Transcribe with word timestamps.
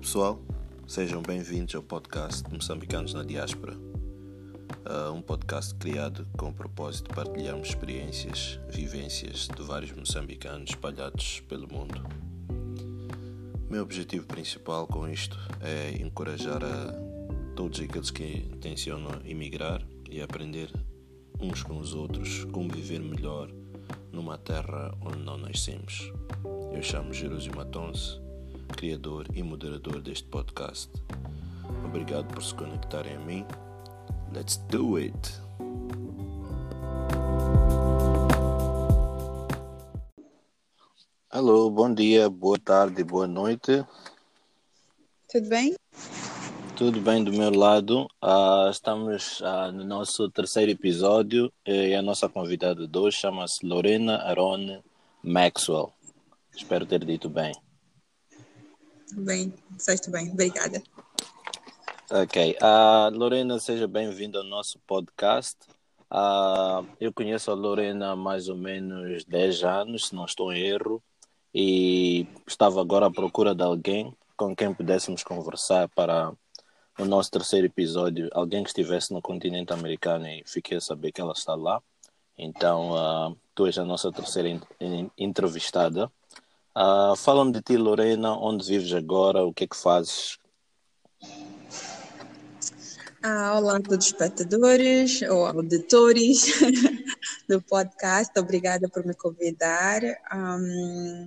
Pessoal, 0.00 0.40
sejam 0.86 1.22
bem-vindos 1.22 1.74
ao 1.74 1.82
podcast 1.82 2.44
Moçambicanos 2.52 3.14
na 3.14 3.24
Diáspora, 3.24 3.74
uh, 3.74 5.12
um 5.12 5.22
podcast 5.22 5.74
criado 5.74 6.28
com 6.36 6.50
o 6.50 6.52
propósito 6.52 7.08
de 7.08 7.14
partilharmos 7.14 7.68
experiências, 7.68 8.60
vivências 8.68 9.48
de 9.48 9.62
vários 9.62 9.92
moçambicanos 9.92 10.70
espalhados 10.70 11.40
pelo 11.48 11.66
mundo. 11.66 12.02
Meu 13.70 13.82
objetivo 13.82 14.26
principal 14.26 14.86
com 14.86 15.08
isto 15.08 15.36
é 15.60 15.90
encorajar 16.00 16.62
a 16.62 16.92
todos 17.56 17.80
aqueles 17.80 18.10
que 18.10 18.46
intencionam 18.52 19.20
emigrar 19.24 19.82
e 20.10 20.20
aprender 20.20 20.70
uns 21.40 21.62
com 21.62 21.78
os 21.78 21.94
outros 21.94 22.44
como 22.52 22.68
viver 22.68 23.00
melhor 23.00 23.50
numa 24.12 24.36
terra 24.36 24.94
onde 25.00 25.18
não 25.18 25.38
nascemos. 25.38 26.12
Eu 26.72 26.82
chamo 26.82 27.12
Jerusio 27.12 27.56
Matonse 27.56 28.25
criador 28.66 29.26
e 29.34 29.42
moderador 29.42 30.00
deste 30.00 30.28
podcast. 30.28 30.90
Obrigado 31.84 32.26
por 32.32 32.42
se 32.42 32.54
conectarem 32.54 33.16
a 33.16 33.20
mim. 33.20 33.44
Let's 34.32 34.56
do 34.68 34.98
it! 34.98 35.16
Alô, 41.30 41.70
bom 41.70 41.92
dia, 41.92 42.30
boa 42.30 42.58
tarde, 42.58 43.04
boa 43.04 43.26
noite. 43.26 43.84
Tudo 45.30 45.48
bem? 45.48 45.74
Tudo 46.76 47.00
bem 47.00 47.24
do 47.24 47.32
meu 47.32 47.50
lado. 47.50 48.06
Uh, 48.22 48.70
estamos 48.70 49.40
uh, 49.40 49.72
no 49.72 49.84
nosso 49.84 50.30
terceiro 50.30 50.70
episódio 50.70 51.52
e 51.66 51.94
a 51.94 52.02
nossa 52.02 52.28
convidada 52.28 52.86
de 52.86 52.98
hoje 52.98 53.18
chama-se 53.18 53.66
Lorena 53.66 54.18
Arone 54.22 54.82
Maxwell. 55.22 55.92
Espero 56.54 56.86
ter 56.86 57.04
dito 57.04 57.28
bem. 57.28 57.52
Bem, 59.12 59.52
disseste 59.70 60.10
bem, 60.10 60.30
obrigada. 60.30 60.82
Ok. 62.10 62.56
Uh, 62.62 63.16
Lorena, 63.16 63.58
seja 63.58 63.86
bem-vinda 63.86 64.38
ao 64.38 64.44
nosso 64.44 64.78
podcast. 64.86 65.56
Uh, 66.10 66.86
eu 67.00 67.12
conheço 67.12 67.50
a 67.50 67.54
Lorena 67.54 68.12
há 68.12 68.16
mais 68.16 68.48
ou 68.48 68.56
menos 68.56 69.24
10 69.24 69.64
anos, 69.64 70.08
se 70.08 70.14
não 70.14 70.24
estou 70.24 70.52
em 70.52 70.60
erro, 70.60 71.02
e 71.54 72.26
estava 72.46 72.80
agora 72.80 73.06
à 73.06 73.10
procura 73.10 73.54
de 73.54 73.62
alguém 73.62 74.14
com 74.36 74.54
quem 74.54 74.72
pudéssemos 74.72 75.24
conversar 75.24 75.88
para 75.88 76.32
o 76.98 77.04
nosso 77.04 77.30
terceiro 77.30 77.66
episódio. 77.66 78.28
Alguém 78.32 78.62
que 78.62 78.70
estivesse 78.70 79.12
no 79.12 79.22
continente 79.22 79.72
americano 79.72 80.26
e 80.26 80.42
fiquei 80.46 80.76
a 80.76 80.80
saber 80.80 81.12
que 81.12 81.20
ela 81.20 81.32
está 81.32 81.54
lá. 81.54 81.82
Então, 82.36 82.92
uh, 82.92 83.36
tu 83.54 83.66
és 83.66 83.78
a 83.78 83.84
nossa 83.84 84.12
terceira 84.12 84.48
entrevistada. 85.16 86.10
Uh, 86.76 87.16
Fala-me 87.16 87.52
de 87.52 87.62
ti, 87.62 87.74
Lorena, 87.74 88.38
onde 88.38 88.66
vives 88.66 88.92
agora, 88.92 89.42
o 89.42 89.50
que 89.50 89.64
é 89.64 89.66
que 89.66 89.74
fazes? 89.74 90.36
Ah, 93.22 93.56
olá 93.56 93.78
a 93.78 93.80
todos 93.80 94.04
os 94.04 94.12
espectadores 94.12 95.22
ou 95.22 95.46
auditores 95.46 96.42
do 97.48 97.62
podcast, 97.62 98.38
obrigada 98.38 98.90
por 98.90 99.06
me 99.06 99.14
convidar. 99.14 100.02
Um, 100.34 101.26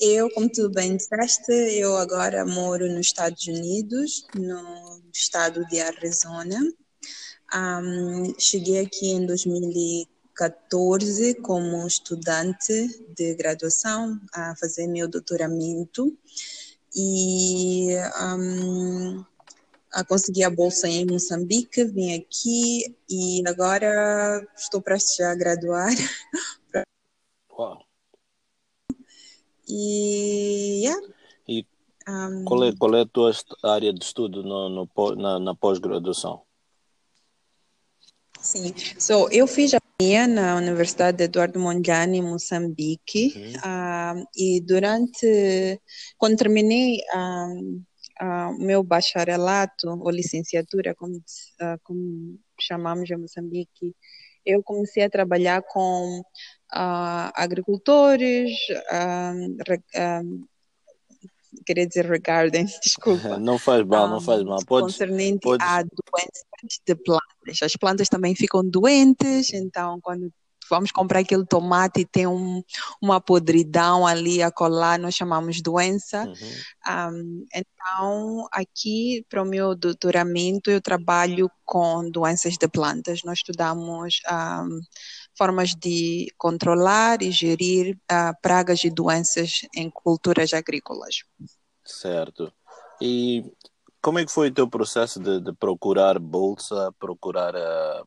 eu, 0.00 0.30
como 0.30 0.48
tu 0.50 0.70
bem 0.70 0.96
disseste, 0.96 1.52
eu 1.52 1.94
agora 1.98 2.46
moro 2.46 2.88
nos 2.88 3.08
Estados 3.08 3.46
Unidos, 3.46 4.26
no 4.34 5.02
estado 5.12 5.66
de 5.66 5.82
Arizona. 5.82 6.58
Um, 7.54 8.32
cheguei 8.38 8.80
aqui 8.80 9.10
em 9.10 9.26
2014 9.26 10.11
14 10.34 11.34
como 11.36 11.86
estudante 11.86 13.04
de 13.16 13.34
graduação 13.34 14.20
a 14.32 14.56
fazer 14.56 14.86
meu 14.86 15.08
doutoramento 15.08 16.16
e 16.94 17.88
um, 18.20 19.24
a 19.92 20.04
conseguir 20.04 20.44
a 20.44 20.50
bolsa 20.50 20.88
em 20.88 21.06
Moçambique, 21.06 21.84
vim 21.84 22.14
aqui 22.14 22.96
e 23.08 23.42
agora 23.46 24.46
estou 24.56 24.80
prestes 24.80 25.20
a 25.20 25.34
graduar. 25.34 25.92
Uau! 27.52 27.84
E, 29.68 30.82
yeah. 30.84 31.08
e 31.48 31.66
um, 32.08 32.44
qual, 32.44 32.64
é, 32.64 32.72
qual 32.76 32.94
é 32.94 33.02
a 33.02 33.06
tua 33.06 33.32
área 33.62 33.92
de 33.92 34.04
estudo 34.04 34.42
no, 34.42 34.68
no 34.68 35.16
na, 35.16 35.38
na 35.38 35.54
pós-graduação? 35.54 36.42
Sim, 38.42 38.74
so, 38.98 39.28
eu 39.30 39.46
fiz 39.46 39.72
a 39.72 39.78
minha 40.00 40.26
na 40.26 40.56
Universidade 40.56 41.22
Eduardo 41.22 41.60
Mondlane, 41.60 42.18
em 42.18 42.22
Moçambique, 42.22 43.32
uhum. 43.36 44.20
uh, 44.20 44.26
e 44.36 44.60
durante, 44.60 45.80
quando 46.18 46.36
terminei 46.36 46.98
o 47.14 48.24
uh, 48.24 48.58
meu 48.58 48.82
bacharelato, 48.82 49.88
ou 49.88 50.10
licenciatura, 50.10 50.92
como, 50.96 51.14
uh, 51.14 51.78
como 51.84 52.36
chamamos 52.60 53.08
em 53.08 53.16
Moçambique, 53.16 53.94
eu 54.44 54.60
comecei 54.60 55.04
a 55.04 55.10
trabalhar 55.10 55.62
com 55.62 56.20
agricultores, 56.68 58.50
queria 61.64 61.86
dizer 61.86 62.06
regarding, 62.06 62.64
desculpa. 62.82 63.38
Não 63.38 63.56
faz 63.56 63.86
mal, 63.86 64.08
não 64.08 64.20
faz 64.20 64.42
mal. 64.42 64.58
Podes, 64.66 64.94
concernente 64.94 65.42
podes... 65.42 65.64
a 65.64 65.84
de 66.86 66.94
plantas. 66.94 67.62
As 67.62 67.76
plantas 67.76 68.08
também 68.08 68.34
ficam 68.34 68.62
doentes, 68.64 69.52
então 69.52 69.98
quando 70.00 70.32
vamos 70.72 70.90
comprar 70.90 71.20
aquele 71.20 71.44
tomate 71.44 72.00
e 72.00 72.06
tem 72.06 72.26
um, 72.26 72.62
uma 73.00 73.20
podridão 73.20 74.06
ali 74.06 74.42
a 74.42 74.50
colar, 74.50 74.98
nós 74.98 75.14
chamamos 75.14 75.60
doença. 75.60 76.24
Uhum. 76.24 77.12
Um, 77.12 77.46
então, 77.54 78.48
aqui 78.50 79.24
para 79.28 79.42
o 79.42 79.46
meu 79.46 79.74
doutoramento, 79.74 80.70
eu 80.70 80.80
trabalho 80.80 81.50
com 81.64 82.10
doenças 82.10 82.54
de 82.56 82.66
plantas. 82.68 83.20
Nós 83.22 83.38
estudamos 83.38 84.20
um, 84.30 84.80
formas 85.36 85.74
de 85.74 86.32
controlar 86.38 87.22
e 87.22 87.30
gerir 87.30 87.94
uh, 88.10 88.34
pragas 88.40 88.82
e 88.84 88.90
doenças 88.90 89.60
em 89.74 89.90
culturas 89.90 90.54
agrícolas. 90.54 91.16
Certo. 91.84 92.50
E 93.00 93.44
como 94.02 94.18
é 94.18 94.26
que 94.26 94.32
foi 94.32 94.48
o 94.48 94.52
teu 94.52 94.68
processo 94.68 95.20
de, 95.20 95.40
de 95.40 95.52
procurar 95.52 96.18
bolsa, 96.18 96.92
procurar 96.98 97.54
uh, 97.54 98.06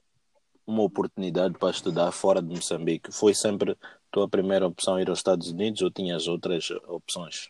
uma 0.68 0.84
oportunidade 0.84 1.58
para 1.58 1.72
estudar 1.72 2.12
fora 2.12 2.42
de 2.42 2.50
Moçambique? 2.50 3.14
Foi 3.14 3.34
sempre 3.34 3.78
tua 4.12 4.28
primeira 4.28 4.68
opção 4.68 5.00
ir 5.00 5.10
aos 5.10 5.20
Estados 5.20 5.50
Unidos 5.50 5.82
ou 5.82 5.90
tinhas 5.90 6.28
outras 6.28 6.70
opções? 6.90 7.50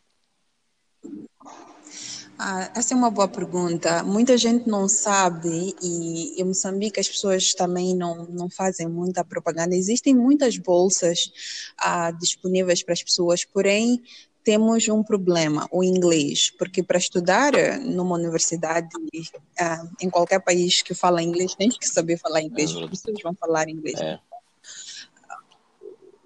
Ah, 2.37 2.69
essa 2.75 2.93
é 2.93 2.97
uma 2.97 3.09
boa 3.09 3.27
pergunta. 3.27 4.03
Muita 4.03 4.37
gente 4.37 4.69
não 4.69 4.87
sabe 4.87 5.75
e 5.81 6.39
em 6.39 6.43
Moçambique 6.43 6.99
as 6.99 7.07
pessoas 7.07 7.53
também 7.53 7.95
não, 7.95 8.25
não 8.25 8.49
fazem 8.49 8.87
muita 8.87 9.23
propaganda. 9.23 9.75
Existem 9.75 10.13
muitas 10.13 10.57
bolsas 10.57 11.31
ah, 11.77 12.11
disponíveis 12.11 12.83
para 12.83 12.93
as 12.93 13.01
pessoas, 13.01 13.43
porém 13.43 14.03
temos 14.45 14.87
um 14.87 15.03
problema, 15.03 15.67
o 15.71 15.83
inglês, 15.83 16.51
porque 16.51 16.83
para 16.83 16.99
estudar 16.99 17.51
numa 17.79 18.15
universidade 18.15 18.87
uh, 18.95 19.89
em 19.99 20.07
qualquer 20.07 20.39
país 20.39 20.83
que 20.83 20.93
fala 20.93 21.23
inglês, 21.23 21.55
tem 21.55 21.67
que 21.67 21.87
saber 21.87 22.17
falar 22.19 22.43
inglês, 22.43 22.69
as 22.75 22.87
pessoas 22.87 23.17
vão 23.23 23.33
falar 23.33 23.67
inglês. 23.67 23.99
É. 23.99 24.19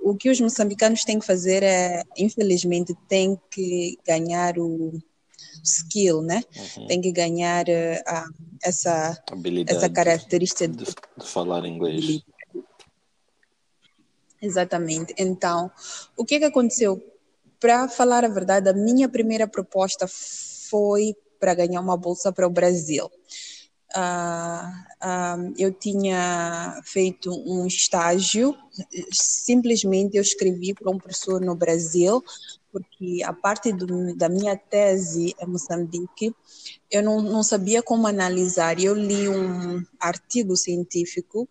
O 0.02 0.16
que 0.16 0.30
os 0.30 0.40
moçambicanos 0.42 1.06
têm 1.06 1.18
que 1.18 1.26
fazer 1.26 1.64
é, 1.64 2.04
infelizmente, 2.18 2.94
tem 3.08 3.40
que 3.50 3.98
ganhar 4.06 4.60
o 4.60 5.02
skill, 5.64 6.22
né? 6.22 6.44
Uhum. 6.78 6.88
Tem 6.88 7.00
que 7.00 7.14
ganhar 7.14 7.66
uh, 7.68 8.34
essa, 8.62 9.18
Habilidade 9.32 9.78
essa 9.78 9.90
característica 9.90 10.68
de, 10.68 10.84
de, 10.84 10.96
de 11.18 11.26
falar 11.26 11.66
inglês. 11.66 12.22
Exatamente. 14.42 15.14
Então, 15.18 15.72
o 16.18 16.26
que, 16.26 16.38
que 16.40 16.46
aconteceu? 16.46 17.02
Para 17.60 17.88
falar 17.88 18.24
a 18.24 18.30
verdade, 18.30 18.70
a 18.70 18.74
minha 18.74 19.10
primeira 19.10 19.48
proposta 19.48 20.08
foi 20.08 21.16
para 21.40 21.54
ganhar 21.54 21.82
uma 21.82 21.98
bolsa 21.98 22.32
para 22.32 22.48
o 22.48 22.50
Brasil. 22.50 23.10
Uh, 23.96 24.70
uh, 25.04 25.54
eu 25.58 25.74
tinha 25.74 26.80
feito 26.84 27.32
um 27.32 27.66
estágio, 27.66 28.56
simplesmente 29.12 30.16
eu 30.16 30.22
escrevi 30.22 30.76
para 30.76 30.92
um 30.92 30.98
professor 30.98 31.42
no 31.42 31.56
Brasil, 31.56 32.24
porque 32.72 33.24
a 33.26 33.34
parte 33.34 33.74
do, 33.74 34.16
da 34.16 34.30
minha 34.30 34.56
tese 34.56 35.36
em 35.42 35.46
Moçambique, 35.48 36.36
eu 36.92 37.02
não, 37.02 37.20
não 37.20 37.42
sabia 37.42 37.82
como 37.82 38.06
analisar. 38.06 38.80
Eu 38.80 38.94
li 38.94 39.28
um 39.28 39.84
artigo 40.00 40.56
científico 40.56 41.50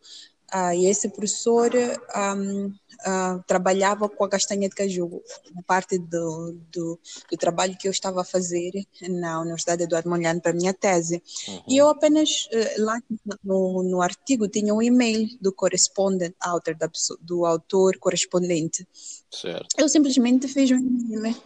uh, 0.55 0.73
e 0.75 0.87
esse 0.87 1.09
professor 1.09 1.71
um, 2.17 2.67
uh, 2.67 3.43
trabalhava 3.47 4.09
com 4.09 4.25
a 4.25 4.29
castanha 4.29 4.69
de 4.69 4.75
caju, 4.75 5.23
parte 5.67 5.99
do, 5.99 6.57
do, 6.73 6.99
do, 7.31 7.37
trabalho 7.37 7.77
que 7.77 7.89
eu 7.89 7.93
estava 7.93 8.23
a 8.23 8.25
fazer 8.25 8.71
na 9.09 9.41
Universidade 9.41 9.83
Eduardo 9.83 10.09
Mondlane 10.09 10.41
para 10.41 10.53
a 10.53 10.55
minha 10.55 10.75
tese. 10.75 11.23
Uhum. 11.49 11.63
E 11.69 11.77
eu 11.77 11.89
apenas, 11.89 12.49
uh, 12.53 12.83
lá 12.83 13.01
no, 13.45 13.83
no 13.83 14.03
artigo, 14.03 14.49
tinha 14.49 14.75
um 14.75 14.83
e-mail 14.83 15.29
do 15.41 15.53
correspondent 15.53 16.35
author, 16.41 16.75
da, 16.75 16.91
do 17.21 17.45
autor 17.45 17.99
correspondente. 17.99 18.87
Certo. 19.31 19.69
Eu 19.77 19.89
simplesmente 19.89 20.49
fiz 20.49 20.71
um 20.71 20.79
e-mail 20.79 21.37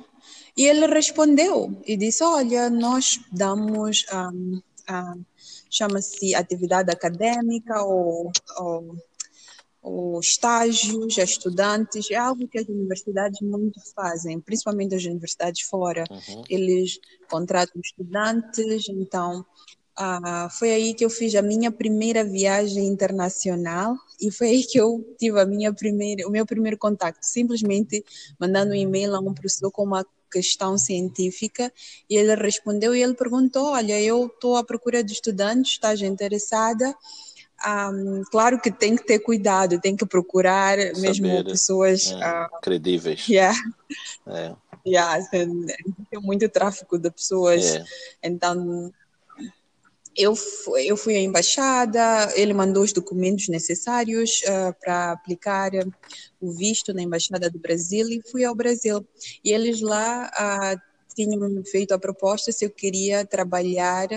E 0.57 0.67
ele 0.67 0.87
respondeu 0.87 1.81
e 1.87 1.97
disse: 1.97 2.23
Olha, 2.23 2.71
nós 2.71 3.21
damos, 3.33 4.05
um, 4.13 4.61
um, 4.91 5.25
chama-se 5.73 6.35
atividade 6.35 6.91
acadêmica 6.91 7.83
ou, 7.83 8.31
ou, 8.59 8.97
ou, 9.81 10.21
estágios 10.21 11.19
a 11.19 11.25
estudantes, 11.25 12.11
é 12.11 12.17
algo 12.17 12.47
que 12.47 12.59
as 12.59 12.69
universidades 12.69 13.41
muito 13.41 13.81
fazem, 13.95 14.39
principalmente 14.39 14.95
as 14.95 15.05
universidades 15.05 15.63
fora. 15.63 16.05
Uhum. 16.11 16.45
Eles 16.49 16.99
contratam 17.29 17.81
estudantes, 17.81 18.89
então 18.91 19.45
ah, 19.97 20.49
foi 20.51 20.73
aí 20.73 20.95
que 20.95 21.05
eu 21.05 21.11
fiz 21.11 21.35
a 21.35 21.43
minha 21.43 21.71
primeira 21.71 22.25
viagem 22.25 22.87
internacional 22.87 23.95
e 24.21 24.31
foi 24.31 24.49
aí 24.49 24.65
que 24.65 24.79
eu 24.79 25.05
tive 25.19 25.41
a 25.41 25.47
minha 25.47 25.73
primeira, 25.73 26.27
o 26.27 26.31
meu 26.31 26.47
primeiro 26.47 26.79
contato, 26.79 27.19
simplesmente 27.21 28.05
mandando 28.39 28.73
um 28.73 28.77
e-mail 28.77 29.15
a 29.15 29.21
um 29.21 29.35
professor 29.35 29.71
com 29.71 29.85
uma 29.85 30.07
questão 30.33 30.79
científica 30.79 31.71
e 32.09 32.17
ele 32.17 32.35
respondeu 32.35 32.95
e 32.95 33.03
ele 33.03 33.15
perguntou, 33.15 33.73
olha, 33.73 34.01
eu 34.01 34.27
estou 34.27 34.57
à 34.57 34.65
procura 34.65 35.05
de 35.05 35.13
estudantes, 35.13 35.73
estás 35.73 36.01
interessada? 36.01 36.95
Um, 37.65 38.23
claro 38.31 38.61
que 38.61 38.73
tem 38.73 38.97
que 38.97 39.07
ter 39.07 39.21
cuidado, 39.21 39.81
tem 39.81 39.95
que 39.95 40.07
procurar 40.07 40.77
Saber, 40.79 41.01
mesmo 41.01 41.45
pessoas 41.45 42.11
é, 42.11 42.17
uh, 42.17 42.61
credíveis. 42.61 43.27
Yeah. 43.29 43.59
É. 44.27 44.55
Yeah, 44.85 45.25
tem, 45.31 45.67
tem 46.11 46.21
muito 46.21 46.49
tráfico 46.49 46.99
de 46.99 47.09
pessoas, 47.09 47.77
é. 47.77 47.85
então 48.21 48.93
eu 50.17 50.37
fui, 50.37 50.85
eu 50.85 50.97
fui 50.97 51.17
à 51.17 51.21
embaixada, 51.21 52.33
ele 52.37 52.53
mandou 52.53 52.83
os 52.83 52.93
documentos 52.93 53.49
necessários 53.49 54.43
uh, 54.43 54.75
para 54.81 55.13
aplicar 55.13 55.71
o 56.41 56.53
visto 56.53 56.93
na 56.93 57.03
embaixada 57.03 57.49
do 57.49 57.59
Brasil 57.59 58.09
e 58.09 58.23
fui 58.31 58.45
ao 58.45 58.55
Brasil. 58.55 59.07
E 59.45 59.51
eles 59.53 59.81
lá 59.81 60.31
uh, 60.31 60.81
tinham 61.15 61.65
feito 61.65 61.93
a 61.93 61.99
proposta 61.99 62.53
se 62.53 62.65
eu 62.65 62.71
queria 62.71 63.25
trabalhar, 63.25 64.09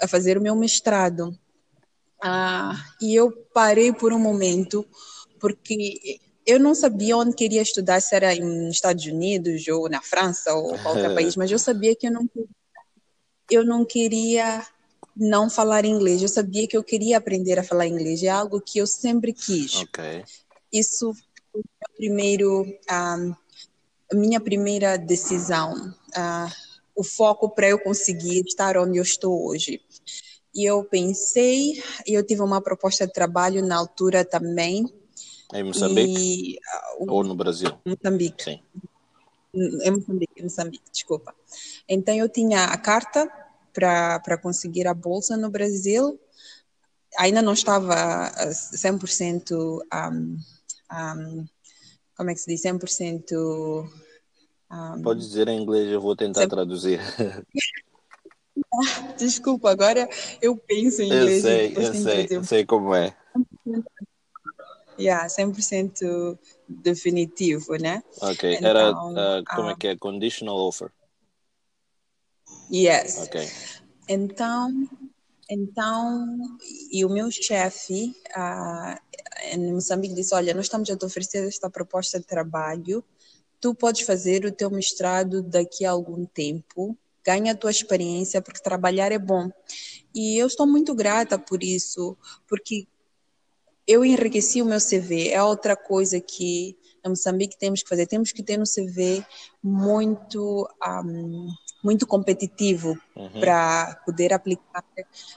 a 0.00 0.08
fazer 0.08 0.36
o 0.36 0.42
meu 0.42 0.56
mestrado. 0.56 1.28
Uh, 2.22 2.76
e 3.00 3.14
eu 3.14 3.30
parei 3.54 3.92
por 3.92 4.12
um 4.12 4.18
momento, 4.18 4.86
porque 5.38 6.18
eu 6.44 6.58
não 6.58 6.74
sabia 6.74 7.16
onde 7.16 7.36
queria 7.36 7.62
estudar, 7.62 8.00
se 8.00 8.14
era 8.14 8.34
nos 8.34 8.74
Estados 8.74 9.06
Unidos 9.06 9.66
ou 9.68 9.88
na 9.88 10.02
França 10.02 10.52
ou 10.54 10.76
qualquer 10.78 11.14
país, 11.14 11.36
mas 11.36 11.50
eu 11.50 11.58
sabia 11.58 11.94
que 11.94 12.08
eu 12.08 12.12
não, 12.12 12.28
eu 13.50 13.64
não 13.64 13.84
queria 13.84 14.66
não 15.20 15.50
falar 15.50 15.84
inglês. 15.84 16.22
Eu 16.22 16.28
sabia 16.28 16.66
que 16.66 16.76
eu 16.76 16.82
queria 16.82 17.18
aprender 17.18 17.58
a 17.58 17.62
falar 17.62 17.86
inglês. 17.86 18.22
É 18.22 18.28
algo 18.28 18.58
que 18.58 18.78
eu 18.78 18.86
sempre 18.86 19.34
quis. 19.34 19.82
Okay. 19.82 20.24
Isso 20.72 21.12
foi 21.52 21.60
o 21.60 21.96
primeiro, 21.96 22.62
um, 22.62 23.34
a 24.10 24.14
minha 24.14 24.40
primeira 24.40 24.96
decisão. 24.96 25.74
Uh, 26.16 26.50
o 26.96 27.04
foco 27.04 27.50
para 27.50 27.68
eu 27.68 27.78
conseguir 27.78 28.40
estar 28.46 28.78
onde 28.78 28.98
eu 28.98 29.02
estou 29.02 29.46
hoje. 29.46 29.82
E 30.54 30.64
eu 30.64 30.82
pensei, 30.84 31.82
eu 32.06 32.24
tive 32.24 32.40
uma 32.40 32.60
proposta 32.60 33.06
de 33.06 33.12
trabalho 33.12 33.64
na 33.64 33.76
altura 33.76 34.24
também. 34.24 34.86
Em 35.52 35.62
Moçambique? 35.62 36.18
E, 36.18 36.58
uh, 36.98 37.12
Ou 37.12 37.22
no 37.22 37.34
Brasil? 37.34 37.70
Moçambique. 37.84 38.42
Sim. 38.42 38.60
Em 39.52 39.90
Moçambique, 39.90 40.42
Moçambique, 40.42 40.90
desculpa. 40.90 41.34
Então 41.88 42.14
eu 42.14 42.28
tinha 42.28 42.64
a 42.64 42.76
carta 42.78 43.28
para 43.72 44.38
conseguir 44.38 44.86
a 44.86 44.94
bolsa 44.94 45.36
no 45.36 45.50
Brasil. 45.50 46.18
Ainda 47.18 47.42
não 47.42 47.52
estava 47.52 48.30
100%, 48.50 49.52
um, 49.52 50.38
um, 50.92 51.46
como 52.16 52.30
é 52.30 52.34
que 52.34 52.40
se 52.40 52.50
diz, 52.50 52.62
100%... 52.62 53.90
Um, 54.72 55.02
Pode 55.02 55.20
dizer 55.20 55.48
em 55.48 55.60
inglês, 55.60 55.90
eu 55.90 56.00
vou 56.00 56.14
tentar 56.14 56.46
100%... 56.46 56.48
traduzir. 56.48 57.00
Desculpa, 59.18 59.70
agora 59.70 60.08
eu 60.40 60.56
penso 60.56 61.02
em 61.02 61.06
inglês. 61.06 61.44
Eu 61.44 61.50
sei, 61.50 61.76
eu 61.76 61.94
sei, 61.94 62.28
eu 62.30 62.44
sei 62.44 62.64
como 62.64 62.94
é. 62.94 63.16
Yeah, 65.00 65.26
100% 65.26 66.38
definitivo, 66.68 67.74
né? 67.76 68.02
Ok, 68.20 68.54
então, 68.54 68.68
era, 68.68 68.92
uh, 68.92 69.42
como 69.56 69.70
é 69.70 69.74
que 69.74 69.88
é? 69.88 69.96
Conditional 69.96 70.58
offer. 70.58 70.92
Yes. 72.72 73.18
Ok. 73.18 73.48
Então, 74.08 74.88
então, 75.48 76.38
e 76.92 77.04
o 77.04 77.08
meu 77.08 77.30
chefe 77.30 78.14
uh, 78.36 78.96
em 79.52 79.72
Moçambique 79.72 80.14
disse: 80.14 80.34
Olha, 80.34 80.54
nós 80.54 80.66
estamos 80.66 80.88
a 80.88 80.96
te 80.96 81.04
oferecer 81.04 81.46
esta 81.46 81.68
proposta 81.68 82.20
de 82.20 82.26
trabalho, 82.26 83.04
tu 83.60 83.74
podes 83.74 84.02
fazer 84.02 84.44
o 84.44 84.52
teu 84.52 84.70
mestrado 84.70 85.42
daqui 85.42 85.84
a 85.84 85.90
algum 85.90 86.24
tempo, 86.24 86.96
ganha 87.24 87.52
a 87.52 87.56
tua 87.56 87.70
experiência, 87.70 88.40
porque 88.40 88.62
trabalhar 88.62 89.10
é 89.10 89.18
bom. 89.18 89.50
E 90.14 90.38
eu 90.38 90.46
estou 90.46 90.66
muito 90.66 90.94
grata 90.94 91.38
por 91.38 91.62
isso, 91.62 92.16
porque 92.48 92.86
eu 93.86 94.04
enriqueci 94.04 94.62
o 94.62 94.66
meu 94.66 94.78
CV. 94.78 95.30
É 95.30 95.42
outra 95.42 95.76
coisa 95.76 96.20
que 96.20 96.76
em 97.04 97.08
Moçambique 97.08 97.58
temos 97.58 97.82
que 97.82 97.88
fazer. 97.88 98.06
Temos 98.06 98.30
que 98.30 98.42
ter 98.42 98.56
no 98.56 98.64
CV 98.64 99.24
muito. 99.62 100.68
Um, 101.04 101.48
muito 101.82 102.06
competitivo 102.06 102.98
uhum. 103.16 103.40
para 103.40 104.00
poder 104.04 104.32
aplicar 104.32 104.84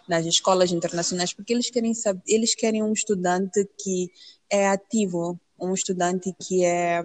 nas 0.07 0.25
escolas 0.25 0.71
internacionais, 0.71 1.33
porque 1.33 1.53
eles 1.53 1.69
querem 1.69 1.93
saber, 1.93 2.21
eles 2.27 2.53
querem 2.55 2.83
um 2.83 2.93
estudante 2.93 3.67
que 3.81 4.11
é 4.49 4.67
ativo, 4.67 5.39
um 5.59 5.73
estudante 5.73 6.33
que 6.39 6.63
é 6.63 7.03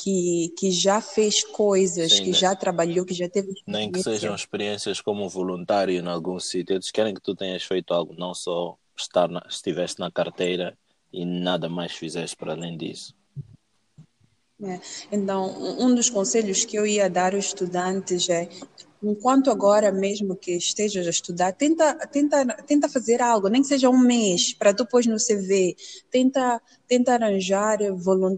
que, 0.00 0.54
que 0.56 0.70
já 0.70 1.00
fez 1.00 1.42
coisas, 1.42 2.12
Sim, 2.12 2.24
que 2.24 2.30
né? 2.30 2.36
já 2.36 2.54
trabalhou, 2.54 3.04
que 3.04 3.14
já 3.14 3.28
teve 3.28 3.52
Nem 3.66 3.90
que 3.90 4.00
sejam 4.00 4.34
experiências 4.34 5.00
como 5.00 5.28
voluntário 5.28 5.92
em 5.92 6.06
algum 6.06 6.38
sítio, 6.38 6.74
eles 6.74 6.90
querem 6.92 7.12
que 7.12 7.20
tu 7.20 7.34
tenhas 7.34 7.64
feito 7.64 7.92
algo, 7.92 8.14
não 8.16 8.32
só 8.32 8.76
estar 8.96 9.28
na, 9.28 9.44
estiveste 9.48 9.98
na 9.98 10.10
carteira 10.10 10.78
e 11.12 11.24
nada 11.24 11.68
mais 11.68 11.92
fizeste 11.92 12.36
para 12.36 12.52
além 12.52 12.76
disso. 12.76 13.17
É. 14.60 14.80
Então, 15.12 15.78
um 15.78 15.94
dos 15.94 16.10
conselhos 16.10 16.64
que 16.64 16.76
eu 16.76 16.84
ia 16.84 17.08
dar 17.08 17.34
aos 17.34 17.46
estudantes 17.46 18.28
é 18.28 18.48
enquanto 19.02 19.50
agora 19.50 19.92
mesmo 19.92 20.34
que 20.34 20.52
estejas 20.52 21.06
a 21.06 21.10
estudar, 21.10 21.52
tenta, 21.52 21.94
tenta, 22.08 22.44
tenta 22.66 22.88
fazer 22.88 23.22
algo, 23.22 23.48
nem 23.48 23.62
que 23.62 23.68
seja 23.68 23.88
um 23.88 23.98
mês, 23.98 24.52
para 24.52 24.72
depois 24.72 25.06
no 25.06 25.16
CV. 25.16 25.76
Tenta, 26.10 26.60
tenta 26.86 27.14
arranjar, 27.14 27.78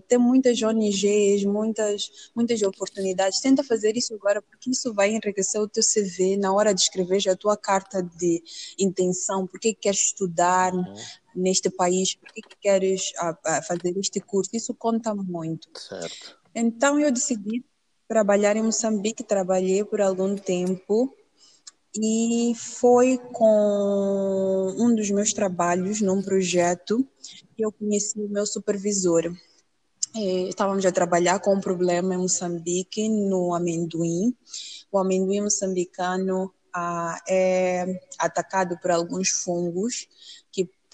tem 0.07 0.19
muitas 0.19 0.61
ONGs, 0.61 1.45
muitas, 1.45 2.11
muitas 2.35 2.63
oportunidades. 2.63 3.41
Tenta 3.41 3.65
fazer 3.65 3.97
isso 3.97 4.15
agora, 4.15 4.43
porque 4.43 4.71
isso 4.71 4.93
vai 4.93 5.11
enriquecer 5.11 5.61
o 5.61 5.69
teu 5.69 5.83
CV 5.83 6.37
na 6.37 6.53
hora 6.53 6.75
de 6.75 6.83
escrever 6.83 7.27
a 7.29 7.37
tua 7.37 7.57
carta 7.57 8.03
de 8.03 8.43
intenção, 8.79 9.47
porque 9.47 9.75
queres 9.75 10.09
estudar 10.09 10.75
uhum. 10.75 10.95
Neste 11.35 11.71
país, 11.71 12.15
porque 12.15 12.43
queres 12.61 13.13
a, 13.19 13.39
a 13.45 13.63
fazer 13.63 13.97
este 13.97 14.21
curso. 14.21 14.51
Isso 14.55 14.75
conta 14.75 15.15
muito. 15.15 15.69
Certo. 15.79 16.39
Então 16.55 16.99
eu 16.99 17.13
decidi 17.13 17.65
trabalhar 18.09 18.57
em 18.57 18.63
Moçambique, 18.63 19.23
trabalhei 19.23 19.85
por 19.85 20.01
algum 20.01 20.35
tempo 20.35 21.15
e 21.95 22.53
foi 22.57 23.19
com 23.33 24.75
um 24.79 24.95
dos 24.95 25.11
meus 25.11 25.33
trabalhos 25.33 26.01
num 26.01 26.23
projeto 26.23 27.07
que 27.57 27.65
eu 27.65 27.73
conheci 27.73 28.21
o 28.21 28.29
meu 28.29 28.47
supervisor. 28.47 29.33
Estávamos 30.15 30.85
a 30.85 30.91
trabalhar 30.91 31.39
com 31.39 31.55
um 31.55 31.61
problema 31.61 32.15
em 32.15 32.19
Moçambique 32.19 33.09
no 33.09 33.55
amendoim. 33.55 34.35
O 34.91 34.99
amendoim 34.99 35.43
moçambicano 35.43 36.53
ah, 36.75 37.17
é 37.29 38.01
atacado 38.19 38.77
por 38.81 38.91
alguns 38.91 39.29
fungos 39.31 40.09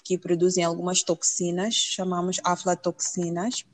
que, 0.07 0.17
produzem 0.17 0.63
algumas 0.63 1.03
toxinas, 1.03 1.73
chamamos 1.73 2.39
aflatoxinas 2.43 3.65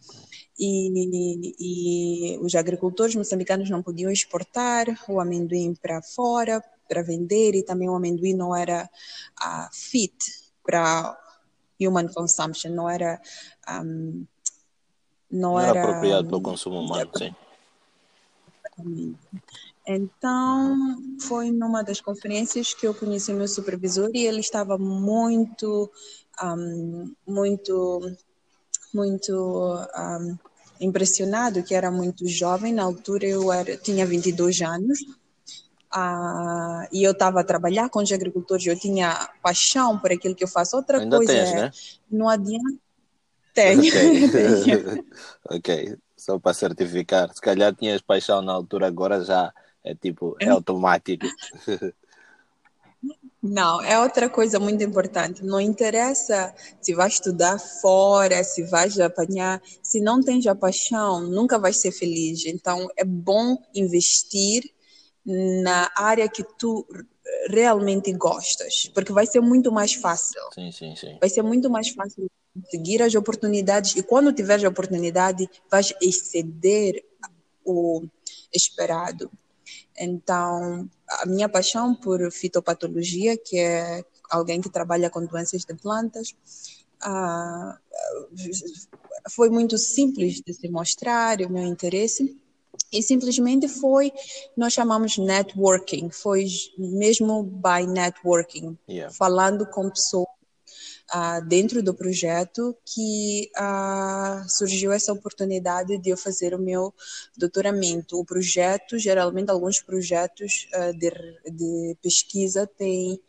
e, 0.58 1.54
e 1.60 2.38
os 2.40 2.56
agricultores 2.56 3.16
moçambicanos 3.16 3.70
não 3.70 3.84
podiam 3.84 4.12
exportar 4.12 4.88
o 5.08 5.20
amendoim 5.20 5.74
para 5.76 6.02
fora 6.02 6.64
para 6.88 7.02
vender 7.02 7.56
e 7.56 7.64
também 7.64 7.90
o 7.90 7.96
amendoim 7.96 8.34
não 8.34 8.56
era 8.56 8.90
uh, 9.42 9.70
fit 9.72 10.16
para 10.64 11.18
human 11.80 12.08
consumption, 12.08 12.72
não 12.72 12.90
era 12.90 13.22
um, 13.70 14.26
não, 15.32 15.54
não, 15.54 15.60
era, 15.60 15.80
era 15.80 15.82
apropriado 15.82 16.28
para 16.28 16.38
o 16.38 16.42
consumo 16.42 16.80
humano, 16.80 17.10
sim. 17.18 17.34
Então, 19.86 20.98
foi 21.22 21.52
numa 21.52 21.84
das 21.84 22.00
conferências 22.00 22.74
que 22.74 22.88
eu 22.88 22.94
conheci 22.94 23.32
o 23.32 23.36
meu 23.36 23.48
supervisor 23.48 24.10
e 24.14 24.26
ele 24.26 24.40
estava 24.40 24.78
muito, 24.78 25.92
um, 26.42 27.14
muito 27.28 28.02
muito 28.94 29.34
um, 29.98 30.38
impressionado, 30.80 31.64
que 31.64 31.74
era 31.74 31.90
muito 31.90 32.28
jovem, 32.28 32.74
na 32.74 32.84
altura 32.84 33.26
eu 33.26 33.52
era, 33.52 33.76
tinha 33.78 34.06
22 34.06 34.62
anos, 34.62 35.00
uh, 35.96 36.88
e 36.92 37.04
eu 37.04 37.12
estava 37.12 37.42
a 37.42 37.44
trabalhar 37.44 37.90
com 37.90 38.00
os 38.00 38.12
agricultores, 38.12 38.66
eu 38.66 38.78
tinha 38.78 39.30
paixão 39.42 39.98
por 39.98 40.12
aquilo 40.12 40.36
que 40.36 40.44
eu 40.44 40.48
faço. 40.48 40.76
Outra 40.78 41.00
Ainda 41.00 41.18
coisa 41.18 41.34
tens, 41.34 41.50
é, 41.50 41.56
né? 41.56 41.72
não 42.10 42.30
adianta... 42.30 42.74
Tenho. 43.54 43.84
Ok. 43.84 45.04
okay. 45.58 45.98
Só 46.18 46.40
para 46.40 46.56
certificar. 46.56 47.32
Se 47.32 47.40
calhar 47.40 47.76
tinhas 47.76 48.02
paixão 48.02 48.42
na 48.42 48.52
altura, 48.52 48.88
agora 48.88 49.24
já 49.24 49.54
é 49.84 49.94
tipo, 49.94 50.36
é 50.40 50.50
automático. 50.50 51.28
Não, 53.44 53.82
é 53.82 54.00
outra 54.00 54.30
coisa 54.30 54.58
muito 54.58 54.82
importante. 54.82 55.44
Não 55.44 55.60
interessa 55.60 56.56
se 56.82 56.96
vai 56.96 57.10
estudar 57.10 57.60
fora, 57.60 58.42
se 58.42 58.64
vai 58.64 58.88
apanhar. 59.02 59.62
Se 59.82 60.00
não 60.00 60.22
tens 60.22 60.48
a 60.48 60.56
paixão, 60.56 61.20
nunca 61.20 61.60
vais 61.60 61.76
ser 61.76 61.92
feliz. 61.92 62.46
Então, 62.46 62.88
é 62.96 63.04
bom 63.04 63.58
investir 63.76 64.64
na 65.26 65.92
área 65.94 66.30
que 66.30 66.42
tu 66.58 66.88
realmente 67.50 68.14
gostas, 68.14 68.90
porque 68.94 69.12
vai 69.12 69.26
ser 69.26 69.42
muito 69.42 69.72
mais 69.72 69.94
fácil. 69.94 70.42
Sim, 70.54 70.72
sim, 70.72 70.96
sim. 70.96 71.18
Vai 71.20 71.30
ser 71.30 71.42
muito 71.42 71.70
mais 71.70 71.90
fácil 71.90 72.30
seguir 72.70 73.02
as 73.02 73.14
oportunidades 73.14 73.96
e 73.96 74.04
quando 74.04 74.32
tiveres 74.32 74.64
a 74.64 74.70
oportunidade, 74.70 75.50
vais 75.70 75.94
exceder 76.02 77.04
o 77.66 78.06
esperado. 78.54 79.30
Então, 79.98 80.90
a 81.08 81.26
minha 81.26 81.48
paixão 81.48 81.94
por 81.94 82.32
fitopatologia, 82.32 83.38
que 83.38 83.58
é 83.58 84.04
alguém 84.30 84.62
que 84.62 84.70
trabalha 84.70 85.10
com 85.10 85.26
doenças 85.26 85.64
de 85.64 85.74
plantas, 85.76 86.36
ah, 87.02 87.78
foi 89.30 89.50
muito 89.50 89.78
simples 89.78 90.42
de 90.42 90.54
se 90.54 90.68
mostrar 90.70 91.40
o 91.42 91.50
meu 91.50 91.64
interesse 91.64 92.38
e 92.92 93.02
simplesmente 93.02 93.68
foi 93.68 94.12
nós 94.56 94.74
chamamos 94.74 95.18
networking 95.18 96.10
foi 96.10 96.46
mesmo 96.78 97.44
by 97.44 97.86
networking 97.88 98.78
Yeah. 98.88 99.14
falando 99.14 99.66
com 99.66 99.90
pessoas 99.90 100.28
ah, 101.10 101.40
dentro 101.40 101.84
do 101.84 101.94
projeto 101.94 102.76
que 102.86 103.50
ah, 103.56 104.44
surgiu 104.48 104.92
essa 104.92 105.14
oportunidade 105.14 105.98
de 105.98 106.10
eu 106.10 106.18
fazer 106.18 106.54
o 106.54 106.60
meu 106.60 106.94
doutoramento. 107.38 108.20
O 108.20 108.26
projeto, 108.26 108.98
geralmente, 108.98 109.50
alguns 109.50 109.82
projetos 109.82 110.68
ah, 110.74 110.92
de, 110.92 111.12
de 111.52 111.98
pesquisa 112.02 112.66
têm 112.66 113.20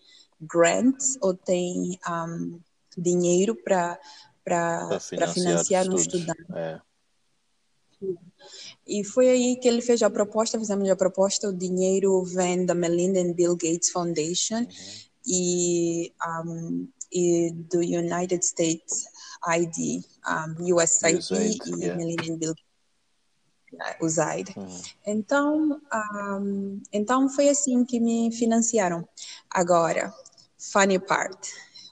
grants 0.40 1.16
ou 1.20 1.34
têm 1.34 1.98
um, 2.08 2.60
dinheiro 2.96 3.56
para 3.56 3.98
financiar, 5.00 5.34
financiar 5.34 5.88
um 5.88 5.96
estudante. 5.96 6.44
É. 6.54 6.80
E 8.86 9.02
foi 9.02 9.28
aí 9.28 9.56
que 9.56 9.66
ele 9.66 9.80
fez 9.80 10.02
a 10.02 10.10
proposta, 10.10 10.58
fizemos 10.58 10.88
a 10.90 10.96
proposta, 10.96 11.48
o 11.48 11.52
dinheiro 11.52 12.22
vem 12.24 12.66
da 12.66 12.74
Melinda 12.74 13.20
and 13.20 13.32
Bill 13.32 13.56
Gates 13.56 13.90
Foundation 13.90 14.66
e, 15.26 16.12
um, 16.44 16.86
do 17.71 17.78
United 17.78 18.44
States 18.44 19.06
ID, 19.47 20.02
um, 20.26 20.75
USAID 20.75 21.18
USAID, 21.18 21.61
e 21.66 21.85
yeah. 21.85 22.02
And 22.02 22.38
Bill 22.38 22.54
USAID. 24.00 24.54
Uhum. 24.56 24.83
Então, 25.06 25.80
um, 25.92 26.83
então 26.92 27.28
foi 27.28 27.49
assim 27.49 27.85
que 27.85 28.00
me 28.00 28.33
financiaram. 28.33 29.06
Agora, 29.50 30.12
funny 30.59 30.99
part, 30.99 31.37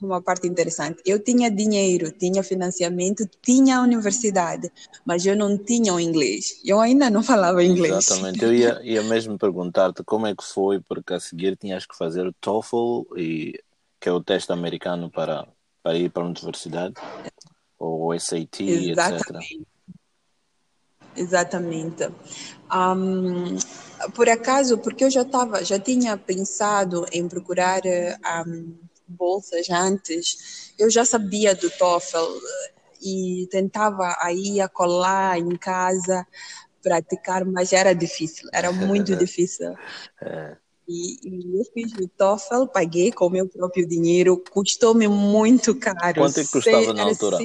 uma 0.00 0.20
parte 0.20 0.46
interessante. 0.46 1.00
Eu 1.04 1.18
tinha 1.22 1.50
dinheiro, 1.50 2.10
tinha 2.12 2.42
financiamento, 2.42 3.28
tinha 3.40 3.78
a 3.78 3.82
universidade, 3.82 4.70
mas 5.04 5.24
eu 5.24 5.36
não 5.36 5.56
tinha 5.56 5.94
o 5.94 6.00
inglês. 6.00 6.60
Eu 6.64 6.80
ainda 6.80 7.10
não 7.10 7.22
falava 7.22 7.62
inglês. 7.62 7.94
Exatamente. 7.94 8.42
Eu 8.42 8.52
ia, 8.52 8.80
ia 8.82 9.02
mesmo 9.02 9.38
perguntar-te 9.38 10.02
como 10.04 10.26
é 10.26 10.34
que 10.34 10.44
foi, 10.44 10.80
porque 10.80 11.14
a 11.14 11.20
seguir 11.20 11.56
tinhas 11.56 11.86
que 11.86 11.96
fazer 11.96 12.26
o 12.26 12.32
TOEFL, 12.32 13.02
e, 13.16 13.60
que 14.02 14.08
é 14.08 14.12
o 14.12 14.20
teste 14.20 14.52
americano 14.52 15.08
para, 15.08 15.46
para 15.80 15.96
ir 15.96 16.10
para 16.10 16.24
a 16.24 16.26
universidade, 16.26 16.94
ou 17.78 18.12
o 18.12 18.18
SAT, 18.18 18.60
etc. 18.62 18.98
Exatamente. 18.98 19.66
Exatamente. 21.14 22.04
Um, 22.74 23.56
por 24.12 24.28
acaso, 24.28 24.78
porque 24.78 25.04
eu 25.04 25.10
já 25.10 25.22
estava, 25.22 25.64
já 25.64 25.78
tinha 25.78 26.16
pensado 26.16 27.06
em 27.12 27.28
procurar 27.28 27.82
um, 28.44 28.76
bolsas 29.06 29.70
antes, 29.70 30.72
eu 30.76 30.90
já 30.90 31.04
sabia 31.04 31.54
do 31.54 31.70
TOEFL 31.70 32.16
eh, 32.16 32.72
e 33.02 33.46
tentava 33.50 34.16
aí 34.20 34.60
a 34.60 34.68
colar 34.68 35.38
em 35.38 35.56
casa 35.56 36.26
praticar, 36.82 37.44
mas 37.44 37.72
era 37.72 37.94
difícil, 37.94 38.48
era 38.52 38.72
muito 38.72 39.14
difícil. 39.14 39.76
É. 40.20 40.56
E, 40.92 41.16
e 41.26 41.58
eu 41.58 41.64
fiz 41.72 41.90
o 41.94 42.06
TOEFL, 42.06 42.66
paguei 42.66 43.10
com 43.10 43.26
o 43.26 43.30
meu 43.30 43.48
próprio 43.48 43.88
dinheiro, 43.88 44.36
custou-me 44.50 45.08
muito 45.08 45.74
caro. 45.74 46.20
Quanto 46.20 46.38
é 46.38 46.44
que 46.44 46.50
custava 46.50 46.84
Se- 46.84 46.92
na 46.92 47.02
altura? 47.04 47.38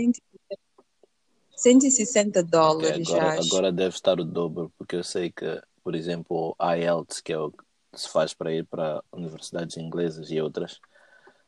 160 1.56 2.42
Ok, 2.44 2.50
dólares 2.50 3.08
já. 3.08 3.18
agora, 3.18 3.42
agora 3.42 3.72
deve 3.72 3.96
estar 3.96 4.20
o 4.20 4.26
dobro, 4.26 4.72
porque 4.78 4.96
eu 4.98 5.04
sei 5.04 5.32
que, 5.32 5.46
por 5.84 5.96
exemplo, 5.96 6.56
o 6.60 6.66
IELTS, 6.76 7.22
que 7.22 7.32
é 7.32 7.40
o 7.40 7.52
que 7.52 7.64
se 7.96 8.10
faz 8.10 8.34
para 8.34 8.54
ir 8.54 8.66
para 8.66 9.02
universidades 9.14 9.78
inglesas 9.78 10.30
e 10.30 10.42
outras, 10.42 10.80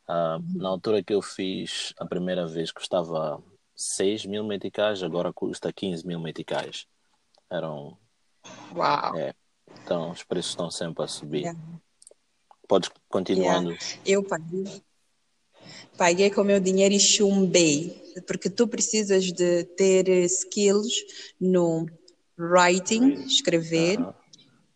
Uhum. 0.07 0.43
na 0.55 0.69
altura 0.69 1.03
que 1.03 1.13
eu 1.13 1.21
fiz 1.21 1.93
a 1.99 2.05
primeira 2.05 2.47
vez 2.47 2.71
custava 2.71 3.43
6 3.75 4.25
mil 4.25 4.43
meticais, 4.43 5.03
agora 5.03 5.31
custa 5.31 5.71
15 5.71 6.05
mil 6.07 6.19
meticais. 6.19 6.87
Eram, 7.47 7.95
Uau! 8.75 9.15
é, 9.15 9.35
então 9.83 10.09
os 10.09 10.23
preços 10.23 10.51
estão 10.51 10.71
sempre 10.71 11.03
a 11.03 11.07
subir. 11.07 11.41
Yeah. 11.41 11.59
Podes 12.69 12.91
continuando. 13.09 13.75
Eu 14.05 14.23
paguei, 14.23 14.83
paguei 15.97 16.29
com 16.29 16.41
o 16.41 16.45
meu 16.45 16.59
dinheiro 16.59 16.93
e 16.93 16.99
chumbei, 16.99 18.13
porque 18.27 18.47
tu 18.47 18.67
precisas 18.67 19.33
de 19.33 19.63
ter 19.75 20.07
skills 20.25 20.93
no 21.41 21.87
writing, 22.37 23.25
escrever, 23.25 23.97
Aham. 23.97 24.13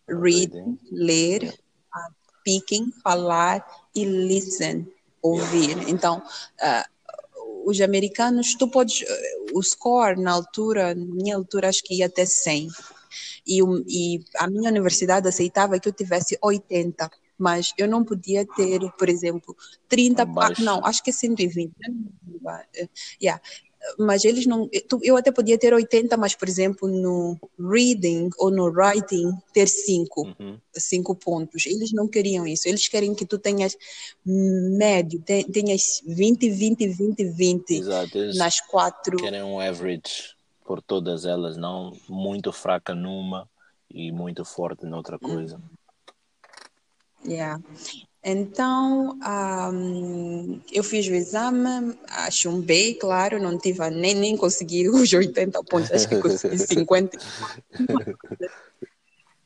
reading, 0.09 0.79
ler, 0.91 1.53
ah, 1.93 2.09
speaking, 2.39 2.91
falar 3.03 3.63
e 3.95 4.03
listen, 4.03 4.91
ouvir. 5.21 5.87
Então, 5.87 6.19
ah, 6.59 6.89
os 7.63 7.79
americanos, 7.79 8.55
tu 8.55 8.67
podes, 8.67 9.03
eh, 9.03 9.35
o 9.53 9.61
score 9.61 10.19
na 10.19 10.31
altura, 10.31 10.95
na 10.95 11.05
minha 11.05 11.35
altura, 11.35 11.69
acho 11.69 11.83
que 11.83 11.99
ia 11.99 12.07
até 12.07 12.25
100. 12.25 12.69
E, 13.45 13.61
e 13.87 14.19
a 14.39 14.47
minha 14.47 14.71
universidade 14.71 15.27
aceitava 15.27 15.79
que 15.79 15.87
eu 15.87 15.93
tivesse 15.93 16.39
80, 16.41 17.07
mas 17.43 17.73
eu 17.77 17.87
não 17.89 18.05
podia 18.05 18.45
ter, 18.45 18.79
por 18.97 19.09
exemplo, 19.09 19.53
30, 19.89 20.23
ah, 20.23 20.53
não, 20.59 20.85
acho 20.85 21.03
que 21.03 21.09
é 21.09 21.13
120. 21.13 21.73
Eh, 22.75 22.87
Yeah. 23.21 23.41
Mas 23.99 24.23
eles 24.23 24.45
não. 24.45 24.69
tu- 24.87 25.01
Eu 25.03 25.17
até 25.17 25.29
podia 25.29 25.57
ter 25.57 25.73
80, 25.73 26.15
mas, 26.15 26.33
por 26.33 26.47
exemplo, 26.47 26.87
no 26.87 27.37
reading 27.59 28.29
ou 28.37 28.49
no 28.49 28.67
writing, 28.71 29.29
ter 29.53 29.67
5 29.67 30.21
Uhum. 30.39 30.57
cinco 30.73 31.13
pontos. 31.13 31.65
Eles 31.65 31.91
não 31.91 32.07
queriam 32.07 32.47
isso. 32.47 32.65
Eles 32.69 32.87
querem 32.87 33.13
que 33.13 33.25
tu 33.25 33.37
tenhas 33.37 33.75
médio, 34.25 35.21
te- 35.21 35.43
tenhas 35.51 36.01
20, 36.07 36.49
20, 36.49 36.87
20, 36.87 37.25
20 37.25 37.73
Exato, 37.73 38.17
eles 38.17 38.37
nas 38.37 38.61
quatro. 38.61 39.17
querem 39.17 39.43
um 39.43 39.59
average 39.59 40.33
por 40.63 40.81
todas 40.81 41.25
elas, 41.25 41.57
não 41.57 41.91
muito 42.07 42.53
fraca 42.53 42.95
numa 42.95 43.49
e 43.93 44.13
muito 44.13 44.45
forte 44.45 44.85
noutra 44.85 45.19
coisa. 45.19 45.59
Yeah. 47.25 47.59
Então, 48.23 49.19
ahm, 49.21 50.61
eu 50.71 50.83
fiz 50.83 51.05
o 51.07 51.13
exame, 51.13 51.97
ah, 52.07 52.31
chumbei, 52.31 52.93
claro, 52.95 53.41
não 53.41 53.57
tive, 53.57 53.89
nem, 53.89 54.15
nem 54.15 54.37
consegui 54.37 54.87
os 54.89 55.11
80 55.11 55.61
pontos, 55.63 55.91
acho 55.91 56.07
que 56.07 56.21
consegui 56.21 56.57
50. 56.65 57.17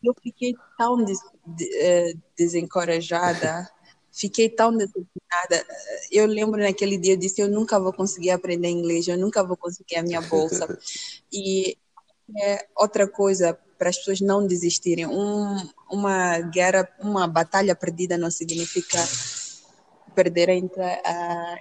Eu 0.03 0.13
fiquei 0.21 0.53
tão 0.77 1.03
des, 1.03 1.17
de- 1.45 1.75
eh, 1.75 2.13
desencorajada, 2.37 3.67
fiquei 4.11 4.47
tão 4.47 4.71
decepcionada. 4.71 5.65
Eu 6.11 6.27
lembro 6.27 6.61
naquele 6.61 6.97
dia, 6.97 7.13
eu 7.13 7.17
disse, 7.17 7.41
eu 7.41 7.49
nunca 7.49 7.79
vou 7.79 7.91
conseguir 7.91 8.29
aprender 8.29 8.69
inglês, 8.69 9.07
eu 9.07 9.17
nunca 9.17 9.43
vou 9.43 9.57
conseguir 9.57 9.95
a 9.95 10.03
minha 10.03 10.21
bolsa. 10.21 10.77
E 11.33 11.75
é 12.35 12.67
outra 12.75 13.07
coisa 13.07 13.57
para 13.77 13.89
as 13.89 13.97
pessoas 13.97 14.21
não 14.21 14.45
desistirem. 14.45 15.05
Um, 15.05 15.69
uma 15.89 16.39
guerra, 16.39 16.87
uma 16.99 17.27
batalha 17.27 17.75
perdida 17.75 18.17
não 18.17 18.31
significa 18.31 18.99
perder 20.15 20.49
a, 20.49 20.55
a, 21.05 21.57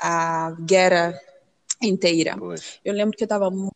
a 0.00 0.50
guerra 0.60 1.20
inteira. 1.82 2.36
Pois. 2.38 2.78
Eu 2.84 2.94
lembro 2.94 3.16
que 3.16 3.24
eu 3.24 3.26
estava 3.26 3.50
muito, 3.50 3.74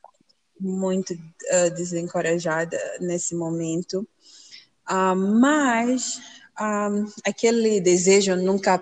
muito 0.60 1.14
eh, 1.48 1.70
desencorajada 1.70 2.78
nesse 3.00 3.34
momento, 3.34 4.06
Ah, 4.86 5.14
mas 5.14 6.20
ah, 6.56 6.90
aquele 7.24 7.80
desejo 7.80 8.36
nunca 8.36 8.78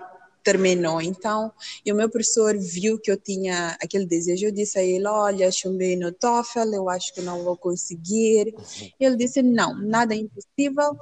terminou. 0.49 0.99
Então, 0.99 1.51
e 1.85 1.91
o 1.91 1.95
meu 1.95 2.09
professor 2.09 2.57
viu 2.57 2.99
que 2.99 3.11
eu 3.11 3.17
tinha 3.17 3.77
aquele 3.79 4.05
desejo. 4.05 4.47
Eu 4.47 4.51
disse 4.51 4.79
a 4.79 4.83
ele: 4.83 5.05
Olha, 5.07 5.51
chumbei 5.51 5.95
no 5.95 6.11
TOEFL, 6.11 6.73
eu 6.73 6.89
acho 6.89 7.13
que 7.13 7.21
não 7.21 7.43
vou 7.43 7.55
conseguir. 7.55 8.55
Ele 8.99 9.15
disse: 9.15 9.43
Não, 9.43 9.79
nada 9.79 10.15
é 10.15 10.17
impossível. 10.17 10.97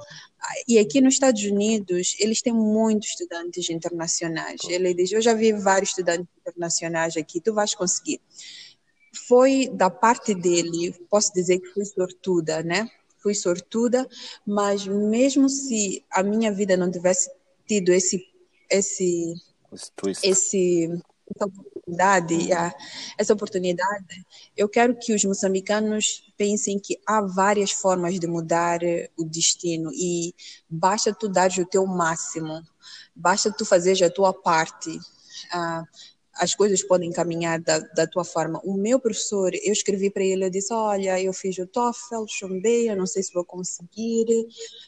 E 0.66 0.78
aqui 0.78 1.00
nos 1.00 1.14
Estados 1.14 1.42
Unidos, 1.44 2.14
eles 2.20 2.42
têm 2.42 2.52
muitos 2.52 3.08
estudantes 3.08 3.70
internacionais. 3.70 4.60
Ele 4.68 4.92
disse: 4.92 5.14
Eu 5.14 5.22
já 5.22 5.32
vi 5.32 5.52
vários 5.52 5.90
estudantes 5.90 6.28
internacionais 6.40 7.16
aqui, 7.16 7.40
tu 7.40 7.54
vais 7.54 7.74
conseguir 7.74 8.20
foi 9.26 9.68
da 9.72 9.90
parte 9.90 10.32
dele, 10.32 10.94
posso 11.10 11.32
dizer 11.32 11.58
que 11.58 11.68
fui 11.68 11.84
sortuda, 11.84 12.62
né? 12.62 12.88
Fui 13.20 13.34
sortuda, 13.34 14.08
mas 14.46 14.86
mesmo 14.86 15.48
se 15.48 16.04
a 16.10 16.22
minha 16.22 16.52
vida 16.52 16.76
não 16.76 16.90
tivesse 16.90 17.28
tido 17.68 17.92
esse 17.92 18.18
esse 18.70 19.34
esse 20.22 20.88
essa 21.34 21.44
oportunidade, 21.44 22.34
uhum. 22.34 22.70
essa 23.18 23.34
oportunidade, 23.34 24.26
eu 24.56 24.68
quero 24.68 24.98
que 24.98 25.12
os 25.12 25.22
moçambicanos 25.24 26.32
pensem 26.36 26.78
que 26.78 26.98
há 27.06 27.20
várias 27.20 27.70
formas 27.70 28.18
de 28.18 28.26
mudar 28.26 28.80
o 29.16 29.24
destino 29.24 29.90
e 29.92 30.34
basta 30.68 31.12
tu 31.12 31.28
dar 31.28 31.50
o 31.58 31.66
teu 31.66 31.86
máximo, 31.86 32.62
basta 33.14 33.52
tu 33.52 33.64
fazer 33.64 34.02
a 34.02 34.10
tua 34.10 34.32
parte. 34.32 34.90
Uh, 35.54 35.86
as 36.38 36.54
coisas 36.54 36.82
podem 36.82 37.12
caminhar 37.12 37.60
da, 37.60 37.78
da 37.78 38.06
tua 38.06 38.24
forma. 38.24 38.60
O 38.64 38.74
meu 38.74 38.98
professor, 38.98 39.52
eu 39.54 39.72
escrevi 39.72 40.10
para 40.10 40.24
ele, 40.24 40.44
eu 40.44 40.50
disse, 40.50 40.72
olha, 40.72 41.20
eu 41.20 41.32
fiz 41.32 41.58
o 41.58 41.66
TOEFL, 41.66 42.24
chumbei, 42.28 42.88
eu 42.88 42.96
não 42.96 43.06
sei 43.06 43.22
se 43.22 43.32
vou 43.32 43.44
conseguir, 43.44 44.26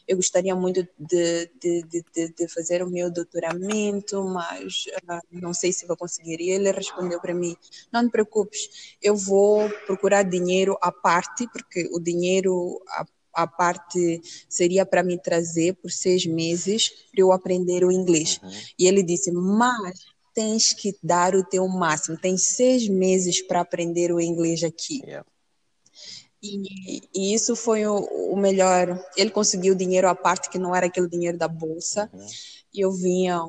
eu 0.07 0.15
gostaria 0.15 0.55
muito 0.55 0.87
de, 0.97 1.51
de, 1.59 1.83
de, 1.83 2.33
de 2.33 2.47
fazer 2.47 2.81
o 2.81 2.89
meu 2.89 3.11
doutoramento, 3.11 4.23
mas 4.23 4.85
uh, 5.03 5.21
não 5.31 5.53
sei 5.53 5.71
se 5.71 5.85
vou 5.85 5.97
conseguir. 5.97 6.39
E 6.39 6.49
ele 6.49 6.71
respondeu 6.71 7.19
para 7.19 7.33
mim, 7.33 7.55
não 7.91 8.05
te 8.05 8.11
preocupes, 8.11 8.97
eu 9.01 9.15
vou 9.15 9.69
procurar 9.85 10.23
dinheiro 10.23 10.77
à 10.81 10.91
parte, 10.91 11.47
porque 11.51 11.89
o 11.93 11.99
dinheiro... 11.99 12.81
A 13.33 13.47
parte 13.47 14.21
seria 14.49 14.85
para 14.85 15.01
me 15.01 15.17
trazer 15.17 15.75
por 15.75 15.89
seis 15.89 16.25
meses 16.25 16.89
para 17.09 17.21
eu 17.21 17.31
aprender 17.31 17.85
o 17.85 17.89
inglês. 17.89 18.41
Uhum. 18.43 18.49
E 18.77 18.85
ele 18.85 19.01
disse, 19.01 19.31
mas 19.31 19.99
tens 20.33 20.73
que 20.73 20.95
dar 21.01 21.35
o 21.35 21.43
teu 21.43 21.67
máximo. 21.67 22.17
Tens 22.17 22.55
seis 22.55 22.87
meses 22.87 23.41
para 23.45 23.61
aprender 23.61 24.11
o 24.11 24.19
inglês 24.19 24.63
aqui. 24.63 25.01
Yeah. 25.03 25.25
E, 26.43 27.01
e, 27.13 27.33
isso 27.33 27.55
foi 27.55 27.85
o, 27.85 27.97
o, 28.31 28.35
melhor. 28.35 28.99
Ele 29.15 29.29
conseguiu 29.29 29.75
dinheiro 29.75 30.07
à 30.07 30.15
parte, 30.15 30.49
que 30.49 30.57
não 30.57 30.75
era 30.75 30.87
aquele 30.87 31.07
dinheiro 31.07 31.37
da 31.37 31.47
bolsa. 31.47 32.09
Uhum. 32.11 32.27
Eu 32.73 32.91
vinha 32.91 33.39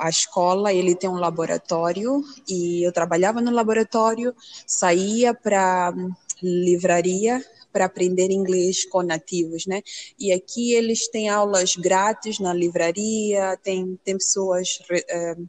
à, 0.00 0.08
escola, 0.10 0.72
ele 0.72 0.94
tem 0.94 1.08
um 1.08 1.14
laboratório, 1.14 2.22
e 2.46 2.86
eu 2.86 2.92
trabalhava 2.92 3.40
no 3.40 3.50
laboratório, 3.50 4.34
saía 4.66 5.32
para 5.32 5.94
livraria 6.42 7.42
para 7.72 7.84
aprender 7.84 8.30
inglês 8.30 8.84
com 8.86 9.02
nativos, 9.02 9.66
né? 9.66 9.82
E 10.18 10.32
aqui 10.32 10.74
eles 10.74 11.08
têm 11.08 11.28
aulas 11.28 11.76
grátis 11.76 12.38
na 12.38 12.52
livraria, 12.52 13.58
tem, 13.62 13.98
tem 14.04 14.16
pessoas. 14.16 14.80
Uh, 14.90 15.48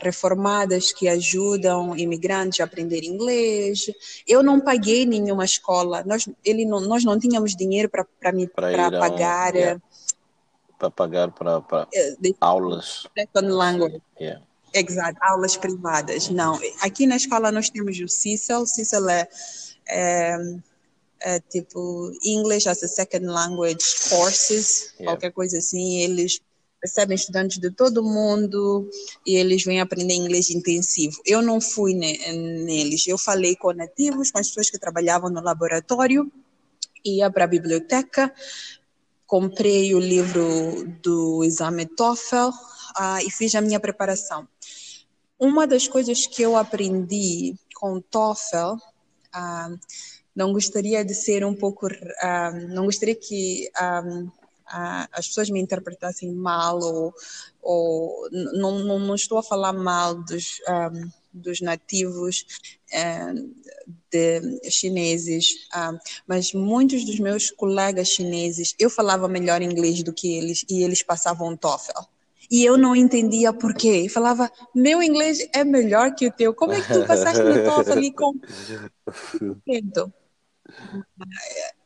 reformadas 0.00 0.92
que 0.92 1.08
ajudam 1.08 1.96
imigrantes 1.96 2.60
a 2.60 2.64
aprender 2.64 3.04
inglês. 3.04 3.86
Eu 4.26 4.42
não 4.42 4.60
paguei 4.60 5.04
nenhuma 5.04 5.44
escola. 5.44 6.04
Nós, 6.04 6.28
ele 6.44 6.64
não, 6.64 6.80
nós 6.80 7.04
não 7.04 7.18
tínhamos 7.18 7.54
dinheiro 7.56 7.88
para 7.88 8.04
pagar. 8.04 9.54
Yeah. 9.54 9.82
Para 10.78 10.90
pagar 10.90 11.30
para 11.30 11.88
eh, 11.94 12.16
aulas. 12.40 13.06
Second 13.16 13.48
language. 13.48 14.02
Yeah. 14.20 14.42
Exato, 14.74 15.18
aulas 15.20 15.56
privadas. 15.56 16.28
Não, 16.30 16.58
aqui 16.80 17.06
na 17.06 17.16
escola 17.16 17.52
nós 17.52 17.68
temos 17.68 17.98
o 18.00 18.08
CISL. 18.08 18.66
CISL 18.66 19.08
é, 19.10 19.28
é, 19.86 20.36
é 21.20 21.40
tipo 21.40 22.10
English 22.24 22.68
as 22.68 22.82
a 22.82 22.88
Second 22.88 23.26
Language 23.26 23.84
Courses, 24.08 24.94
yeah. 24.94 25.12
qualquer 25.12 25.30
coisa 25.32 25.58
assim. 25.58 25.98
Eles 25.98 26.40
recebem 26.82 27.14
estudantes 27.14 27.58
de 27.58 27.70
todo 27.70 28.02
mundo 28.02 28.90
e 29.24 29.36
eles 29.36 29.64
vêm 29.64 29.80
aprender 29.80 30.14
inglês 30.14 30.50
intensivo. 30.50 31.20
Eu 31.24 31.40
não 31.40 31.60
fui 31.60 31.94
ne 31.94 32.18
neles, 32.64 33.06
eu 33.06 33.16
falei 33.16 33.54
com 33.54 33.72
nativos, 33.72 34.30
com 34.30 34.38
as 34.38 34.48
pessoas 34.48 34.68
que 34.68 34.78
trabalhavam 34.78 35.30
no 35.30 35.40
laboratório, 35.40 36.30
ia 37.04 37.30
para 37.30 37.44
a 37.44 37.48
biblioteca, 37.48 38.34
comprei 39.26 39.94
o 39.94 40.00
livro 40.00 40.84
do 41.02 41.44
exame 41.44 41.86
TOEFL 41.86 42.48
uh, 42.48 43.18
e 43.24 43.30
fiz 43.30 43.54
a 43.54 43.60
minha 43.60 43.80
preparação. 43.80 44.46
Uma 45.38 45.66
das 45.66 45.88
coisas 45.88 46.26
que 46.26 46.42
eu 46.42 46.56
aprendi 46.56 47.54
com 47.74 48.00
TOEFL, 48.00 48.74
uh, 48.74 49.78
não 50.34 50.52
gostaria 50.52 51.04
de 51.04 51.14
ser 51.14 51.44
um 51.44 51.54
pouco, 51.54 51.86
uh, 51.86 52.68
não 52.68 52.86
gostaria 52.86 53.14
que 53.14 53.70
as 54.72 55.28
pessoas 55.28 55.50
me 55.50 55.60
interpretassem 55.60 56.32
mal 56.32 56.78
ou, 56.80 57.14
ou 57.60 58.28
não, 58.30 58.78
não, 58.78 58.98
não 58.98 59.14
estou 59.14 59.38
a 59.38 59.42
falar 59.42 59.72
mal 59.72 60.14
dos, 60.14 60.60
um, 60.68 61.10
dos 61.32 61.60
nativos 61.60 62.44
um, 62.94 63.52
de 64.10 64.70
chineses, 64.70 65.68
um, 65.76 65.98
mas 66.26 66.52
muitos 66.52 67.04
dos 67.04 67.18
meus 67.18 67.50
colegas 67.50 68.08
chineses, 68.08 68.74
eu 68.78 68.88
falava 68.88 69.28
melhor 69.28 69.60
inglês 69.62 70.02
do 70.02 70.12
que 70.12 70.36
eles 70.36 70.64
e 70.68 70.82
eles 70.82 71.02
passavam 71.02 71.56
TOEFL. 71.56 72.00
E 72.50 72.64
eu 72.64 72.76
não 72.76 72.94
entendia 72.94 73.52
por 73.52 73.72
quê. 73.72 74.08
falava, 74.10 74.50
meu 74.74 75.02
inglês 75.02 75.38
é 75.54 75.64
melhor 75.64 76.14
que 76.14 76.26
o 76.26 76.30
teu. 76.32 76.52
Como 76.52 76.74
é 76.74 76.82
que 76.82 76.92
tu 76.92 77.06
passaste 77.06 77.42
no 77.42 77.54
TOEFL 77.64 77.92
ali 77.92 78.12
com... 78.12 78.34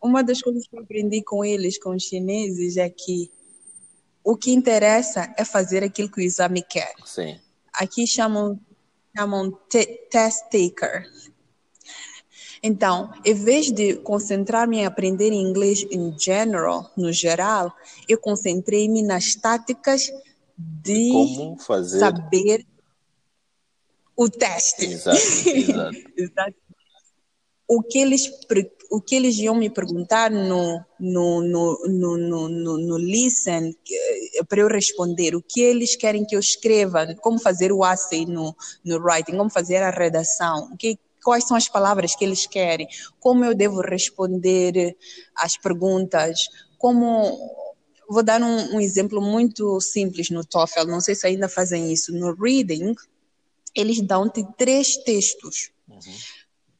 Uma 0.02 0.22
das 0.22 0.40
coisas 0.40 0.66
que 0.66 0.76
eu 0.76 0.82
aprendi 0.82 1.22
com 1.22 1.44
eles, 1.44 1.78
com 1.78 1.90
os 1.90 2.02
chineses, 2.02 2.76
é 2.76 2.88
que 2.88 3.30
o 4.22 4.36
que 4.36 4.52
interessa 4.52 5.32
é 5.36 5.44
fazer 5.44 5.84
aquilo 5.84 6.10
que 6.10 6.20
o 6.20 6.24
exame 6.24 6.62
quer. 6.62 6.92
Sim. 7.04 7.38
Aqui 7.72 8.06
chamam, 8.06 8.58
chamam 9.16 9.52
test 9.70 10.42
taker. 10.50 11.06
Então, 12.62 13.12
em 13.24 13.34
vez 13.34 13.70
de 13.70 13.94
concentrar-me 13.96 14.78
em 14.78 14.86
aprender 14.86 15.32
inglês 15.32 15.86
em 15.90 16.18
general, 16.18 16.90
no 16.96 17.12
geral, 17.12 17.72
eu 18.08 18.18
concentrei-me 18.18 19.02
nas 19.02 19.34
táticas 19.36 20.10
de 20.58 21.54
saber 22.00 22.66
o 24.16 24.28
teste. 24.28 24.86
Exato, 24.86 25.18
exato. 26.16 26.56
o 27.68 27.82
que 27.82 27.98
eles 27.98 28.30
o 28.88 29.00
que 29.00 29.16
eles 29.16 29.36
iam 29.38 29.54
me 29.54 29.68
perguntar 29.68 30.30
no 30.30 30.80
no, 30.98 31.42
no, 31.42 31.88
no, 31.88 32.48
no, 32.48 32.78
no 32.78 32.98
listen 32.98 33.74
eh, 33.90 34.44
para 34.48 34.60
eu 34.60 34.68
responder 34.68 35.34
o 35.34 35.42
que 35.42 35.60
eles 35.60 35.96
querem 35.96 36.24
que 36.24 36.36
eu 36.36 36.40
escreva 36.40 37.14
como 37.16 37.40
fazer 37.40 37.72
o 37.72 37.84
essay 37.84 38.24
no 38.24 38.54
no 38.84 38.98
writing 38.98 39.36
como 39.36 39.50
fazer 39.50 39.82
a 39.82 39.90
redação 39.90 40.70
o 40.72 40.76
que 40.76 40.98
quais 41.24 41.44
são 41.44 41.56
as 41.56 41.68
palavras 41.68 42.14
que 42.14 42.24
eles 42.24 42.46
querem 42.46 42.86
como 43.18 43.44
eu 43.44 43.54
devo 43.54 43.80
responder 43.80 44.96
as 45.36 45.56
perguntas 45.56 46.48
como 46.78 47.36
vou 48.08 48.22
dar 48.22 48.40
um, 48.40 48.76
um 48.76 48.80
exemplo 48.80 49.20
muito 49.20 49.80
simples 49.80 50.30
no 50.30 50.44
TOEFL 50.44 50.86
não 50.86 51.00
sei 51.00 51.16
se 51.16 51.26
ainda 51.26 51.48
fazem 51.48 51.92
isso 51.92 52.12
no 52.12 52.32
reading 52.34 52.94
eles 53.74 54.00
dão-te 54.00 54.42
três 54.56 54.96
textos. 55.04 55.70
Uhum 55.86 56.00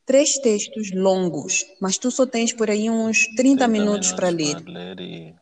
três 0.07 0.39
textos 0.39 0.93
longos, 0.93 1.67
mas 1.81 1.99
tu 1.99 2.11
só 2.11 2.25
tens 2.25 2.53
por 2.53 2.71
aí 2.71 2.89
uns 2.89 3.27
30, 3.35 3.37
30 3.37 3.69
minutos, 3.69 4.13
minutos 4.13 4.13
para 4.13 4.29
ler. 4.29 4.63
Ler 4.65 5.01
e, 5.01 5.35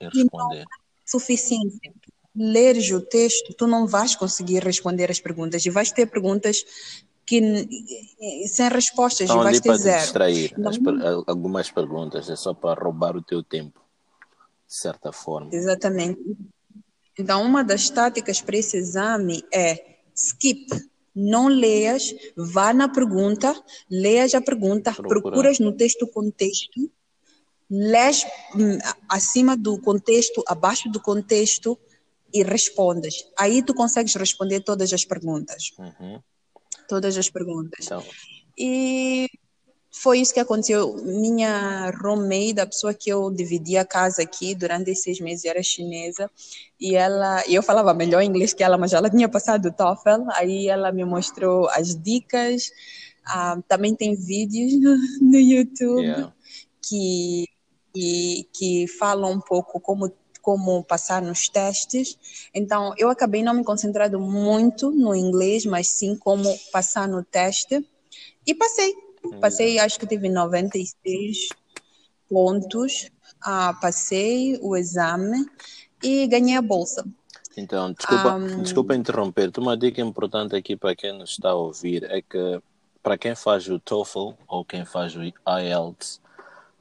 e 0.00 0.04
responder. 0.04 0.22
E 0.22 0.28
não 0.32 0.52
é 0.54 0.64
suficiente. 1.04 1.92
Leres 2.34 2.90
o 2.92 3.00
texto, 3.00 3.54
tu 3.54 3.66
não 3.66 3.86
vais 3.86 4.14
conseguir 4.14 4.62
responder 4.62 5.10
as 5.10 5.18
perguntas 5.18 5.64
e 5.66 5.70
vais 5.70 5.90
ter 5.90 6.06
perguntas 6.06 6.64
que 7.24 7.40
sem 8.46 8.68
respostas 8.68 9.28
Estão 9.28 9.40
e 9.40 9.44
vais 9.44 9.60
ter 9.60 9.76
zero. 9.76 10.02
distrair 10.02 10.54
algumas 11.26 11.70
perguntas, 11.70 12.30
é 12.30 12.36
só 12.36 12.54
para 12.54 12.80
roubar 12.80 13.16
o 13.16 13.22
teu 13.22 13.42
tempo, 13.42 13.80
de 14.68 14.74
certa 14.74 15.10
forma. 15.10 15.48
Exatamente. 15.52 16.20
Então, 17.18 17.42
uma 17.42 17.64
das 17.64 17.90
táticas 17.90 18.40
para 18.40 18.58
esse 18.58 18.76
exame 18.76 19.42
é 19.52 19.96
skip 20.14 20.68
não 21.16 21.48
leias, 21.48 22.14
vá 22.36 22.74
na 22.74 22.88
pergunta, 22.88 23.58
leias 23.90 24.34
a 24.34 24.40
pergunta, 24.40 24.92
Procura. 24.92 25.20
procuras 25.20 25.58
no 25.58 25.72
texto 25.72 26.02
o 26.02 26.08
contexto, 26.08 26.92
lês 27.70 28.24
hum, 28.54 28.78
acima 29.08 29.56
do 29.56 29.80
contexto, 29.80 30.44
abaixo 30.46 30.90
do 30.90 31.00
contexto 31.00 31.78
e 32.32 32.42
respondes. 32.42 33.24
Aí 33.38 33.62
tu 33.62 33.72
consegues 33.72 34.14
responder 34.14 34.60
todas 34.60 34.92
as 34.92 35.04
perguntas. 35.04 35.72
Uhum. 35.78 36.20
Todas 36.86 37.16
as 37.16 37.30
perguntas. 37.30 37.86
Então. 37.86 38.04
E 38.58 39.28
foi 40.06 40.20
isso 40.20 40.32
que 40.32 40.38
aconteceu. 40.38 40.94
Minha 41.02 41.90
roommate, 41.90 42.60
a 42.60 42.66
pessoa 42.66 42.94
que 42.94 43.10
eu 43.10 43.28
dividi 43.28 43.76
a 43.76 43.84
casa 43.84 44.22
aqui 44.22 44.54
durante 44.54 44.88
esses 44.88 45.18
meses, 45.18 45.44
era 45.44 45.60
chinesa. 45.64 46.30
E 46.78 46.94
ela, 46.94 47.42
eu 47.48 47.60
falava 47.60 47.92
melhor 47.92 48.22
inglês 48.22 48.54
que 48.54 48.62
ela, 48.62 48.78
mas 48.78 48.92
ela 48.92 49.10
tinha 49.10 49.28
passado 49.28 49.66
o 49.66 49.72
TOEFL. 49.72 50.30
Aí 50.34 50.68
ela 50.68 50.92
me 50.92 51.04
mostrou 51.04 51.68
as 51.70 52.00
dicas. 52.00 52.70
Ah, 53.24 53.58
também 53.66 53.96
tem 53.96 54.14
vídeos 54.14 54.80
no, 54.80 54.96
no 55.22 55.38
YouTube 55.40 56.02
yeah. 56.02 56.32
que, 56.80 57.48
que, 57.92 58.48
que 58.52 58.86
falam 58.86 59.32
um 59.32 59.40
pouco 59.40 59.80
como 59.80 60.12
como 60.40 60.84
passar 60.84 61.20
nos 61.20 61.48
testes. 61.48 62.16
Então, 62.54 62.94
eu 62.96 63.10
acabei 63.10 63.42
não 63.42 63.52
me 63.52 63.64
concentrando 63.64 64.20
muito 64.20 64.92
no 64.92 65.12
inglês, 65.12 65.66
mas 65.66 65.88
sim 65.88 66.14
como 66.14 66.56
passar 66.70 67.08
no 67.08 67.24
teste. 67.24 67.84
E 68.46 68.54
passei 68.54 68.94
passei, 69.40 69.78
acho 69.78 69.98
que 69.98 70.06
tive 70.06 70.28
96 70.28 71.48
pontos, 72.28 73.10
ah, 73.42 73.74
passei 73.80 74.58
o 74.62 74.76
exame 74.76 75.46
e 76.02 76.26
ganhei 76.26 76.56
a 76.56 76.62
bolsa. 76.62 77.04
Então, 77.56 77.92
desculpa, 77.92 78.34
um... 78.34 78.62
desculpa 78.62 78.94
interromper. 78.94 79.50
Uma 79.58 79.76
dica 79.76 80.00
importante 80.00 80.54
aqui 80.54 80.76
para 80.76 80.94
quem 80.94 81.16
nos 81.16 81.30
está 81.30 81.50
a 81.50 81.54
ouvir 81.54 82.04
é 82.04 82.20
que 82.20 82.60
para 83.02 83.16
quem 83.16 83.34
faz 83.34 83.68
o 83.68 83.78
TOEFL 83.78 84.32
ou 84.48 84.64
quem 84.64 84.84
faz 84.84 85.14
o 85.16 85.22
IELTS, 85.22 86.20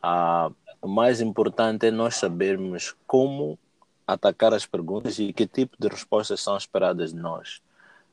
ah, 0.02 0.52
o 0.82 0.88
mais 0.88 1.22
importante 1.22 1.88
é 1.88 1.92
nós 1.92 2.16
sabermos 2.16 2.96
como 3.08 3.58
atacar 4.06 4.54
as 4.54 4.66
perguntas 4.66 5.18
e 5.18 5.34
que 5.34 5.48
tipo 5.48 5.76
de 5.80 5.88
respostas 5.88 6.42
são 6.42 6.58
esperadas 6.58 7.14
de 7.14 7.20
nós. 7.20 7.62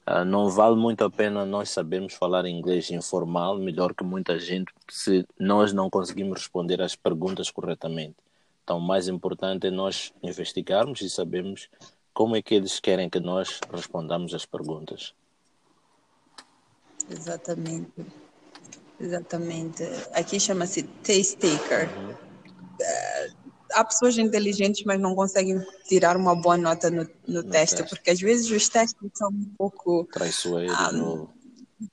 Uh, 0.09 0.25
não 0.25 0.49
vale 0.51 0.75
muito 0.75 1.05
a 1.05 1.11
pena 1.11 1.47
nós 1.47 1.71
sabermos 1.71 2.15
falar 2.15 2.45
inglês 2.47 2.91
informal, 2.91 3.57
melhor 3.57 3.95
que 3.95 4.03
muita 4.03 4.39
gente, 4.39 4.73
se 4.91 5.25
nós 5.39 5.73
não 5.73 5.89
conseguimos 5.89 6.41
responder 6.41 6.83
às 6.83 6.97
perguntas 6.97 7.51
corretamente. 7.51 8.17
Então, 8.65 8.79
o 8.79 8.81
mais 8.81 9.07
importante 9.09 9.67
é 9.67 9.71
nós 9.71 10.13
investigarmos 10.23 11.01
e 11.03 11.11
sabermos 11.11 11.69
como 12.13 12.37
é 12.37 12.43
que 12.43 12.55
eles 12.55 12.81
querem 12.81 13.09
que 13.09 13.21
nós 13.21 13.61
respondamos 13.73 14.35
as 14.35 14.45
perguntas. 14.45 15.15
Exatamente. 17.11 18.07
Exatamente. 19.01 19.83
Aqui 20.13 20.39
chama-se 20.39 20.83
taste 20.83 21.37
taker. 21.37 21.89
Uhum. 21.97 22.11
Uh, 22.11 23.42
há 23.73 23.85
pessoas 23.85 24.19
inteligentes, 24.19 24.85
mas 24.85 25.01
não 25.01 25.15
conseguem 25.15 25.65
tirar 25.87 26.17
uma 26.17 26.35
boa 26.35 26.57
nota 26.57 26.91
no, 26.91 27.05
no, 27.27 27.27
no 27.27 27.43
teste, 27.45 27.77
teste, 27.77 27.91
porque 27.91 28.11
às 28.11 28.21
vezes 28.21 28.51
os 28.51 28.69
testes 28.69 28.97
são 29.15 29.29
um 29.29 29.55
pouco. 29.57 30.05
Traiçoeiros, 30.13 30.93
um, 30.93 30.95
no... 30.97 31.31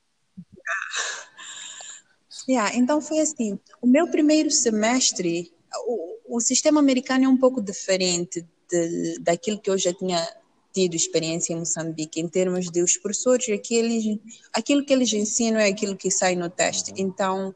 yeah, 2.48 2.76
então 2.76 3.02
foi 3.02 3.20
assim. 3.20 3.60
O 3.82 3.88
meu 3.88 4.10
primeiro 4.10 4.52
semestre, 4.52 5.52
o, 5.86 6.38
o 6.38 6.40
sistema 6.40 6.80
americano 6.80 7.26
é 7.26 7.28
um 7.28 7.38
pouco 7.38 7.62
diferente 7.62 8.46
de, 8.70 9.20
daquilo 9.20 9.60
que 9.60 9.70
eu 9.70 9.78
já 9.78 9.94
tinha 9.94 10.26
tido 10.74 10.96
experiência 10.96 11.54
em 11.54 11.58
Moçambique, 11.58 12.20
em 12.20 12.28
termos 12.28 12.70
de 12.70 12.82
os 12.82 12.98
professores, 12.98 13.50
aqueles, 13.50 14.20
aquilo 14.54 14.86
que 14.86 14.94
eles 14.94 15.12
ensinam 15.12 15.60
é 15.60 15.68
aquilo 15.68 15.98
que 15.98 16.12
sai 16.12 16.36
no 16.36 16.50
teste. 16.50 16.92
Uhum. 16.92 16.98
Então, 17.00 17.56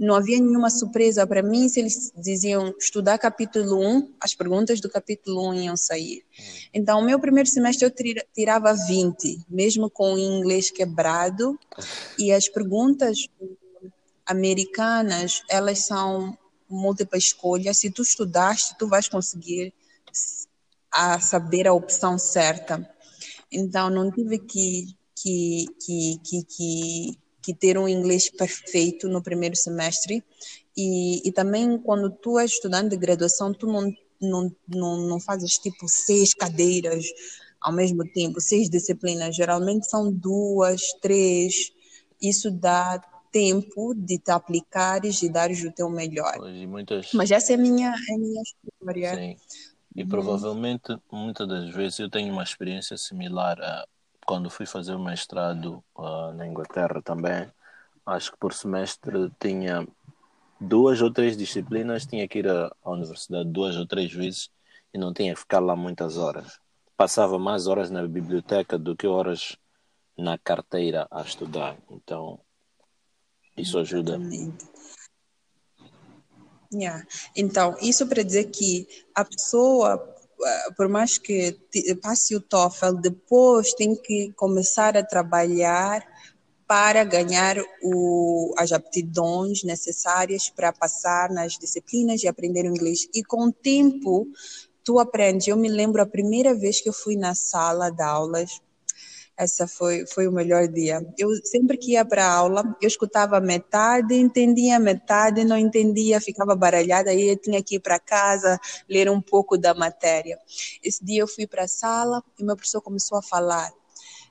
não 0.00 0.14
havia 0.14 0.40
nenhuma 0.40 0.70
surpresa 0.70 1.26
para 1.26 1.42
mim 1.42 1.68
se 1.68 1.78
eles 1.78 2.10
diziam 2.16 2.74
estudar 2.78 3.18
capítulo 3.18 3.78
1, 3.78 4.14
as 4.18 4.34
perguntas 4.34 4.80
do 4.80 4.88
capítulo 4.88 5.50
1 5.50 5.54
iam 5.54 5.76
sair. 5.76 6.24
Hum. 6.38 6.42
Então, 6.72 7.00
o 7.00 7.04
meu 7.04 7.20
primeiro 7.20 7.48
semestre 7.48 7.84
eu 7.84 8.24
tirava 8.34 8.72
20, 8.72 9.44
mesmo 9.46 9.90
com 9.90 10.14
o 10.14 10.18
inglês 10.18 10.70
quebrado, 10.70 11.58
e 12.18 12.32
as 12.32 12.48
perguntas 12.48 13.26
americanas, 14.24 15.42
elas 15.50 15.80
são 15.80 16.36
múltipla 16.66 17.18
escolha. 17.18 17.74
Se 17.74 17.90
tu 17.90 18.00
estudaste, 18.00 18.78
tu 18.78 18.88
vais 18.88 19.06
conseguir 19.06 19.74
a 20.90 21.20
saber 21.20 21.68
a 21.68 21.74
opção 21.74 22.18
certa. 22.18 22.88
Então, 23.52 23.90
não 23.90 24.10
tive 24.10 24.38
que, 24.38 24.96
que, 25.14 25.66
que, 25.84 26.20
que, 26.24 26.44
que 26.44 27.18
que 27.42 27.54
ter 27.54 27.78
um 27.78 27.88
inglês 27.88 28.30
perfeito 28.30 29.08
no 29.08 29.22
primeiro 29.22 29.56
semestre 29.56 30.22
e, 30.76 31.26
e 31.28 31.32
também 31.32 31.78
quando 31.78 32.10
tu 32.10 32.38
és 32.38 32.52
estudante 32.52 32.90
de 32.90 32.96
graduação 32.96 33.52
tu 33.52 33.66
não, 33.66 33.92
não, 34.20 34.56
não, 34.68 34.96
não 35.08 35.20
fazes 35.20 35.54
tipo 35.54 35.88
seis 35.88 36.34
cadeiras 36.34 37.06
ao 37.60 37.72
mesmo 37.72 38.04
tempo, 38.12 38.40
seis 38.40 38.70
disciplinas, 38.70 39.36
geralmente 39.36 39.88
são 39.88 40.10
duas, 40.10 40.80
três, 41.00 41.72
isso 42.20 42.50
dá 42.50 42.98
tempo 43.30 43.94
de 43.94 44.18
te 44.18 44.30
aplicares 44.30 45.22
e 45.22 45.28
dares 45.28 45.62
o 45.62 45.70
teu 45.70 45.88
melhor. 45.88 46.38
Muitas... 46.66 47.12
Mas 47.12 47.30
essa 47.30 47.52
é 47.52 47.54
a 47.54 47.58
minha, 47.58 47.88
é 47.88 48.14
a 48.14 48.18
minha 48.18 48.42
história. 48.42 49.14
Sim. 49.14 49.36
E 49.94 50.02
uhum. 50.02 50.08
provavelmente, 50.08 50.96
muitas 51.10 51.46
das 51.46 51.74
vezes, 51.74 51.98
eu 51.98 52.08
tenho 52.08 52.32
uma 52.32 52.42
experiência 52.42 52.96
similar 52.96 53.60
a 53.60 53.86
quando 54.30 54.48
fui 54.48 54.64
fazer 54.64 54.94
o 54.94 55.02
mestrado 55.02 55.82
uh, 55.96 56.32
na 56.34 56.46
Inglaterra 56.46 57.02
também, 57.02 57.50
acho 58.06 58.30
que 58.30 58.38
por 58.38 58.54
semestre 58.54 59.28
tinha 59.40 59.84
duas 60.60 61.02
ou 61.02 61.12
três 61.12 61.36
disciplinas, 61.36 62.06
tinha 62.06 62.28
que 62.28 62.38
ir 62.38 62.48
à, 62.48 62.70
universidade 62.84 63.48
duas 63.48 63.76
ou 63.76 63.84
três 63.88 64.12
vezes 64.12 64.48
e 64.94 64.98
não 64.98 65.12
tinha 65.12 65.34
que 65.34 65.40
ficar 65.40 65.58
lá 65.58 65.74
muitas 65.74 66.16
horas. 66.16 66.60
Passava 66.96 67.40
mais 67.40 67.66
horas 67.66 67.90
na 67.90 68.06
biblioteca 68.06 68.78
do 68.78 68.94
que 68.94 69.04
horas 69.04 69.56
na 70.16 70.38
carteira 70.38 71.08
a 71.10 71.22
estudar. 71.22 71.76
Então, 71.90 72.38
isso 73.56 73.80
ajuda. 73.80 74.16
Yeah. 76.72 77.04
Então, 77.34 77.76
isso 77.82 78.06
para 78.06 78.22
dizer 78.22 78.44
que 78.44 78.86
a 79.12 79.24
pessoa 79.24 80.19
por 80.76 80.88
mais 80.88 81.18
que 81.18 81.58
passe 82.02 82.34
o 82.34 82.40
TOEFL, 82.40 82.94
depois 83.00 83.72
tem 83.74 83.94
que 83.94 84.32
começar 84.36 84.96
a 84.96 85.04
trabalhar 85.04 86.06
para 86.66 87.02
ganhar 87.02 87.56
o, 87.82 88.54
as 88.56 88.70
aptidões 88.70 89.64
necessárias 89.64 90.48
para 90.48 90.72
passar 90.72 91.28
nas 91.30 91.58
disciplinas 91.58 92.22
e 92.22 92.28
aprender 92.28 92.64
inglês. 92.64 93.08
E 93.12 93.24
com 93.24 93.48
o 93.48 93.52
tempo, 93.52 94.28
tu 94.84 95.00
aprende. 95.00 95.50
Eu 95.50 95.56
me 95.56 95.68
lembro 95.68 96.00
a 96.00 96.06
primeira 96.06 96.54
vez 96.54 96.80
que 96.80 96.88
eu 96.88 96.92
fui 96.92 97.16
na 97.16 97.34
sala 97.34 97.90
de 97.90 98.02
aulas, 98.02 98.60
essa 99.40 99.66
foi, 99.66 100.04
foi 100.06 100.28
o 100.28 100.32
melhor 100.32 100.68
dia. 100.68 101.00
Eu 101.16 101.30
sempre 101.44 101.78
que 101.78 101.92
ia 101.92 102.04
para 102.04 102.30
aula, 102.30 102.76
eu 102.78 102.86
escutava 102.86 103.40
metade, 103.40 104.14
entendia 104.14 104.78
metade, 104.78 105.44
não 105.44 105.56
entendia, 105.56 106.20
ficava 106.20 106.54
baralhada, 106.54 107.08
aí 107.08 107.30
eu 107.30 107.36
tinha 107.38 107.62
que 107.62 107.76
ir 107.76 107.80
para 107.80 107.98
casa, 107.98 108.60
ler 108.86 109.08
um 109.08 109.20
pouco 109.20 109.56
da 109.56 109.72
matéria. 109.72 110.38
Esse 110.84 111.02
dia 111.02 111.22
eu 111.22 111.26
fui 111.26 111.46
para 111.46 111.64
a 111.64 111.68
sala 111.68 112.22
e 112.38 112.44
meu 112.44 112.54
professor 112.54 112.82
começou 112.82 113.16
a 113.16 113.22
falar. 113.22 113.72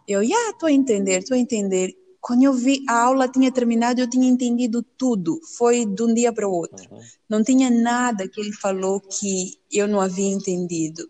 Eu, 0.07 0.23
já, 0.23 0.51
estou 0.51 0.67
a 0.67 0.71
entender, 0.71 1.19
estou 1.19 1.35
a 1.35 1.39
entender. 1.39 1.95
Quando 2.21 2.43
eu 2.43 2.53
vi 2.53 2.83
a 2.87 3.01
aula 3.01 3.27
tinha 3.27 3.51
terminado, 3.51 4.01
eu 4.01 4.09
tinha 4.09 4.27
entendido 4.27 4.83
tudo. 4.83 5.39
Foi 5.57 5.85
de 5.85 6.03
um 6.03 6.13
dia 6.13 6.31
para 6.31 6.47
o 6.47 6.51
outro. 6.51 6.87
Uhum. 6.91 7.01
Não 7.27 7.43
tinha 7.43 7.71
nada 7.71 8.27
que 8.27 8.39
ele 8.39 8.51
falou 8.51 8.99
que 8.99 9.57
eu 9.71 9.87
não 9.87 9.99
havia 9.99 10.29
entendido. 10.31 11.09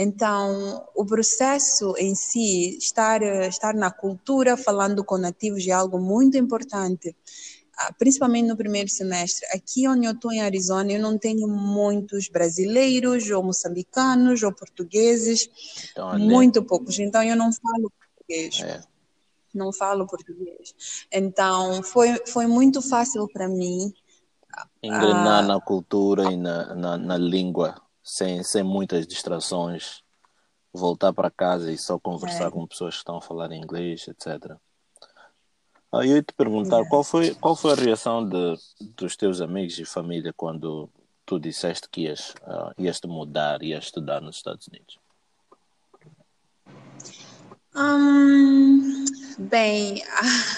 Então, 0.00 0.86
o 0.94 1.04
processo 1.04 1.92
em 1.98 2.14
si, 2.14 2.78
estar, 2.78 3.20
estar 3.48 3.74
na 3.74 3.90
cultura, 3.90 4.56
falando 4.56 5.02
com 5.02 5.18
nativos, 5.18 5.66
é 5.66 5.72
algo 5.72 5.98
muito 5.98 6.38
importante, 6.38 7.16
ah, 7.76 7.92
principalmente 7.98 8.46
no 8.46 8.56
primeiro 8.56 8.88
semestre. 8.88 9.44
Aqui 9.52 9.88
onde 9.88 10.06
eu 10.06 10.12
estou 10.12 10.32
em 10.32 10.40
Arizona, 10.40 10.92
eu 10.92 11.02
não 11.02 11.18
tenho 11.18 11.48
muitos 11.48 12.28
brasileiros, 12.28 13.28
ou 13.28 13.42
moçambicanos, 13.42 14.40
ou 14.44 14.52
portugueses, 14.52 15.50
então, 15.90 16.16
muito 16.16 16.62
poucos. 16.62 16.96
Então, 17.00 17.20
eu 17.24 17.34
não 17.34 17.50
falo 17.52 17.90
português. 17.98 18.60
É. 18.60 18.80
Não 19.52 19.72
falo 19.72 20.06
português. 20.06 21.06
Então, 21.10 21.82
foi, 21.82 22.22
foi 22.24 22.46
muito 22.46 22.80
fácil 22.80 23.26
para 23.32 23.48
mim. 23.48 23.92
Engrenar 24.80 25.42
uh, 25.42 25.48
na 25.48 25.60
cultura 25.60 26.30
e 26.30 26.36
na, 26.36 26.72
na, 26.76 26.96
na 26.96 27.18
língua 27.18 27.82
sem, 28.08 28.42
sem 28.42 28.62
muitas 28.62 29.06
distrações, 29.06 30.02
voltar 30.72 31.12
para 31.12 31.30
casa 31.30 31.70
e 31.70 31.76
só 31.76 31.98
conversar 31.98 32.48
é. 32.48 32.50
com 32.50 32.66
pessoas 32.66 32.94
que 32.94 33.00
estão 33.00 33.18
a 33.18 33.20
falar 33.22 33.52
inglês, 33.52 34.08
etc. 34.08 34.56
Ah, 35.92 36.06
eu 36.06 36.16
ia 36.16 36.22
te 36.22 36.32
perguntar 36.32 36.88
qual 36.88 37.04
foi, 37.04 37.34
qual 37.34 37.54
foi 37.54 37.72
a 37.72 37.76
reação 37.76 38.26
de, 38.26 38.56
dos 38.96 39.14
teus 39.14 39.42
amigos 39.42 39.78
e 39.78 39.84
família 39.84 40.32
quando 40.34 40.88
tu 41.26 41.38
disseste 41.38 41.86
que 41.90 42.02
ias, 42.02 42.30
uh, 42.42 42.72
ias 42.78 42.98
te 42.98 43.06
mudar, 43.06 43.62
ias 43.62 43.84
estudar 43.84 44.22
nos 44.22 44.36
Estados 44.36 44.66
Unidos? 44.68 44.98
Um, 47.76 49.04
bem, 49.38 50.02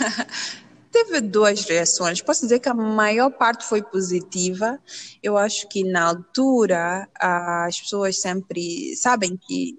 teve 0.90 1.20
duas 1.20 1.64
reações. 1.64 2.20
Posso 2.20 2.42
dizer 2.42 2.58
que 2.58 2.68
a 2.68 2.74
maior 2.74 3.30
parte 3.30 3.64
foi 3.64 3.82
positiva. 3.82 4.78
Eu 5.22 5.36
acho 5.36 5.68
que 5.68 5.84
na 5.84 6.04
altura 6.04 7.08
as 7.14 7.80
pessoas 7.80 8.20
sempre 8.20 8.94
sabem 8.96 9.36
que 9.36 9.78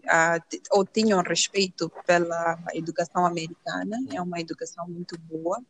ou 0.71 0.85
tinham 0.85 1.21
respeito 1.21 1.91
pela 2.05 2.57
educação 2.73 3.25
americana, 3.25 3.97
é 4.11 4.21
uma 4.21 4.39
educação 4.39 4.87
muito 4.87 5.17
boa. 5.19 5.61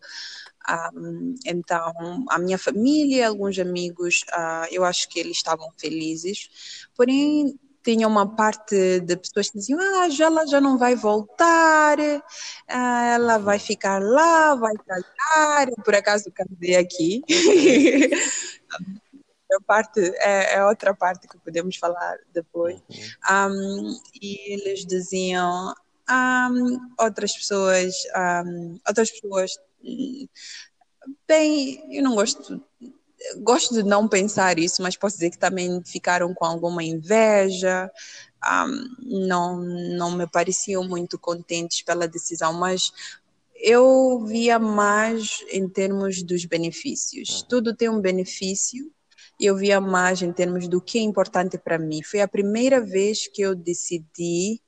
Então, 1.46 2.26
a 2.30 2.38
minha 2.38 2.58
família, 2.58 3.28
alguns 3.28 3.58
amigos, 3.58 4.24
uh, 4.32 4.68
eu 4.72 4.84
acho 4.86 5.10
que 5.10 5.20
eles 5.20 5.38
estavam 5.38 5.72
felizes. 5.78 6.88
Porém, 6.96 7.60
tinha 7.84 8.08
uma 8.08 8.36
parte 8.36 9.00
de 9.02 9.18
pessoas 9.18 9.50
que 9.50 9.58
diziam, 9.58 9.80
ah, 9.80 10.10
já 10.10 10.26
ela 10.26 10.46
já 10.48 10.62
não 10.62 10.78
vai 10.78 10.96
voltar, 10.96 11.98
ah, 12.68 13.06
ela 13.14 13.38
vai 13.38 13.60
ficar 13.60 14.02
lá, 14.02 14.56
vai 14.56 14.74
casar, 14.86 15.68
por 15.84 15.96
acaso 15.96 16.32
casei 16.32 16.76
aqui. 16.76 17.22
a 19.54 19.62
parte 19.66 20.00
é, 20.00 20.56
é, 20.56 20.66
outra 20.66 20.96
parte 20.96 21.28
que 21.28 21.38
podemos 21.40 21.76
falar 21.76 22.18
depois. 22.34 22.82
Um, 23.30 24.00
e 24.22 24.54
eles 24.54 24.86
diziam, 24.86 25.74
um, 26.10 26.80
outras 27.00 27.36
pessoas, 27.36 27.94
um, 28.46 28.80
outras 28.88 29.12
pessoas 29.12 29.52
Bem, 31.28 31.96
eu 31.96 32.04
não 32.04 32.16
gosto. 32.16 32.64
Gosto 33.38 33.74
de 33.74 33.84
não 33.84 34.08
pensar 34.08 34.58
isso, 34.58 34.82
mas 34.82 34.98
posso 34.98 35.16
dizer 35.16 35.30
que 35.30 35.38
também 35.38 35.82
ficaram 35.86 36.34
com 36.34 36.46
alguma 36.46 36.84
inveja, 36.84 37.90
um, 38.44 39.28
não, 39.28 39.62
não 39.62 40.12
me 40.12 40.28
pareciam 40.28 40.84
muito 40.84 41.20
contentes 41.20 41.82
pela 41.82 42.08
decisão, 42.08 42.54
mas 42.54 42.92
eu 43.56 44.26
via 44.26 44.58
mais 44.58 45.44
em 45.52 45.70
termos 45.70 46.24
dos 46.24 46.46
benefícios. 46.46 47.42
Uhum. 47.42 47.48
Tudo 47.48 47.76
tem 47.76 47.90
um 47.90 48.02
benefício 48.02 48.92
eu 49.40 49.56
via 49.56 49.82
mais 49.82 50.22
em 50.22 50.32
termos 50.32 50.68
do 50.68 50.80
que 50.80 51.00
é 51.00 51.02
importante 51.02 51.58
para 51.58 51.80
mim. 51.80 52.04
Foi 52.04 52.22
a 52.22 52.28
primeira 52.28 52.80
vez 52.80 53.28
que 53.28 53.42
eu 53.42 53.56
decidi 53.56 54.62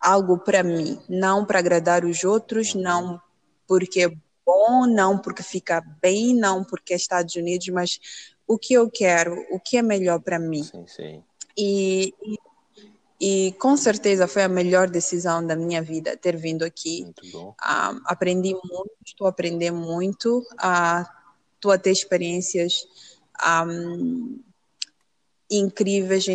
algo 0.00 0.38
para 0.38 0.62
mim, 0.62 0.98
não 1.08 1.44
para 1.44 1.58
agradar 1.58 2.04
os 2.04 2.24
outros, 2.24 2.74
uhum. 2.74 2.82
não 2.82 3.22
porque 3.66 4.02
é 4.04 4.10
bom, 4.46 4.86
não 4.86 5.18
porque 5.18 5.42
fica 5.42 5.82
bem, 6.00 6.34
não 6.34 6.62
porque 6.62 6.92
é 6.94 6.96
Estados 6.96 7.34
Unidos, 7.34 7.68
mas 7.68 7.98
o 8.46 8.56
que 8.56 8.74
eu 8.74 8.88
quero, 8.88 9.44
o 9.50 9.58
que 9.58 9.76
é 9.76 9.82
melhor 9.82 10.20
para 10.20 10.38
mim. 10.38 10.62
Sim, 10.62 10.86
sim. 10.86 11.24
E, 11.58 12.14
e 12.22 12.38
e 13.20 13.54
com 13.58 13.76
certeza 13.76 14.28
foi 14.28 14.42
a 14.42 14.48
melhor 14.48 14.90
decisão 14.90 15.44
da 15.44 15.56
minha 15.56 15.82
vida 15.82 16.16
ter 16.16 16.36
vindo 16.36 16.64
aqui. 16.64 17.06
Um, 17.34 18.00
aprendi 18.04 18.52
muito, 18.52 18.90
estou 19.04 19.26
a 19.26 19.30
aprender 19.30 19.70
muito, 19.70 20.46
estou 21.54 21.72
a 21.72 21.78
ter 21.78 21.92
experiências 21.92 22.86
um, 23.66 24.38
incríveis. 25.50 26.26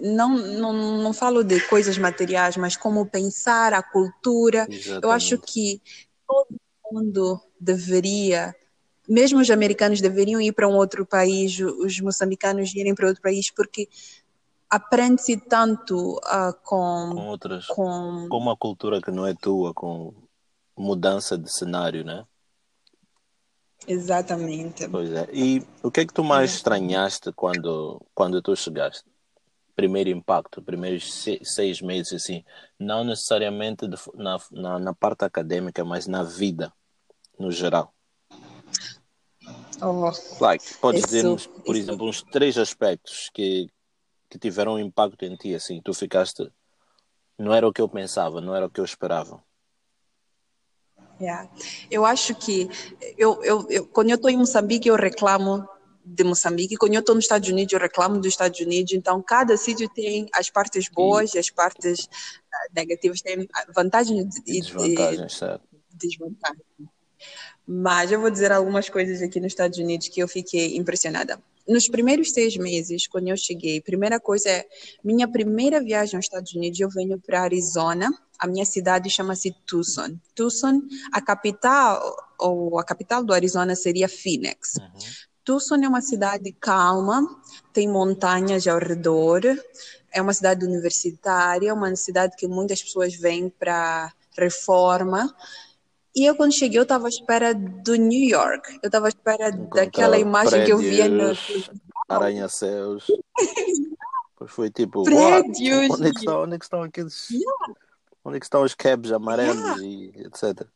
Não, 0.00 0.38
não, 0.38 0.72
não 0.72 1.12
falo 1.12 1.42
de 1.42 1.60
coisas 1.66 1.98
materiais, 1.98 2.56
mas 2.56 2.76
como 2.76 3.04
pensar 3.04 3.74
a 3.74 3.82
cultura. 3.82 4.66
Exatamente. 4.70 5.04
Eu 5.04 5.10
acho 5.10 5.38
que 5.38 5.82
todo 6.26 6.61
mundo 6.92 7.40
deveria 7.60 8.54
mesmo 9.08 9.40
os 9.40 9.50
americanos 9.50 10.00
deveriam 10.00 10.40
ir 10.40 10.52
para 10.52 10.68
um 10.68 10.76
outro 10.76 11.04
país, 11.04 11.58
os 11.58 12.00
moçambicanos 12.00 12.74
irem 12.74 12.94
para 12.94 13.08
outro 13.08 13.22
país, 13.22 13.50
porque 13.50 13.88
aprende-se 14.70 15.36
tanto 15.36 16.16
uh, 16.18 16.54
com, 16.64 17.10
com 17.14 17.26
outras, 17.26 17.66
com... 17.66 18.26
com 18.28 18.38
uma 18.38 18.56
cultura 18.56 19.02
que 19.02 19.10
não 19.10 19.26
é 19.26 19.34
tua, 19.34 19.74
com 19.74 20.14
mudança 20.76 21.36
de 21.36 21.52
cenário, 21.52 22.04
né? 22.04 22.24
Exatamente. 23.86 24.88
Pois 24.88 25.12
é. 25.12 25.28
E 25.32 25.62
o 25.82 25.90
que 25.90 26.00
é 26.00 26.06
que 26.06 26.14
tu 26.14 26.22
mais 26.22 26.54
estranhaste 26.54 27.32
quando, 27.32 28.00
quando 28.14 28.40
tu 28.40 28.54
chegaste? 28.54 29.04
Primeiro 29.74 30.10
impacto, 30.10 30.62
primeiros 30.62 31.24
seis 31.42 31.80
meses, 31.80 32.12
assim, 32.12 32.44
não 32.78 33.04
necessariamente 33.04 33.86
na, 34.14 34.38
na, 34.52 34.78
na, 34.78 34.94
parte 34.94 35.24
acadêmica, 35.24 35.84
mas 35.84 36.06
na 36.06 36.22
vida, 36.22 36.72
no 37.42 37.50
geral. 37.50 37.92
Oh, 39.82 40.12
like, 40.40 40.74
podes 40.78 41.02
dizer, 41.02 41.24
por 41.24 41.74
isso. 41.74 41.84
exemplo, 41.84 42.08
uns 42.08 42.22
três 42.22 42.56
aspectos 42.56 43.28
que, 43.34 43.68
que 44.30 44.38
tiveram 44.38 44.74
um 44.74 44.78
impacto 44.78 45.24
em 45.24 45.34
ti, 45.34 45.56
assim, 45.56 45.80
tu 45.82 45.92
ficaste, 45.92 46.48
não 47.36 47.52
era 47.52 47.66
o 47.66 47.72
que 47.72 47.80
eu 47.80 47.88
pensava, 47.88 48.40
não 48.40 48.54
era 48.54 48.66
o 48.66 48.70
que 48.70 48.78
eu 48.78 48.84
esperava. 48.84 49.42
Yeah. 51.20 51.50
Eu 51.90 52.06
acho 52.06 52.34
que 52.34 52.68
eu, 53.18 53.42
eu, 53.44 53.66
eu 53.68 53.86
quando 53.86 54.10
eu 54.10 54.16
estou 54.16 54.30
em 54.30 54.36
Moçambique 54.36 54.88
eu 54.88 54.96
reclamo 54.96 55.68
de 56.04 56.24
Moçambique, 56.24 56.76
quando 56.76 56.94
eu 56.94 57.00
estou 57.00 57.14
nos 57.14 57.24
Estados 57.24 57.48
Unidos 57.48 57.72
eu 57.72 57.78
reclamo 57.78 58.18
dos 58.18 58.28
Estados 58.28 58.58
Unidos, 58.60 58.92
então 58.92 59.22
cada 59.22 59.56
sítio 59.56 59.88
tem 59.88 60.28
as 60.34 60.50
partes 60.50 60.88
boas 60.88 61.34
e, 61.34 61.38
as 61.38 61.48
partes 61.50 62.06
uh, 62.06 62.74
negativas, 62.74 63.20
tem 63.20 63.48
vantagens 63.74 64.36
e 64.46 64.60
desvantagens, 64.60 65.34
certo. 65.34 65.64
desvantagens. 65.92 66.66
Mas 67.66 68.10
eu 68.10 68.20
vou 68.20 68.30
dizer 68.30 68.52
algumas 68.52 68.88
coisas 68.88 69.22
aqui 69.22 69.38
nos 69.40 69.52
Estados 69.52 69.78
Unidos 69.78 70.08
que 70.08 70.20
eu 70.20 70.28
fiquei 70.28 70.76
impressionada 70.76 71.38
nos 71.66 71.88
primeiros 71.88 72.32
seis 72.32 72.56
meses, 72.56 73.06
quando 73.06 73.28
eu 73.28 73.36
cheguei, 73.36 73.80
primeira 73.80 74.18
coisa 74.18 74.48
é, 74.48 74.66
minha 75.02 75.28
primeira 75.28 75.80
viagem 75.80 76.16
aos 76.16 76.24
Estados 76.24 76.54
Unidos, 76.54 76.80
eu 76.80 76.88
venho 76.88 77.20
para 77.20 77.42
Arizona, 77.42 78.10
a 78.38 78.46
minha 78.46 78.64
cidade 78.64 79.08
chama-se 79.08 79.54
Tucson. 79.66 80.18
Tucson, 80.34 80.82
a 81.12 81.20
capital, 81.20 82.16
ou 82.38 82.78
a 82.78 82.84
capital 82.84 83.22
do 83.22 83.32
Arizona 83.32 83.76
seria 83.76 84.08
Phoenix. 84.08 84.74
Uhum. 84.76 85.00
Tucson 85.44 85.76
é 85.76 85.88
uma 85.88 86.00
cidade 86.00 86.52
calma, 86.52 87.24
tem 87.72 87.88
montanhas 87.88 88.66
ao 88.66 88.78
redor, 88.78 89.42
é 90.12 90.20
uma 90.20 90.32
cidade 90.32 90.64
universitária, 90.64 91.72
uma 91.72 91.94
cidade 91.96 92.36
que 92.36 92.46
muitas 92.46 92.82
pessoas 92.82 93.14
vêm 93.14 93.48
para 93.48 94.12
reforma, 94.36 95.32
e 96.14 96.26
eu, 96.26 96.36
quando 96.36 96.54
cheguei, 96.54 96.78
eu 96.78 96.82
estava 96.82 97.06
à 97.06 97.08
espera 97.08 97.54
do 97.54 97.94
New 97.94 98.28
York. 98.28 98.78
Eu 98.82 98.88
estava 98.88 99.06
à 99.06 99.08
espera 99.08 99.48
Encontrar 99.48 99.84
daquela 99.84 100.18
imagem 100.18 100.50
prédios, 100.50 100.66
que 100.66 100.72
eu 100.72 100.78
via 100.90 101.08
no. 101.08 101.32
Arranha-céus. 102.08 103.06
pois 104.36 104.50
foi 104.50 104.70
tipo. 104.70 105.04
Prédios. 105.04 105.90
Onde 105.90 106.08
é, 106.08 106.12
que 106.12 106.18
estão, 106.18 106.42
onde 106.42 106.54
é 106.54 106.58
que 106.58 106.64
estão 106.64 106.82
aqueles. 106.82 107.30
Yeah. 107.30 107.74
Onde 108.24 108.36
é 108.36 108.40
que 108.40 108.46
estão 108.46 108.62
os 108.62 108.74
cabs 108.74 109.10
amarelos 109.10 109.80
yeah. 109.80 109.82
e 109.82 110.26
etc. 110.26 110.68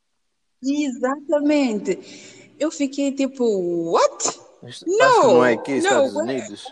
Exatamente. 0.62 2.54
Eu 2.58 2.70
fiquei 2.70 3.12
tipo, 3.12 3.44
what? 3.92 4.40
Isto, 4.62 4.86
não, 4.88 5.34
não 5.34 5.44
é 5.44 5.52
aqui, 5.52 5.72
Estados 5.72 6.16
Unidos. 6.16 6.64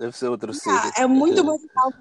Deve 0.00 0.16
ser 0.16 0.28
outro 0.28 0.52
yeah, 0.52 0.82
sítio. 0.82 1.02
É 1.02 1.06
muito 1.06 1.44
mais 1.44 1.64
calmo 1.72 1.94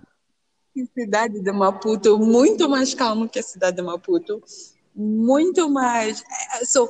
que 0.73 0.81
a 0.81 0.85
cidade 0.85 1.39
de 1.39 1.51
Maputo, 1.51 2.17
muito 2.17 2.67
mais 2.67 2.95
calmo 2.95 3.29
que 3.29 3.37
a 3.37 3.43
cidade 3.43 3.77
de 3.77 3.83
Maputo 3.83 4.41
muito 4.97 5.69
mais. 5.69 6.23
É, 6.59 6.65
so, 6.65 6.89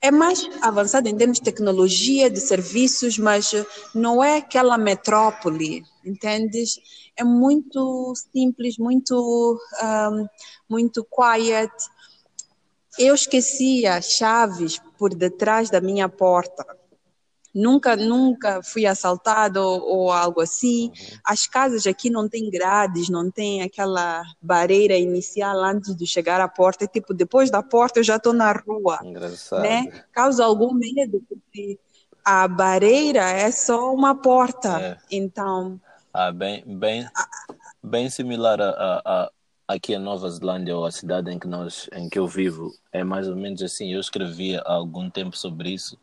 é 0.00 0.10
mais 0.10 0.46
avançado 0.60 1.08
em 1.08 1.16
termos 1.16 1.38
de 1.38 1.44
tecnologia, 1.44 2.28
de 2.28 2.38
serviços, 2.38 3.18
mas 3.18 3.52
não 3.94 4.22
é 4.22 4.36
aquela 4.36 4.76
metrópole, 4.76 5.82
entendes? 6.04 6.78
É 7.16 7.24
muito 7.24 8.12
simples, 8.30 8.76
muito, 8.76 9.58
um, 9.82 10.26
muito 10.68 11.02
quiet. 11.04 11.72
Eu 12.98 13.14
esqueci 13.14 13.86
as 13.86 14.10
chaves 14.10 14.78
por 14.98 15.14
detrás 15.14 15.70
da 15.70 15.80
minha 15.80 16.08
porta 16.08 16.64
nunca 17.54 17.94
nunca 17.94 18.62
fui 18.62 18.84
assaltado 18.84 19.60
ou, 19.60 19.80
ou, 19.82 20.12
algo 20.12 20.40
assim. 20.40 20.88
Uhum. 20.88 21.18
As 21.24 21.46
casas 21.46 21.86
aqui 21.86 22.10
não 22.10 22.28
têm 22.28 22.50
grades, 22.50 23.08
não 23.08 23.30
tem 23.30 23.62
aquela 23.62 24.22
barreira 24.42 24.96
inicial 24.96 25.62
antes 25.62 25.94
de 25.94 26.06
chegar 26.06 26.40
à 26.40 26.48
porta. 26.48 26.86
Tipo, 26.86 27.14
depois 27.14 27.50
da 27.50 27.62
porta 27.62 28.00
eu 28.00 28.04
já 28.04 28.16
estou 28.16 28.32
na 28.32 28.52
rua. 28.52 28.98
Engraçado. 29.04 29.62
Né? 29.62 29.86
Causa 30.12 30.44
algum 30.44 30.74
medo, 30.74 31.22
porque 31.28 31.78
a 32.24 32.48
barreira 32.48 33.30
é 33.30 33.50
só 33.50 33.94
uma 33.94 34.14
porta. 34.14 34.80
É. 34.80 34.98
Então. 35.10 35.80
Ah, 36.12 36.32
bem, 36.32 36.64
bem, 36.66 37.06
bem 37.82 38.10
similar 38.10 38.60
a, 38.60 38.70
a, 38.70 39.02
a 39.04 39.30
aqui 39.66 39.94
a 39.94 39.98
Nova 39.98 40.28
Zelândia 40.28 40.76
ou 40.76 40.84
a 40.84 40.90
cidade 40.90 41.30
em 41.32 41.38
que 41.38 41.48
nós 41.48 41.88
em 41.92 42.08
que 42.08 42.18
eu 42.18 42.26
vivo 42.26 42.70
é 42.92 43.02
mais 43.02 43.26
ou 43.26 43.34
menos 43.34 43.62
assim 43.62 43.94
eu 43.94 43.98
escrevi 43.98 44.56
há 44.56 44.62
algum 44.72 45.08
tempo 45.08 45.36
sobre 45.36 45.70
isso 45.70 45.98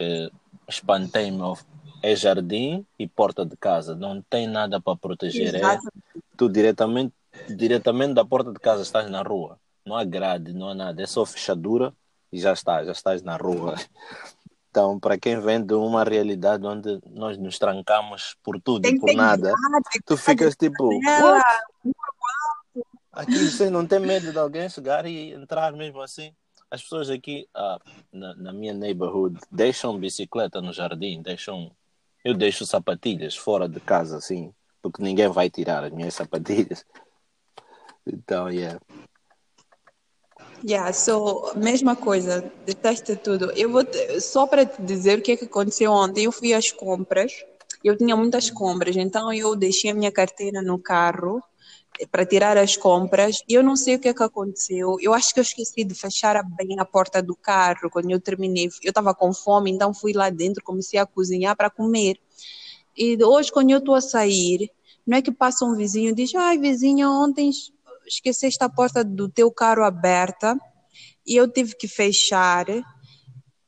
que 0.00 0.32
espantei-me. 0.66 1.54
É 2.02 2.16
jardim 2.16 2.86
e 2.98 3.06
porta 3.06 3.44
de 3.44 3.54
casa, 3.58 3.94
não 3.94 4.22
tem 4.22 4.46
nada 4.46 4.80
para 4.80 4.96
proteger. 4.96 5.54
É, 5.54 5.78
tu 6.34 6.48
diretamente, 6.48 7.12
diretamente 7.46 8.14
da 8.14 8.24
porta 8.24 8.50
de 8.50 8.58
casa 8.58 8.82
estás 8.82 9.10
na 9.10 9.20
rua. 9.20 9.58
Não 9.84 9.94
há 9.94 10.02
grade, 10.02 10.54
não 10.54 10.70
há 10.70 10.74
nada, 10.74 11.02
é 11.02 11.06
só 11.06 11.26
fechadura 11.26 11.92
e 12.32 12.40
já 12.40 12.54
está, 12.54 12.82
já 12.82 12.92
estás 12.92 13.22
na 13.22 13.36
rua. 13.36 13.74
Então, 14.70 14.98
para 14.98 15.18
quem 15.18 15.38
vem 15.40 15.62
de 15.62 15.74
uma 15.74 16.02
realidade 16.02 16.66
onde 16.66 17.00
nós 17.10 17.36
nos 17.36 17.58
trancamos 17.58 18.34
por 18.42 18.58
tudo 18.58 18.86
e 18.86 18.98
por 18.98 19.12
nada, 19.12 19.52
tu 20.06 20.16
ficas 20.16 20.56
tipo, 20.56 20.88
What? 21.04 21.44
Aqui 23.12 23.70
não 23.70 23.86
tem 23.86 23.98
medo 23.98 24.32
de 24.32 24.38
alguém 24.38 24.70
chegar 24.70 25.04
e 25.04 25.32
entrar 25.32 25.72
mesmo 25.74 26.00
assim 26.00 26.32
as 26.70 26.82
pessoas 26.82 27.10
aqui 27.10 27.48
ah, 27.54 27.78
na, 28.12 28.34
na, 28.36 28.52
minha 28.52 28.72
neighborhood 28.72 29.38
deixam 29.50 29.98
bicicleta 29.98 30.60
no 30.60 30.72
jardim, 30.72 31.20
deixam. 31.20 31.72
Eu 32.24 32.34
deixo 32.34 32.66
sapatilhas 32.66 33.34
fora 33.34 33.68
de 33.68 33.80
casa, 33.80 34.18
assim, 34.18 34.52
porque 34.82 35.02
ninguém 35.02 35.28
vai 35.28 35.48
tirar 35.48 35.82
as 35.84 35.92
minhas 35.92 36.14
sapatilhas. 36.14 36.84
Então, 38.06 38.50
yeah. 38.50 38.80
Yeah, 40.64 40.90
so, 40.92 41.52
mesma 41.54 41.94
coisa, 41.94 42.50
detesta 42.64 43.14
tudo. 43.14 43.52
Eu 43.52 43.70
vou 43.70 43.84
te, 43.84 44.20
só 44.20 44.46
para 44.46 44.64
te 44.64 44.82
dizer 44.82 45.18
o 45.18 45.22
que, 45.22 45.32
é 45.32 45.36
que 45.36 45.44
aconteceu 45.44 45.92
ontem. 45.92 46.24
Eu 46.24 46.32
fui 46.32 46.54
às 46.54 46.72
compras, 46.72 47.44
eu 47.84 47.96
tinha 47.96 48.16
muitas 48.16 48.50
compras, 48.50 48.96
então 48.96 49.32
eu 49.32 49.54
deixei 49.54 49.90
a 49.90 49.94
minha 49.94 50.10
carteira 50.10 50.62
no 50.62 50.78
carro 50.78 51.42
para 52.10 52.24
tirar 52.24 52.56
as 52.56 52.76
compras. 52.76 53.42
Eu 53.48 53.62
não 53.62 53.76
sei 53.76 53.96
o 53.96 53.98
que 53.98 54.08
é 54.08 54.14
que 54.14 54.22
aconteceu. 54.22 54.96
Eu 55.00 55.12
acho 55.12 55.32
que 55.32 55.40
eu 55.40 55.42
esqueci 55.42 55.84
de 55.84 55.94
fechar 55.94 56.42
bem 56.56 56.78
a 56.78 56.84
porta 56.84 57.22
do 57.22 57.34
carro 57.34 57.90
quando 57.90 58.10
eu 58.10 58.20
terminei. 58.20 58.68
Eu 58.82 58.90
estava 58.90 59.14
com 59.14 59.32
fome, 59.32 59.70
então 59.70 59.92
fui 59.92 60.12
lá 60.12 60.30
dentro, 60.30 60.62
comecei 60.62 60.98
a 60.98 61.06
cozinhar 61.06 61.56
para 61.56 61.70
comer. 61.70 62.18
E 62.96 63.22
hoje, 63.22 63.50
quando 63.52 63.70
eu 63.70 63.78
estou 63.78 63.94
a 63.94 64.00
sair, 64.00 64.70
não 65.06 65.18
é 65.18 65.22
que 65.22 65.32
passa 65.32 65.64
um 65.64 65.74
vizinho 65.74 66.10
e 66.10 66.14
diz: 66.14 66.34
Ai, 66.34 66.58
vizinha, 66.58 67.08
ontem 67.08 67.50
esqueceste 68.06 68.62
a 68.62 68.68
porta 68.68 69.04
do 69.04 69.28
teu 69.28 69.50
carro 69.50 69.84
aberta 69.84 70.56
e 71.26 71.36
eu 71.36 71.48
tive 71.48 71.74
que 71.76 71.88
fechar. 71.88 72.66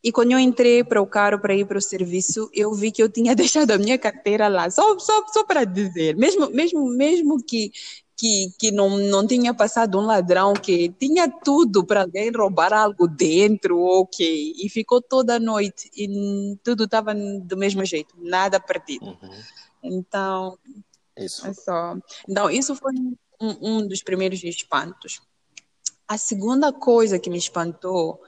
E 0.05 0.11
quando 0.11 0.33
eu 0.33 0.39
entrei 0.39 0.83
para 0.83 1.01
o 1.01 1.07
carro 1.07 1.39
para 1.39 1.55
ir 1.55 1.65
para 1.65 1.79
o 1.79 1.83
serviço, 1.83 2.51
eu 2.53 2.75
vi 2.75 2.91
que 2.91 3.01
eu 3.01 3.09
tinha 3.09 3.35
deixado 3.37 3.71
a 3.71 3.79
minha 3.79 3.97
carteira 3.97 4.49
lá, 4.49 4.69
só, 4.69 4.99
só, 4.99 5.25
só 5.29 5.45
para 5.45 5.65
dizer. 5.65 6.17
Mesmo, 6.17 6.51
mesmo, 6.51 6.85
mesmo 6.91 7.43
que, 7.43 7.71
que, 8.23 8.53
que 8.57 8.71
não, 8.71 8.89
não 8.99 9.27
tinha 9.27 9.53
passado 9.53 9.99
um 9.99 10.07
ladrão 10.07 10.53
que 10.53 10.91
tinha 10.91 11.29
tudo 11.29 11.85
para 11.85 12.03
alguém 12.03 12.31
roubar 12.31 12.73
algo 12.73 13.09
dentro, 13.09 13.83
ok. 13.83 14.55
E 14.63 14.69
ficou 14.69 15.03
toda 15.03 15.35
a 15.35 15.41
noite 15.41 15.91
e 15.93 16.57
tudo 16.63 16.85
estava 16.85 17.13
do 17.13 17.57
mesmo 17.57 17.85
jeito, 17.85 18.15
nada 18.17 18.61
perdido. 18.61 19.07
Uhum. 19.07 19.43
Então, 19.83 20.57
isso. 21.19 21.45
É 21.49 21.53
só. 21.53 21.97
Então, 22.29 22.49
isso 22.49 22.77
foi 22.77 22.93
um, 23.41 23.57
um 23.61 23.89
dos 23.89 24.05
primeiros 24.05 24.45
espantos. 24.45 25.21
A 26.07 26.17
segunda 26.17 26.73
coisa 26.73 27.19
que 27.19 27.29
me 27.29 27.39
espantou 27.39 28.23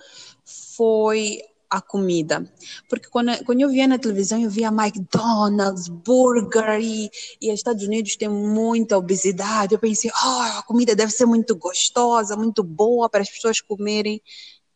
foi 0.44 1.40
a 1.74 1.80
comida. 1.80 2.44
Porque 2.88 3.08
quando, 3.08 3.32
quando 3.44 3.60
eu 3.60 3.68
via 3.68 3.88
na 3.88 3.98
televisão, 3.98 4.40
eu 4.40 4.48
via 4.48 4.68
McDonald's, 4.68 5.88
burger, 5.88 6.80
e, 6.80 7.10
e 7.40 7.48
os 7.48 7.58
Estados 7.58 7.84
Unidos 7.84 8.14
tem 8.16 8.28
muita 8.28 8.96
obesidade. 8.96 9.74
Eu 9.74 9.80
pensei, 9.80 10.10
oh, 10.24 10.58
a 10.58 10.62
comida 10.62 10.94
deve 10.94 11.10
ser 11.10 11.26
muito 11.26 11.56
gostosa, 11.56 12.36
muito 12.36 12.62
boa 12.62 13.10
para 13.10 13.22
as 13.22 13.28
pessoas 13.28 13.60
comerem. 13.60 14.22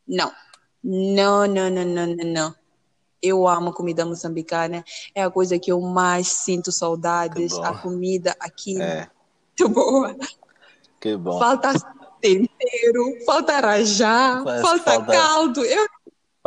Não, 0.06 0.32
não, 0.82 1.46
não, 1.46 1.70
não, 1.70 1.84
não, 1.84 2.06
não. 2.06 2.24
não. 2.24 2.54
Eu 3.20 3.48
amo 3.48 3.72
comida 3.72 4.06
moçambicana, 4.06 4.84
é 5.12 5.24
a 5.24 5.30
coisa 5.30 5.58
que 5.58 5.72
eu 5.72 5.80
mais 5.80 6.28
sinto 6.28 6.70
saudades. 6.70 7.52
A 7.58 7.74
comida 7.74 8.36
aqui 8.38 8.80
é 8.80 9.08
muito 9.58 9.74
boa. 9.74 10.16
Que 11.00 11.16
bom. 11.16 11.38
Falta 11.38 11.72
tempero, 12.20 13.24
falta 13.24 13.60
rajá, 13.60 14.42
falta, 14.44 14.82
falta, 14.82 15.12
caldo. 15.12 15.64
Eu 15.64 15.86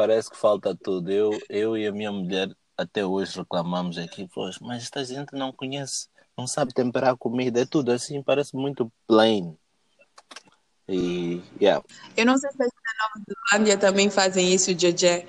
Parece 0.01 0.31
que 0.31 0.35
falta 0.35 0.75
tudo. 0.75 1.11
Eu, 1.11 1.29
eu 1.47 1.77
e 1.77 1.85
a 1.85 1.91
minha 1.91 2.11
mulher 2.11 2.49
até 2.75 3.05
hoje 3.05 3.37
reclamamos 3.37 3.99
aqui, 3.99 4.27
pois, 4.33 4.57
mas 4.57 4.81
esta 4.81 5.05
gente 5.05 5.31
não 5.33 5.53
conhece, 5.53 6.07
não 6.35 6.47
sabe 6.47 6.73
temperar 6.73 7.15
comida, 7.15 7.61
é 7.61 7.67
tudo 7.67 7.91
assim, 7.91 8.23
parece 8.23 8.55
muito 8.55 8.91
plain. 9.05 9.55
E, 10.89 11.39
yeah. 11.61 11.85
Eu 12.17 12.25
não 12.25 12.35
sei 12.35 12.49
se 12.49 12.57
na 12.57 12.65
Nova 12.65 13.25
Zelândia 13.51 13.77
também 13.77 14.09
fazem 14.09 14.51
isso, 14.51 14.71
Jajé. 14.75 15.27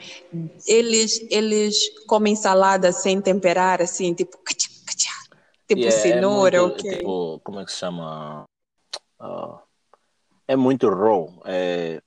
Eles, 0.67 1.21
eles 1.31 1.77
comem 2.07 2.35
salada 2.35 2.93
sem 2.93 3.21
temperar, 3.21 3.83
assim, 3.83 4.15
tipo, 4.15 4.39
tipo 5.69 5.83
yeah, 5.83 5.87
é 5.87 5.91
cenoura, 5.91 6.57
é 6.57 6.61
muito, 6.63 6.79
ok. 6.79 6.97
Tipo, 6.97 7.41
como 7.45 7.61
é 7.61 7.65
que 7.67 7.73
se 7.73 7.77
chama? 7.77 8.47
Uh, 9.21 9.59
é 10.49 10.57
muito 10.57 10.89
raw, 10.89 11.43
é 11.45 12.01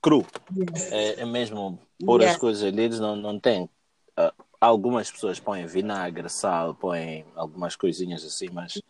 cru. 0.00 0.24
Yes. 0.56 0.92
É, 0.92 1.20
é 1.20 1.26
mesmo 1.26 1.78
pôr 2.04 2.22
as 2.24 2.36
coisas 2.36 2.62
ali, 2.62 2.82
eles 2.82 3.00
não, 3.00 3.16
não 3.16 3.38
têm. 3.38 3.64
Uh, 4.18 4.44
algumas 4.60 5.10
pessoas 5.10 5.38
põem 5.38 5.66
vinagre, 5.66 6.28
sal, 6.28 6.74
põem 6.74 7.24
algumas 7.34 7.76
coisinhas 7.76 8.24
assim, 8.24 8.48
mas 8.52 8.80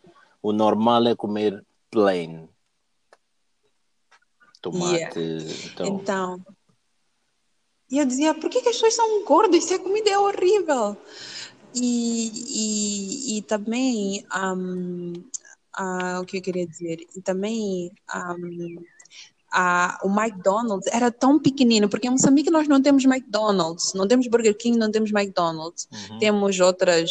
o 0.43 0.53
normal 0.53 1.07
é 1.07 1.17
comer 1.17 1.65
plain. 1.91 2.49
Tomate. 4.61 5.19
Yeah. 5.19 5.67
Então... 5.67 5.87
então. 5.87 6.47
E 7.91 7.99
eu 7.99 8.05
dizia, 8.05 8.35
por 8.35 8.51
que, 8.51 8.61
que 8.61 8.69
as 8.69 8.75
pessoas 8.75 8.95
são 8.95 9.25
gordas 9.25 9.65
se 9.65 9.75
a 9.75 9.79
comida 9.79 10.11
é 10.11 10.19
horrível? 10.19 10.95
E, 11.75 13.35
e, 13.35 13.39
e 13.39 13.43
também, 13.43 14.27
um, 14.35 15.13
uh, 15.79 16.21
o 16.21 16.27
que 16.27 16.37
eu 16.37 16.43
queria 16.43 16.67
dizer? 16.67 16.99
E 17.17 17.23
também. 17.23 17.91
Um, 18.15 18.85
a, 19.53 19.99
o 20.03 20.09
McDonald's 20.09 20.87
era 20.93 21.11
tão 21.11 21.39
pequenino, 21.39 21.89
porque 21.89 22.07
em 22.07 22.11
Moçambique 22.11 22.51
nós 22.51 22.69
não 22.69 22.83
temos 22.83 23.05
McDonald's, 23.05 23.95
não 23.95 24.07
temos 24.07 24.27
Burger 24.27 24.57
King, 24.57 24.79
não 24.79 24.91
temos 24.91 25.11
McDonald's. 25.11 25.89
Uhum. 26.11 26.19
Temos 26.19 26.61
outras, 26.61 27.11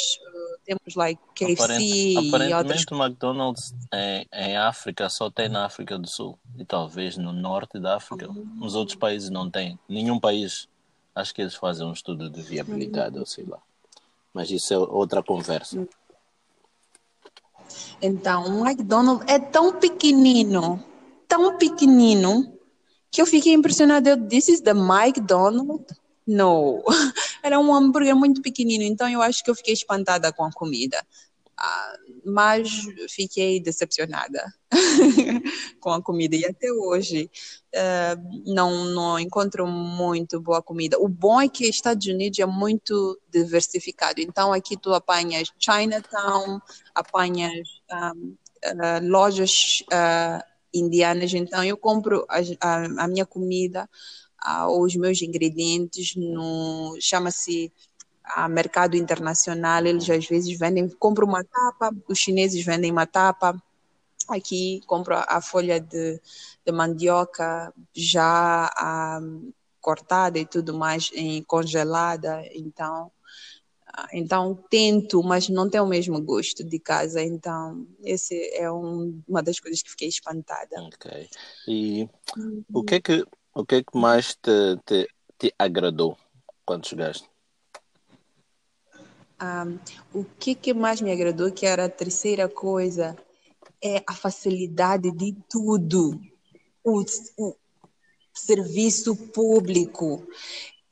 temos 0.65 0.95
like 0.95 1.21
KFC 1.33 1.55
Aparent, 1.55 2.27
aparentemente 2.27 2.53
outras... 2.53 2.85
o 2.91 3.03
McDonald's 3.03 3.75
em, 3.93 4.27
em 4.31 4.57
África 4.57 5.09
só 5.09 5.29
tem 5.29 5.49
na 5.49 5.65
África 5.65 5.97
do 5.97 6.07
Sul 6.07 6.37
e 6.57 6.63
talvez 6.63 7.17
no 7.17 7.33
norte 7.33 7.79
da 7.79 7.95
África. 7.95 8.29
Uhum. 8.29 8.45
Nos 8.55 8.75
outros 8.75 8.97
países 8.97 9.29
não 9.29 9.49
tem. 9.49 9.79
Nenhum 9.89 10.19
país, 10.19 10.67
acho 11.15 11.33
que 11.33 11.41
eles 11.41 11.55
fazem 11.55 11.87
um 11.87 11.93
estudo 11.93 12.29
de 12.29 12.41
viabilidade 12.41 13.15
uhum. 13.15 13.21
ou 13.21 13.25
sei 13.25 13.45
lá. 13.45 13.59
Mas 14.33 14.51
isso 14.51 14.73
é 14.73 14.77
outra 14.77 15.23
conversa. 15.23 15.79
Uhum. 15.79 15.87
Então, 18.01 18.61
o 18.61 18.67
McDonald's 18.67 19.25
é 19.27 19.39
tão 19.39 19.73
pequenino 19.73 20.83
tão 21.27 21.57
pequenino 21.57 22.57
que 23.11 23.21
eu 23.21 23.25
fiquei 23.25 23.53
impressionada. 23.53 24.09
Eu, 24.09 24.27
this 24.27 24.47
is 24.47 24.61
the 24.61 24.71
McDonald's? 24.71 25.95
No. 26.25 26.83
Era 27.41 27.59
um 27.59 27.73
hambúrguer 27.73 28.15
muito 28.15 28.41
pequenino, 28.41 28.83
então 28.83 29.07
eu 29.09 29.21
acho 29.21 29.43
que 29.43 29.49
eu 29.49 29.55
fiquei 29.55 29.73
espantada 29.73 30.31
com 30.33 30.43
a 30.43 30.51
comida. 30.51 31.01
Uh, 31.59 32.21
mas 32.23 32.69
fiquei 33.09 33.59
decepcionada 33.59 34.45
com 35.79 35.89
a 35.91 35.99
comida 35.99 36.35
e 36.35 36.45
até 36.45 36.71
hoje 36.71 37.31
uh, 37.73 38.53
não, 38.53 38.85
não 38.85 39.17
encontro 39.17 39.65
muito 39.65 40.39
boa 40.39 40.61
comida. 40.61 40.99
O 40.99 41.07
bom 41.07 41.41
é 41.41 41.49
que 41.49 41.65
Estados 41.67 42.05
Unidos 42.05 42.37
é 42.37 42.45
muito 42.45 43.19
diversificado, 43.31 44.21
então 44.21 44.53
aqui 44.53 44.77
tu 44.77 44.93
apanhas 44.93 45.51
Chinatown, 45.57 46.59
apanhas 46.93 47.67
um, 47.91 48.35
uh, 48.65 49.07
lojas 49.09 49.51
indianas, 50.77 51.33
então 51.33 51.63
eu 51.63 51.77
compro 51.77 52.25
a, 52.29 52.37
a, 52.61 53.03
a 53.03 53.07
minha 53.07 53.25
comida, 53.25 53.89
a, 54.39 54.69
os 54.69 54.95
meus 54.95 55.21
ingredientes 55.21 56.15
no 56.15 56.97
chama-se 56.99 57.71
a 58.23 58.47
mercado 58.47 58.95
internacional, 58.95 59.85
eles 59.85 60.09
às 60.09 60.27
vezes 60.27 60.57
vendem, 60.57 60.89
compro 60.89 61.25
uma 61.25 61.43
tapa, 61.43 61.95
os 62.07 62.19
chineses 62.19 62.63
vendem 62.65 62.91
uma 62.91 63.05
tapa, 63.05 63.61
aqui 64.27 64.81
compro 64.85 65.15
a, 65.15 65.41
folha 65.41 65.79
de, 65.79 66.19
de 66.65 66.71
mandioca 66.71 67.73
já 67.93 68.69
cortada 69.79 70.37
e 70.37 70.45
tudo 70.45 70.73
mais, 70.73 71.09
em, 71.13 71.41
congelada, 71.43 72.43
então 72.53 73.09
então 74.13 74.55
tento, 74.69 75.23
mas 75.23 75.49
não 75.49 75.69
tem 75.69 75.81
o 75.81 75.87
mesmo 75.87 76.21
gosto 76.21 76.63
de 76.63 76.79
casa. 76.79 77.21
Então, 77.21 77.87
esse 78.03 78.35
é 78.53 78.71
um, 78.71 79.21
uma 79.27 79.41
das 79.41 79.59
coisas 79.59 79.81
que 79.81 79.89
fiquei 79.89 80.07
espantada. 80.07 80.81
Ok. 80.83 81.29
E 81.67 82.07
uhum. 82.37 82.63
o 82.73 82.83
que 82.83 82.95
é 82.95 83.01
que 83.01 83.25
o 83.53 83.65
que 83.65 83.75
é 83.75 83.83
que 83.83 83.97
mais 83.97 84.35
te, 84.35 84.77
te, 84.85 85.09
te 85.39 85.53
agradou 85.57 86.15
quando 86.63 86.87
chegaste? 86.87 87.27
O 90.13 90.23
que, 90.23 90.55
que 90.55 90.73
mais 90.73 91.01
me 91.01 91.11
agradou, 91.11 91.51
que 91.51 91.65
era 91.65 91.85
a 91.85 91.89
terceira 91.89 92.47
coisa, 92.47 93.15
é 93.83 94.03
a 94.07 94.13
facilidade 94.13 95.11
de 95.11 95.35
tudo. 95.49 96.19
O, 96.83 97.03
o 97.37 97.55
serviço 98.33 99.15
público. 99.15 100.27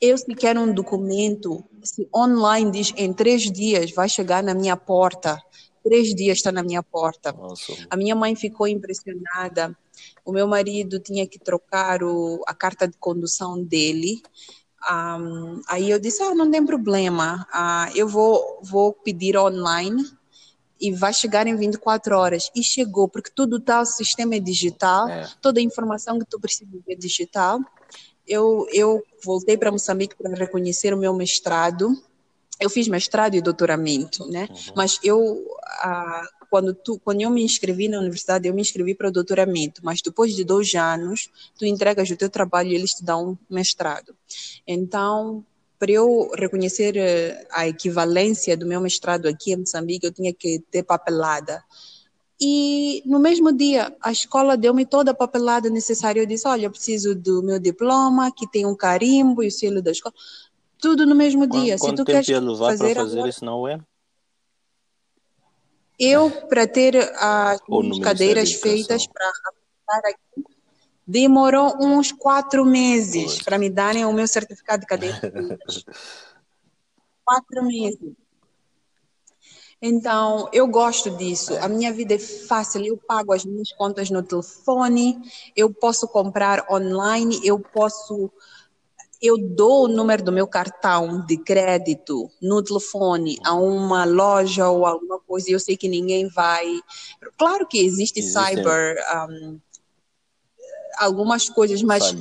Eu, 0.00 0.18
se 0.18 0.34
quero 0.34 0.60
um 0.60 0.72
documento, 0.72 1.64
se 1.82 2.08
online 2.14 2.70
diz 2.70 2.92
em 2.96 3.12
três 3.12 3.42
dias 3.50 3.92
vai 3.92 4.08
chegar 4.08 4.42
na 4.42 4.54
minha 4.54 4.76
porta, 4.76 5.42
três 5.82 6.14
dias 6.14 6.38
está 6.38 6.52
na 6.52 6.62
minha 6.62 6.82
porta. 6.82 7.32
Nossa. 7.32 7.72
A 7.88 7.96
minha 7.96 8.14
mãe 8.14 8.34
ficou 8.34 8.68
impressionada. 8.68 9.76
O 10.24 10.32
meu 10.32 10.46
marido 10.46 11.00
tinha 11.00 11.26
que 11.26 11.38
trocar 11.38 12.02
o, 12.02 12.42
a 12.46 12.52
carta 12.52 12.86
de 12.86 12.96
condução 12.98 13.62
dele. 13.62 14.20
Um, 14.90 15.62
aí 15.68 15.90
eu 15.90 15.98
disse, 15.98 16.22
ah, 16.22 16.34
não 16.34 16.50
tem 16.50 16.64
problema, 16.64 17.44
uh, 17.52 17.96
eu 17.96 18.06
vou, 18.06 18.60
vou 18.62 18.92
pedir 18.92 19.36
online 19.36 20.04
e 20.80 20.92
vai 20.92 21.12
chegar 21.12 21.46
em 21.46 21.56
24 21.56 22.16
horas. 22.16 22.50
E 22.54 22.62
chegou, 22.62 23.08
porque 23.08 23.30
tudo 23.34 23.56
está, 23.56 23.80
o 23.80 23.86
sistema 23.86 24.34
é 24.34 24.40
digital, 24.40 25.08
é. 25.08 25.28
toda 25.40 25.58
a 25.58 25.62
informação 25.62 26.18
que 26.18 26.26
tu 26.26 26.38
precisa 26.38 26.70
é 26.88 26.94
digital 26.94 27.60
eu, 28.26 28.66
eu 28.72 29.02
voltei 29.22 29.56
para 29.56 29.72
Moçambique 29.72 30.16
para 30.16 30.34
reconhecer 30.34 30.92
o 30.92 30.96
meu 30.96 31.14
mestrado. 31.14 31.90
Eu 32.60 32.70
fiz 32.70 32.88
mestrado 32.88 33.34
e 33.34 33.40
doutoramento, 33.40 34.26
né? 34.28 34.48
Uhum. 34.50 34.72
Mas 34.74 34.98
eu, 35.02 35.46
ah, 35.80 36.26
quando, 36.48 36.74
tu, 36.74 36.98
quando 37.04 37.20
eu 37.20 37.30
me 37.30 37.42
inscrevi 37.42 37.88
na 37.88 37.98
universidade, 37.98 38.48
eu 38.48 38.54
me 38.54 38.62
inscrevi 38.62 38.94
para 38.94 39.08
o 39.08 39.12
doutoramento. 39.12 39.82
Mas 39.84 40.00
depois 40.00 40.34
de 40.34 40.44
dois 40.44 40.74
anos, 40.74 41.28
tu 41.58 41.66
entregas 41.66 42.10
o 42.10 42.16
teu 42.16 42.30
trabalho 42.30 42.70
e 42.70 42.74
eles 42.74 42.92
te 42.92 43.04
dão 43.04 43.30
um 43.30 43.38
mestrado. 43.48 44.14
Então, 44.66 45.44
para 45.78 45.92
eu 45.92 46.30
reconhecer 46.34 46.96
eh, 46.96 47.46
a 47.50 47.68
equivalência 47.68 48.56
do 48.56 48.66
meu 48.66 48.80
mestrado 48.80 49.26
aqui 49.26 49.52
em 49.52 49.56
Moçambique, 49.56 50.06
eu 50.06 50.12
tinha 50.12 50.32
que 50.32 50.60
ter 50.70 50.82
papelada. 50.82 51.62
E 52.40 53.02
no 53.06 53.18
mesmo 53.18 53.50
dia, 53.50 53.94
a 54.00 54.12
escola 54.12 54.56
deu-me 54.56 54.84
toda 54.84 55.12
a 55.12 55.14
papelada 55.14 55.70
necessária. 55.70 56.20
Eu 56.20 56.26
disse: 56.26 56.46
Olha, 56.46 56.66
eu 56.66 56.70
preciso 56.70 57.14
do 57.14 57.42
meu 57.42 57.58
diploma, 57.58 58.30
que 58.30 58.50
tem 58.50 58.66
um 58.66 58.76
carimbo 58.76 59.42
e 59.42 59.48
o 59.48 59.50
selo 59.50 59.80
da 59.80 59.90
escola. 59.90 60.14
Tudo 60.78 61.06
no 61.06 61.14
mesmo 61.14 61.46
dia. 61.46 61.78
Quanto, 61.78 61.98
Se 61.98 62.04
tu 62.04 62.04
queres 62.04 62.28
ia 62.28 62.40
levar 62.40 62.66
fazer, 62.66 62.94
para 62.94 63.02
fazer 63.02 63.16
agora... 63.16 63.30
isso 63.30 63.44
na 63.44 63.56
UEM? 63.56 63.80
Eu, 65.98 66.30
para 66.30 66.66
ter 66.66 66.94
as 67.16 67.58
cadeiras 68.02 68.52
feitas 68.52 69.06
para 69.06 69.26
aplicar 69.28 70.10
aqui, 70.10 70.56
Demorou 71.06 71.76
uns 71.80 72.10
quatro 72.10 72.64
meses 72.64 73.40
para 73.40 73.58
me 73.58 73.70
darem 73.70 74.04
o 74.04 74.12
meu 74.12 74.26
certificado 74.26 74.80
de 74.80 74.86
cadeia. 74.86 75.20
quatro 77.24 77.64
meses. 77.64 78.12
Então, 79.80 80.48
eu 80.52 80.66
gosto 80.66 81.10
disso. 81.10 81.56
A 81.58 81.68
minha 81.68 81.92
vida 81.92 82.14
é 82.14 82.18
fácil. 82.18 82.84
Eu 82.84 82.96
pago 82.96 83.32
as 83.32 83.44
minhas 83.44 83.72
contas 83.72 84.10
no 84.10 84.22
telefone, 84.22 85.18
eu 85.54 85.72
posso 85.72 86.08
comprar 86.08 86.66
online, 86.70 87.40
eu 87.44 87.58
posso. 87.58 88.30
Eu 89.20 89.38
dou 89.38 89.84
o 89.84 89.88
número 89.88 90.22
do 90.22 90.30
meu 90.30 90.46
cartão 90.46 91.24
de 91.24 91.38
crédito 91.38 92.30
no 92.40 92.62
telefone 92.62 93.38
a 93.42 93.54
uma 93.54 94.04
loja 94.04 94.68
ou 94.68 94.84
alguma 94.84 95.18
coisa 95.18 95.48
e 95.48 95.54
eu 95.54 95.60
sei 95.60 95.74
que 95.76 95.88
ninguém 95.88 96.28
vai. 96.28 96.66
Claro 97.38 97.66
que 97.66 97.78
existe 97.78 98.20
Existem. 98.20 98.56
cyber. 98.56 98.96
Um, 99.30 99.58
algumas 100.98 101.48
coisas, 101.48 101.82
mas 101.82 102.12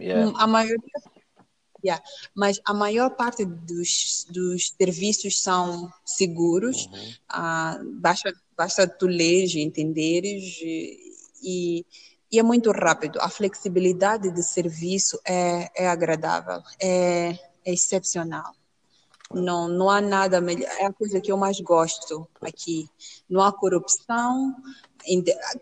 yeah. 0.00 0.32
a 0.36 0.46
maioria 0.46 0.78
Yeah. 1.84 2.02
Mas 2.34 2.60
a 2.64 2.74
maior 2.74 3.10
parte 3.10 3.44
dos, 3.44 4.26
dos 4.30 4.74
serviços 4.78 5.42
são 5.42 5.90
seguros, 6.04 6.86
uhum. 6.86 7.12
ah, 7.28 7.78
basta, 7.94 8.32
basta 8.56 8.86
tu 8.86 9.06
leres, 9.06 9.54
entenderes 9.54 10.58
e, 11.42 11.86
e 12.30 12.38
é 12.38 12.42
muito 12.42 12.70
rápido. 12.70 13.18
A 13.20 13.28
flexibilidade 13.28 14.30
de 14.30 14.42
serviço 14.42 15.18
é, 15.26 15.70
é 15.74 15.88
agradável, 15.88 16.62
é, 16.80 17.30
é 17.64 17.72
excepcional. 17.72 18.52
Não, 19.32 19.68
não 19.68 19.88
há 19.88 20.00
nada 20.00 20.40
melhor. 20.40 20.68
É 20.78 20.86
a 20.86 20.92
coisa 20.92 21.20
que 21.20 21.30
eu 21.30 21.36
mais 21.36 21.60
gosto 21.60 22.28
aqui. 22.40 22.88
Não 23.28 23.40
há 23.40 23.52
corrupção, 23.52 24.56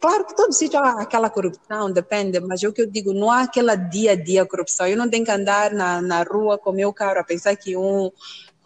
Claro 0.00 0.26
que 0.26 0.34
todo 0.34 0.52
sítio 0.52 0.78
há 0.80 1.02
aquela 1.02 1.30
corrupção, 1.30 1.90
depende, 1.90 2.40
mas 2.40 2.62
é 2.62 2.68
o 2.68 2.72
que 2.72 2.82
eu 2.82 2.86
digo, 2.86 3.12
não 3.12 3.30
há 3.30 3.42
aquela 3.42 3.76
dia 3.76 4.12
a 4.12 4.14
dia 4.14 4.46
corrupção. 4.46 4.86
Eu 4.86 4.96
não 4.96 5.08
tenho 5.08 5.24
que 5.24 5.30
andar 5.30 5.72
na, 5.72 6.02
na 6.02 6.22
rua 6.22 6.58
com 6.58 6.70
o 6.70 6.74
meu 6.74 6.92
carro 6.92 7.20
a 7.20 7.24
pensar 7.24 7.54
que 7.56 7.76
um, 7.76 8.10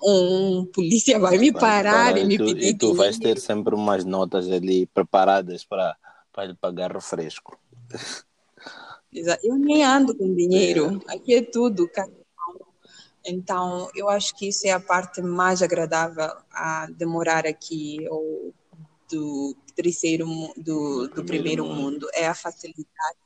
um 0.02 0.66
polícia 0.72 1.18
vai 1.18 1.38
me 1.38 1.52
parar 1.52 2.12
vai, 2.12 2.22
e 2.22 2.24
me 2.24 2.38
tu, 2.38 2.44
pedir. 2.46 2.68
E 2.68 2.74
tu 2.74 2.94
vais 2.94 3.18
ter 3.18 3.38
sempre 3.38 3.74
umas 3.74 4.04
notas 4.04 4.50
ali 4.50 4.86
preparadas 4.86 5.64
para, 5.64 5.96
lhe 6.38 6.54
pagar 6.54 6.92
refresco. 6.92 7.58
Eu 9.42 9.56
nem 9.56 9.84
ando 9.84 10.16
com 10.16 10.34
dinheiro, 10.34 11.00
é. 11.08 11.14
aqui 11.14 11.34
é 11.34 11.42
tudo. 11.42 11.88
Então, 13.24 13.88
eu 13.94 14.08
acho 14.08 14.34
que 14.34 14.48
isso 14.48 14.66
é 14.66 14.72
a 14.72 14.80
parte 14.80 15.22
mais 15.22 15.62
agradável 15.62 16.32
a 16.50 16.88
demorar 16.90 17.46
aqui, 17.46 17.98
ou 18.10 18.52
do 19.12 19.54
terceiro 19.76 20.26
do, 20.56 21.06
do 21.08 21.24
primeiro 21.24 21.66
mundo 21.66 22.08
é 22.14 22.26
a 22.26 22.34
facilidade 22.34 23.18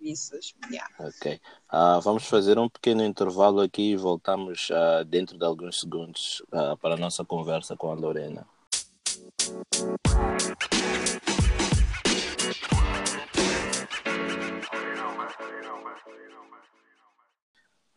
de 0.00 0.14
serviços. 0.14 0.54
Yeah. 0.70 0.88
Ok. 0.98 1.40
Uh, 1.72 2.00
vamos 2.02 2.24
fazer 2.24 2.58
um 2.58 2.68
pequeno 2.68 3.02
intervalo 3.02 3.60
aqui 3.62 3.92
e 3.92 3.96
voltamos 3.96 4.68
uh, 4.70 5.04
dentro 5.06 5.38
de 5.38 5.44
alguns 5.44 5.80
segundos 5.80 6.42
uh, 6.52 6.76
para 6.76 6.94
a 6.94 6.98
nossa 6.98 7.24
conversa 7.24 7.74
com 7.74 7.90
a 7.90 7.94
Lorena. 7.94 8.46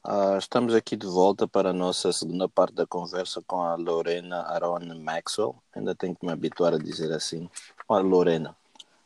Uh, 0.08 0.38
estamos 0.38 0.76
aqui 0.76 0.96
de 0.96 1.08
volta 1.08 1.48
para 1.48 1.72
a 1.72 1.74
nossa 1.74 2.14
segunda 2.14 2.48
parte 2.48 2.76
da 2.76 2.86
conversa 2.86 3.42
com 3.42 3.64
a 3.64 3.74
Lorena 3.74 4.42
Aaron 4.42 5.00
Maxwell. 5.00 5.56
Ainda 5.74 5.96
tenho 5.96 6.16
que 6.16 6.24
me 6.24 6.32
habituar 6.32 6.76
a 6.76 6.78
dizer 6.78 7.12
assim. 7.12 7.50
a 7.90 7.98
Lorena. 7.98 8.56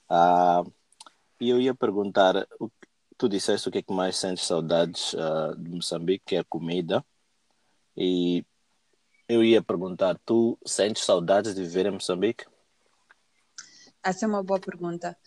Uh, 0.10 0.70
e 1.40 1.50
eu 1.50 1.62
ia 1.62 1.74
perguntar, 1.74 2.46
tu 3.18 3.30
disseste 3.30 3.70
o 3.70 3.72
que 3.72 3.78
é 3.78 3.82
que 3.82 3.94
mais 3.94 4.18
sentes 4.18 4.46
saudades 4.46 5.14
uh, 5.14 5.56
de 5.58 5.70
Moçambique, 5.70 6.26
que 6.26 6.36
é 6.36 6.40
a 6.40 6.44
comida. 6.44 7.06
E 7.96 8.44
eu 9.26 9.42
ia 9.42 9.64
perguntar, 9.64 10.20
tu 10.26 10.58
sentes 10.66 11.06
saudades 11.06 11.56
de 11.56 11.62
viver 11.62 11.86
em 11.86 11.92
Moçambique? 11.92 12.46
Essa 14.04 14.26
é 14.26 14.28
uma 14.28 14.44
boa 14.44 14.60
pergunta. 14.60 15.18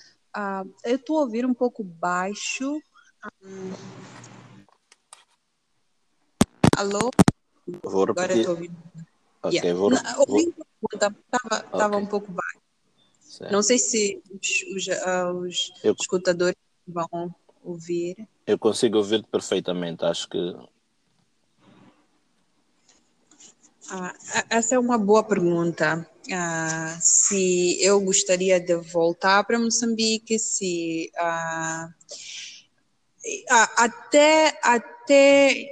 eu 0.84 0.96
estou 0.96 1.16
a 1.16 1.22
ouvir 1.22 1.46
um 1.46 1.54
pouco 1.54 1.82
baixo. 1.82 2.78
Um 3.42 4.31
Alô? 6.82 7.12
Vou 7.84 8.02
Agora 8.10 8.36
estou 8.36 8.56
ouvindo. 8.56 8.76
Ok, 9.40 9.56
yeah. 9.56 9.78
vou, 9.78 9.92
ouvindo 10.26 10.66
Estava 10.92 11.96
okay. 11.96 11.98
um 11.98 12.06
pouco 12.06 12.32
baixo. 12.32 12.58
Certo. 13.20 13.52
Não 13.52 13.62
sei 13.62 13.78
se 13.78 14.20
os, 14.28 14.64
os, 14.74 14.88
uh, 14.88 15.32
os 15.46 15.72
eu, 15.84 15.94
escutadores 15.98 16.56
vão 16.88 17.32
ouvir. 17.62 18.16
Eu 18.44 18.58
consigo 18.58 18.98
ouvir 18.98 19.24
perfeitamente, 19.28 20.04
acho 20.04 20.28
que. 20.28 20.56
Ah, 23.88 24.12
essa 24.50 24.74
é 24.74 24.78
uma 24.78 24.98
boa 24.98 25.22
pergunta. 25.22 26.04
Ah, 26.32 26.98
se 27.00 27.80
eu 27.80 28.00
gostaria 28.00 28.58
de 28.58 28.74
voltar 28.74 29.44
para 29.44 29.56
Moçambique, 29.56 30.36
se 30.36 31.12
ah, 31.16 31.88
até, 33.76 34.58
até, 34.64 34.91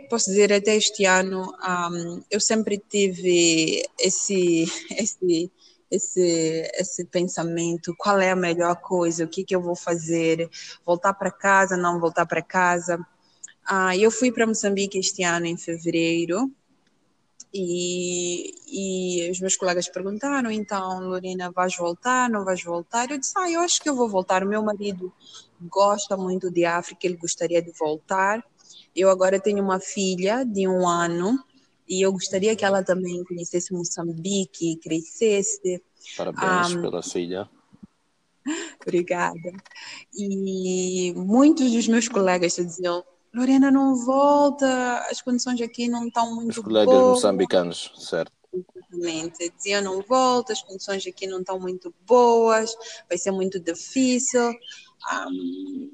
posso 0.08 0.30
dizer, 0.30 0.52
até 0.52 0.76
este 0.76 1.04
ano, 1.04 1.42
um, 1.42 2.22
eu 2.30 2.40
sempre 2.40 2.78
tive 2.78 3.82
esse, 3.98 4.64
esse, 4.96 5.50
esse, 5.90 6.70
esse 6.74 7.04
pensamento, 7.06 7.94
qual 7.96 8.18
é 8.18 8.30
a 8.30 8.36
melhor 8.36 8.76
coisa, 8.76 9.24
o 9.24 9.28
que, 9.28 9.44
que 9.44 9.54
eu 9.54 9.60
vou 9.60 9.76
fazer, 9.76 10.48
voltar 10.84 11.14
para 11.14 11.30
casa, 11.30 11.76
não 11.76 12.00
voltar 12.00 12.26
para 12.26 12.42
casa. 12.42 12.98
Uh, 13.70 13.94
eu 13.98 14.10
fui 14.10 14.32
para 14.32 14.46
Moçambique 14.46 14.98
este 14.98 15.22
ano, 15.22 15.46
em 15.46 15.56
fevereiro, 15.56 16.50
e, 17.52 18.54
e 18.68 19.30
os 19.30 19.40
meus 19.40 19.56
colegas 19.56 19.88
perguntaram, 19.88 20.50
então, 20.50 21.00
Lorena, 21.00 21.50
vais 21.50 21.76
voltar, 21.76 22.30
não 22.30 22.44
vais 22.44 22.62
voltar? 22.62 23.10
Eu 23.10 23.18
disse, 23.18 23.32
ah, 23.36 23.50
eu 23.50 23.60
acho 23.60 23.80
que 23.82 23.88
eu 23.88 23.96
vou 23.96 24.08
voltar. 24.08 24.44
O 24.44 24.48
meu 24.48 24.62
marido 24.62 25.12
gosta 25.60 26.16
muito 26.16 26.50
de 26.50 26.64
África, 26.64 27.06
ele 27.06 27.16
gostaria 27.16 27.60
de 27.60 27.72
voltar. 27.72 28.44
Eu 28.94 29.10
agora 29.10 29.40
tenho 29.40 29.62
uma 29.62 29.78
filha 29.78 30.44
de 30.44 30.66
um 30.66 30.86
ano 30.86 31.38
e 31.88 32.04
eu 32.04 32.12
gostaria 32.12 32.54
que 32.54 32.64
ela 32.64 32.82
também 32.82 33.24
conhecesse 33.24 33.72
Moçambique, 33.72 34.76
crescesse. 34.76 35.82
Parabéns 36.16 36.74
um, 36.74 36.82
pela 36.82 37.02
filha. 37.02 37.48
Obrigada. 38.80 39.52
E 40.14 41.12
muitos 41.16 41.72
dos 41.72 41.88
meus 41.88 42.08
colegas 42.08 42.54
diziam, 42.54 43.04
Lorena 43.34 43.70
não 43.70 43.96
volta, 43.96 44.98
as 45.10 45.20
condições 45.20 45.60
aqui 45.60 45.88
não 45.88 46.06
estão 46.06 46.34
muito 46.34 46.46
boas. 46.46 46.58
Os 46.58 46.64
colegas 46.64 46.94
boas. 46.94 47.10
moçambicanos, 47.16 47.92
certo. 47.96 48.32
Exatamente. 48.52 49.52
Dizia 49.56 49.80
não 49.80 50.02
volta, 50.02 50.52
as 50.52 50.62
condições 50.62 51.06
aqui 51.06 51.26
não 51.26 51.40
estão 51.40 51.58
muito 51.58 51.94
boas, 52.06 52.74
vai 53.08 53.16
ser 53.16 53.30
muito 53.30 53.60
difícil. 53.60 54.50
Um, 55.12 55.90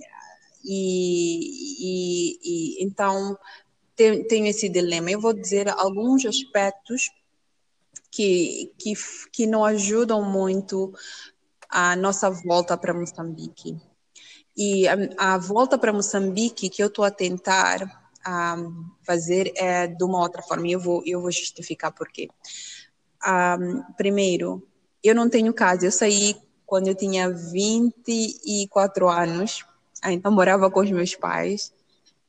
e, 0.66 1.78
e, 1.80 2.38
e, 2.42 2.84
então 2.84 3.38
tenho, 3.94 4.46
esse 4.46 4.68
dilema. 4.68 5.10
Eu 5.10 5.20
vou 5.20 5.32
dizer 5.32 5.68
alguns 5.68 6.26
aspectos 6.26 7.10
que, 8.10 8.72
que, 8.78 8.94
que 9.32 9.46
não 9.46 9.64
ajudam 9.64 10.22
muito 10.22 10.92
a 11.68 11.96
nossa 11.96 12.30
volta 12.30 12.76
para 12.76 12.92
Moçambique. 12.92 13.80
E 14.56 14.88
a, 14.88 15.34
a 15.34 15.38
volta 15.38 15.78
para 15.78 15.92
Moçambique 15.92 16.68
que 16.68 16.82
eu 16.82 16.88
estou 16.88 17.04
a 17.04 17.10
tentar 17.10 18.10
um, 18.26 18.90
fazer 19.04 19.52
é 19.56 19.86
de 19.86 20.02
uma 20.04 20.20
outra 20.20 20.42
forma. 20.42 20.66
Eu 20.68 20.80
vou, 20.80 21.02
eu 21.06 21.20
vou 21.20 21.30
justificar 21.30 21.92
por 21.92 22.08
quê. 22.08 22.28
Um, 23.26 23.82
primeiro, 23.96 24.66
eu 25.02 25.14
não 25.14 25.28
tenho 25.28 25.52
casa. 25.54 25.86
Eu 25.86 25.92
saí 25.92 26.36
quando 26.64 26.88
eu 26.88 26.94
tinha 26.94 27.30
24 27.30 29.08
anos. 29.08 29.64
Ah, 30.06 30.12
então 30.12 30.30
morava 30.30 30.70
com 30.70 30.78
os 30.78 30.90
meus 30.92 31.16
pais. 31.16 31.72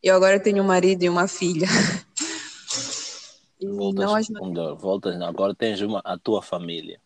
Eu 0.02 0.16
agora 0.16 0.40
tenho 0.40 0.64
um 0.64 0.66
marido 0.66 1.04
e 1.04 1.10
uma 1.10 1.28
filha. 1.28 1.68
E 3.60 3.66
voltas, 3.66 4.30
nós... 4.30 4.80
voltas, 4.80 5.20
agora 5.20 5.56
tens 5.56 5.82
uma, 5.82 6.00
a 6.06 6.16
tua 6.16 6.44
família. 6.44 7.02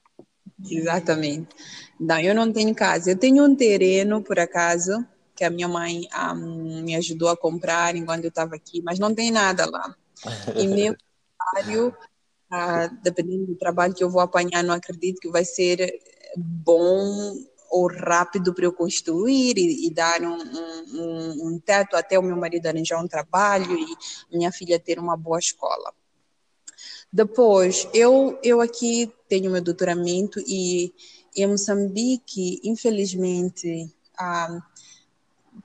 Exatamente. 0.70 1.48
Não, 1.98 2.20
eu 2.20 2.36
não 2.36 2.52
tenho 2.52 2.76
casa. 2.76 3.12
Eu 3.12 3.18
tenho 3.18 3.46
um 3.46 3.56
terreno, 3.56 4.22
por 4.22 4.38
acaso, 4.38 4.92
que 5.34 5.46
a 5.46 5.50
minha 5.50 5.70
mãe 5.70 6.10
um, 6.36 6.82
me 6.84 6.94
ajudou 6.98 7.30
a 7.30 7.38
comprar 7.38 7.96
enquanto 7.96 8.26
eu 8.26 8.30
estava 8.30 8.56
aqui, 8.56 8.82
mas 8.84 9.00
não 9.00 9.16
tem 9.16 9.32
nada 9.32 9.66
lá. 9.66 9.96
E 10.54 10.68
meu 10.68 10.94
trabalho, 11.38 11.96
uh, 12.52 12.98
dependendo 13.02 13.46
do 13.46 13.56
trabalho 13.56 13.94
que 13.94 14.04
eu 14.04 14.10
vou 14.10 14.20
apanhar, 14.22 14.62
não 14.62 14.74
acredito 14.74 15.22
que 15.22 15.32
vai 15.32 15.46
ser 15.46 15.90
bom 16.36 17.34
ou 17.72 17.88
rápido 17.88 18.54
para 18.54 18.66
eu 18.66 18.74
construir 18.74 19.58
e, 19.58 19.88
e 19.88 19.90
dar 19.90 20.22
um, 20.22 20.38
um, 20.38 21.48
um, 21.48 21.60
teto 21.60 21.96
até 21.96 22.20
o 22.20 22.22
meu 22.22 22.36
marido 22.36 22.68
arranjar 22.68 23.02
um 23.02 23.08
trabalho 23.08 23.78
e 23.80 24.38
minha 24.38 24.52
filha 24.52 24.78
ter 24.78 25.00
uma 25.00 25.16
boa 25.16 25.40
escola. 25.40 25.94
Depois, 27.12 27.88
eu, 27.94 28.38
eu 28.44 28.60
aqui 28.60 29.12
tenho 29.28 29.50
meu 29.50 29.62
doutoramento 29.62 30.40
e 30.46 30.94
em 31.36 31.48
Moçambique, 31.48 32.60
infelizmente, 32.64 33.90
ah, 34.18 34.62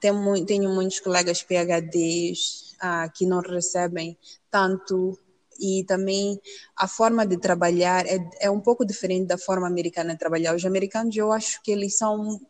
tenho, 0.00 0.46
tenho 0.46 0.70
muitos 0.70 1.00
colegas 1.00 1.42
PhDs 1.42 2.76
ah, 2.80 3.08
que 3.08 3.26
não 3.26 3.40
recebem 3.40 4.16
tanto 4.48 5.18
e 5.60 5.84
também 5.84 6.40
a 6.76 6.86
forma 6.88 7.26
de 7.26 7.36
trabalhar 7.36 8.06
é, 8.06 8.18
é 8.40 8.50
um 8.50 8.60
pouco 8.60 8.84
diferente 8.84 9.26
da 9.26 9.38
forma 9.38 9.66
americana 9.66 10.12
de 10.12 10.18
trabalhar. 10.18 10.54
Os 10.54 10.64
americanos, 10.64 11.16
eu 11.16 11.32
acho 11.32 11.62
que 11.62 11.70
eles 11.70 11.96
são, 11.96 12.40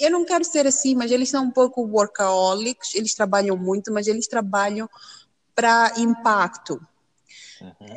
eu 0.00 0.10
não 0.10 0.24
quero 0.24 0.44
ser 0.44 0.66
assim, 0.66 0.94
mas 0.94 1.10
eles 1.10 1.28
são 1.28 1.44
um 1.44 1.50
pouco 1.50 1.82
workaholics, 1.82 2.94
eles 2.94 3.14
trabalham 3.14 3.56
muito, 3.56 3.92
mas 3.92 4.06
eles 4.06 4.26
trabalham 4.26 4.88
para 5.54 5.92
impacto. 5.98 6.80
Uhum. 7.60 7.96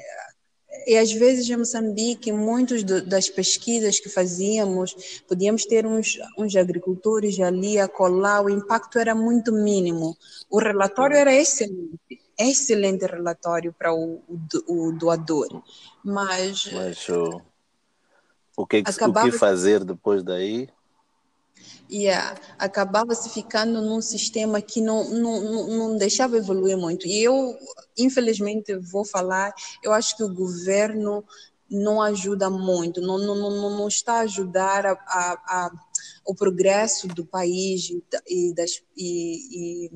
E 0.85 0.95
às 0.95 1.11
vezes 1.11 1.49
em 1.49 1.57
Moçambique, 1.57 2.31
muitas 2.31 2.83
das 2.83 3.27
pesquisas 3.27 3.99
que 3.99 4.09
fazíamos, 4.09 5.21
podíamos 5.27 5.65
ter 5.65 5.85
uns, 5.85 6.17
uns 6.37 6.55
agricultores 6.55 7.39
ali 7.39 7.79
a 7.79 7.87
colar, 7.87 8.41
o 8.41 8.49
impacto 8.49 8.99
era 8.99 9.13
muito 9.15 9.51
mínimo. 9.51 10.15
O 10.49 10.59
relatório 10.59 11.17
era 11.17 11.33
excelente, 11.33 12.21
excelente 12.37 13.05
relatório 13.05 13.73
para 13.73 13.93
o, 13.93 14.21
o, 14.67 14.87
o 14.87 14.91
doador. 14.91 15.63
Mas, 16.03 16.71
Mas 16.71 17.09
o, 17.09 17.41
o, 18.55 18.65
que, 18.65 18.83
acabava... 18.85 19.27
o 19.27 19.31
que 19.31 19.37
fazer 19.37 19.83
depois 19.83 20.23
daí? 20.23 20.69
Yeah, 21.89 22.37
acabava-se 22.59 23.29
ficando 23.29 23.81
num 23.81 24.01
sistema 24.01 24.61
que 24.61 24.81
não, 24.81 25.09
não, 25.09 25.67
não 25.67 25.97
deixava 25.97 26.37
evoluir 26.37 26.77
muito. 26.77 27.07
E 27.07 27.23
eu, 27.23 27.57
infelizmente, 27.97 28.75
vou 28.75 29.05
falar, 29.05 29.53
eu 29.81 29.93
acho 29.93 30.15
que 30.15 30.23
o 30.23 30.33
governo 30.33 31.23
não 31.69 32.01
ajuda 32.01 32.49
muito, 32.49 33.01
não, 33.01 33.17
não, 33.17 33.35
não, 33.35 33.77
não 33.77 33.87
está 33.87 34.15
a 34.15 34.21
ajudar 34.21 34.85
a, 34.85 34.91
a, 34.91 35.33
a, 35.47 35.71
o 36.25 36.33
progresso 36.33 37.07
do 37.07 37.25
país 37.25 37.89
e, 37.89 38.03
e, 38.27 38.53
das, 38.53 38.81
e, 38.95 39.87
e 39.87 39.91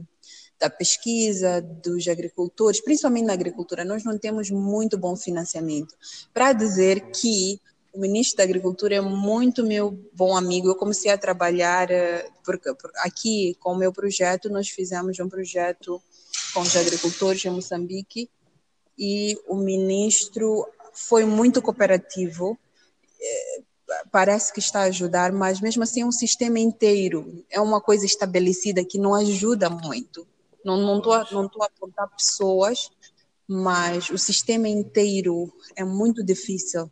da 0.61 0.69
pesquisa 0.69 1.59
dos 1.59 2.07
agricultores, 2.07 2.79
principalmente 2.79 3.25
na 3.25 3.33
agricultura, 3.33 3.83
nós 3.83 4.03
não 4.03 4.15
temos 4.15 4.51
muito 4.51 4.95
bom 4.95 5.15
financiamento. 5.15 5.95
Para 6.31 6.53
dizer 6.53 7.01
que 7.09 7.59
o 7.91 7.99
ministro 7.99 8.37
da 8.37 8.43
Agricultura 8.43 8.95
é 8.95 9.01
muito 9.01 9.65
meu 9.65 9.91
bom 10.13 10.37
amigo. 10.37 10.67
Eu 10.67 10.75
comecei 10.75 11.11
a 11.11 11.17
trabalhar 11.17 11.89
eh, 11.89 12.29
aqui 12.97 13.57
com 13.59 13.73
o 13.73 13.77
meu 13.77 13.91
projeto. 13.91 14.49
Nós 14.49 14.69
fizemos 14.69 15.19
um 15.19 15.27
projeto 15.27 16.01
com 16.53 16.61
os 16.61 16.75
agricultores 16.77 17.43
em 17.43 17.49
Moçambique 17.49 18.29
e 18.97 19.37
o 19.47 19.55
ministro 19.55 20.65
foi 20.93 21.25
muito 21.25 21.59
cooperativo. 21.59 22.57
Eh, 23.19 23.61
parece 24.11 24.53
que 24.53 24.59
está 24.59 24.81
a 24.81 24.83
ajudar, 24.83 25.31
mas 25.31 25.59
mesmo 25.59 25.81
assim 25.81 26.01
é 26.01 26.05
um 26.05 26.11
sistema 26.11 26.59
inteiro. 26.59 27.43
É 27.49 27.59
uma 27.59 27.81
coisa 27.81 28.05
estabelecida 28.05 28.85
que 28.85 28.99
não 28.99 29.15
ajuda 29.15 29.69
muito. 29.71 30.25
Não 30.63 30.77
não 30.77 30.97
estou 30.97 31.25
não 31.31 31.47
tô 31.47 31.63
a 31.63 31.67
apontar 31.67 32.09
pessoas, 32.09 32.89
mas 33.47 34.09
o 34.09 34.17
sistema 34.17 34.67
inteiro 34.67 35.51
é 35.75 35.83
muito 35.83 36.23
difícil 36.23 36.89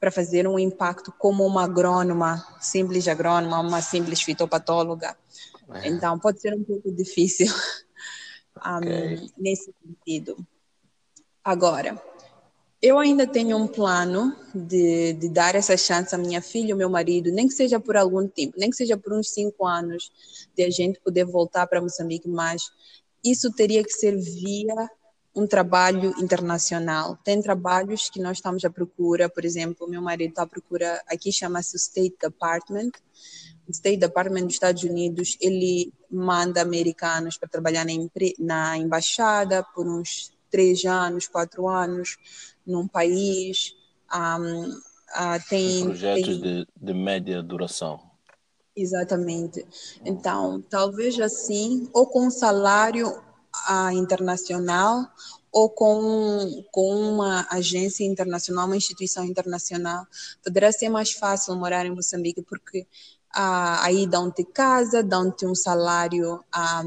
para 0.00 0.10
fazer 0.10 0.48
um 0.48 0.58
impacto 0.58 1.12
como 1.16 1.46
uma 1.46 1.62
agrônoma, 1.62 2.44
simples 2.60 3.06
agrônoma, 3.06 3.60
uma 3.60 3.80
simples 3.80 4.20
fitopatóloga. 4.20 5.16
É. 5.74 5.88
Então, 5.88 6.18
pode 6.18 6.40
ser 6.40 6.52
um 6.54 6.64
pouco 6.64 6.90
difícil 6.90 7.46
um, 8.66 8.78
okay. 8.78 9.30
nesse 9.38 9.72
sentido. 9.80 10.36
Agora, 11.44 12.02
eu 12.82 12.98
ainda 12.98 13.28
tenho 13.28 13.56
um 13.56 13.68
plano 13.68 14.36
de, 14.52 15.12
de 15.12 15.28
dar 15.28 15.54
essa 15.54 15.76
chance 15.76 16.12
à 16.12 16.18
minha 16.18 16.42
filha 16.42 16.74
ao 16.74 16.78
meu 16.78 16.90
marido, 16.90 17.30
nem 17.30 17.46
que 17.46 17.54
seja 17.54 17.78
por 17.78 17.96
algum 17.96 18.26
tempo, 18.26 18.54
nem 18.58 18.70
que 18.70 18.76
seja 18.76 18.96
por 18.96 19.12
uns 19.12 19.30
cinco 19.30 19.64
anos, 19.64 20.10
de 20.56 20.64
a 20.64 20.70
gente 20.70 20.98
poder 20.98 21.24
voltar 21.24 21.68
para 21.68 21.80
Moçambique, 21.80 22.28
mas 22.28 22.62
isso 23.24 23.52
teria 23.52 23.82
que 23.82 23.92
ser 23.92 24.16
via 24.16 24.88
um 25.34 25.46
trabalho 25.46 26.14
internacional. 26.18 27.18
Tem 27.24 27.40
trabalhos 27.40 28.10
que 28.10 28.20
nós 28.20 28.38
estamos 28.38 28.64
à 28.64 28.70
procura, 28.70 29.28
por 29.28 29.44
exemplo, 29.44 29.88
meu 29.88 30.02
marido 30.02 30.30
está 30.30 30.42
à 30.42 30.46
procura, 30.46 31.02
aqui 31.06 31.32
chama-se 31.32 31.76
State 31.76 32.16
Department. 32.20 32.90
O 33.66 33.70
State 33.70 33.96
Department 33.96 34.44
dos 34.44 34.54
Estados 34.54 34.82
Unidos, 34.82 35.38
ele 35.40 35.92
manda 36.10 36.60
americanos 36.60 37.38
para 37.38 37.48
trabalhar 37.48 37.86
na, 37.86 37.92
na 38.38 38.76
embaixada 38.76 39.64
por 39.74 39.86
uns 39.88 40.32
três 40.50 40.84
anos, 40.84 41.26
quatro 41.26 41.66
anos, 41.66 42.18
num 42.66 42.86
país. 42.86 43.74
Um, 44.14 44.64
uh, 44.68 45.48
tem 45.48 45.84
projetos 45.84 46.26
tem... 46.26 46.40
De, 46.40 46.66
de 46.76 46.92
média 46.92 47.42
duração. 47.42 48.11
Exatamente. 48.74 49.66
Então, 50.04 50.62
talvez 50.62 51.18
assim, 51.20 51.88
ou 51.92 52.06
com 52.06 52.30
salário 52.30 53.22
a 53.66 53.92
internacional 53.92 55.06
ou 55.52 55.68
com, 55.68 56.64
com 56.70 56.94
uma 56.94 57.46
agência 57.50 58.04
internacional, 58.04 58.66
uma 58.66 58.76
instituição 58.76 59.22
internacional, 59.24 60.06
poderá 60.42 60.72
ser 60.72 60.88
mais 60.88 61.12
fácil 61.12 61.54
morar 61.56 61.84
em 61.84 61.94
Moçambique, 61.94 62.40
porque 62.40 62.86
ah, 63.30 63.84
aí 63.84 64.06
dão-te 64.06 64.44
casa, 64.44 65.02
dão-te 65.02 65.44
um 65.44 65.54
salário 65.54 66.42
ah, 66.50 66.84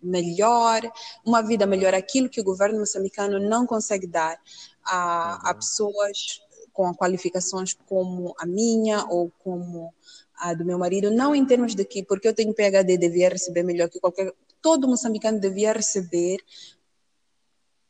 melhor, 0.00 0.80
uma 1.26 1.42
vida 1.42 1.66
melhor, 1.66 1.92
aquilo 1.92 2.28
que 2.28 2.40
o 2.40 2.44
governo 2.44 2.78
moçambicano 2.78 3.40
não 3.40 3.66
consegue 3.66 4.06
dar 4.06 4.38
a, 4.84 5.48
a 5.48 5.50
uhum. 5.50 5.56
pessoas 5.56 6.40
com 6.72 6.94
qualificações 6.94 7.74
como 7.86 8.32
a 8.38 8.46
minha 8.46 9.04
ou 9.06 9.32
como 9.42 9.92
a 10.38 10.54
do 10.54 10.64
meu 10.64 10.78
marido, 10.78 11.10
não 11.10 11.34
em 11.34 11.44
termos 11.44 11.74
de 11.74 11.84
que, 11.84 12.02
porque 12.02 12.28
eu 12.28 12.34
tenho 12.34 12.54
PhD, 12.54 12.96
devia 12.96 13.28
receber 13.28 13.62
melhor 13.62 13.88
que 13.88 14.00
qualquer 14.00 14.32
todo 14.62 14.88
moçambicano 14.88 15.40
devia 15.40 15.72
receber 15.72 16.38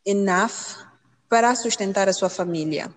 enough 0.05 0.87
para 1.29 1.55
sustentar 1.55 2.09
a 2.09 2.13
sua 2.13 2.29
família. 2.29 2.95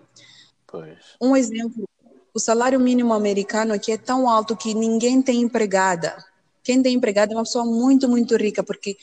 Pois. 0.66 0.98
Um 1.20 1.36
exemplo, 1.36 1.88
o 2.32 2.40
salário 2.40 2.80
mínimo 2.80 3.12
americano 3.12 3.74
aqui 3.74 3.92
é 3.92 3.98
tão 3.98 4.28
alto 4.28 4.56
que 4.56 4.74
ninguém 4.74 5.20
tem 5.20 5.40
empregada. 5.40 6.16
Quem 6.62 6.82
tem 6.82 6.94
empregada 6.94 7.32
é 7.32 7.36
uma 7.36 7.42
pessoa 7.42 7.64
muito, 7.64 8.08
muito 8.08 8.36
rica, 8.36 8.62
porque 8.62 8.96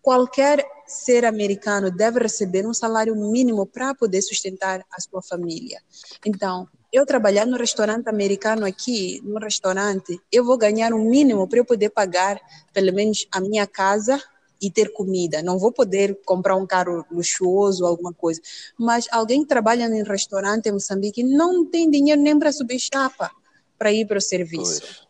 qualquer 0.00 0.64
ser 0.86 1.24
americano 1.24 1.90
deve 1.90 2.20
receber 2.20 2.66
um 2.66 2.74
salário 2.74 3.16
mínimo 3.16 3.66
para 3.66 3.94
poder 3.94 4.22
sustentar 4.22 4.84
a 4.92 5.00
sua 5.00 5.22
família. 5.22 5.80
Então, 6.24 6.68
eu 6.92 7.06
trabalhar 7.06 7.46
no 7.46 7.56
restaurante 7.56 8.08
americano 8.08 8.66
aqui, 8.66 9.20
no 9.24 9.38
restaurante, 9.38 10.20
eu 10.30 10.44
vou 10.44 10.58
ganhar 10.58 10.92
um 10.92 11.08
mínimo 11.08 11.48
para 11.48 11.58
eu 11.58 11.64
poder 11.64 11.88
pagar 11.90 12.38
pelo 12.72 12.92
menos 12.92 13.26
a 13.32 13.40
minha 13.40 13.66
casa 13.66 14.22
e 14.60 14.70
ter 14.70 14.92
comida. 14.92 15.42
Não 15.42 15.58
vou 15.58 15.72
poder 15.72 16.20
comprar 16.24 16.54
um 16.54 16.66
carro 16.66 17.04
luxuoso, 17.10 17.86
alguma 17.86 18.12
coisa. 18.12 18.40
Mas 18.78 19.08
alguém 19.10 19.42
que 19.42 19.48
trabalha 19.48 19.84
em 19.84 20.04
restaurante 20.04 20.68
em 20.68 20.72
Moçambique 20.72 21.24
não 21.24 21.64
tem 21.64 21.90
dinheiro 21.90 22.20
nem 22.20 22.38
para 22.38 22.52
subir 22.52 22.78
chapa 22.78 23.30
para 23.78 23.90
ir 23.90 24.06
para 24.06 24.18
o 24.18 24.20
serviço. 24.20 25.08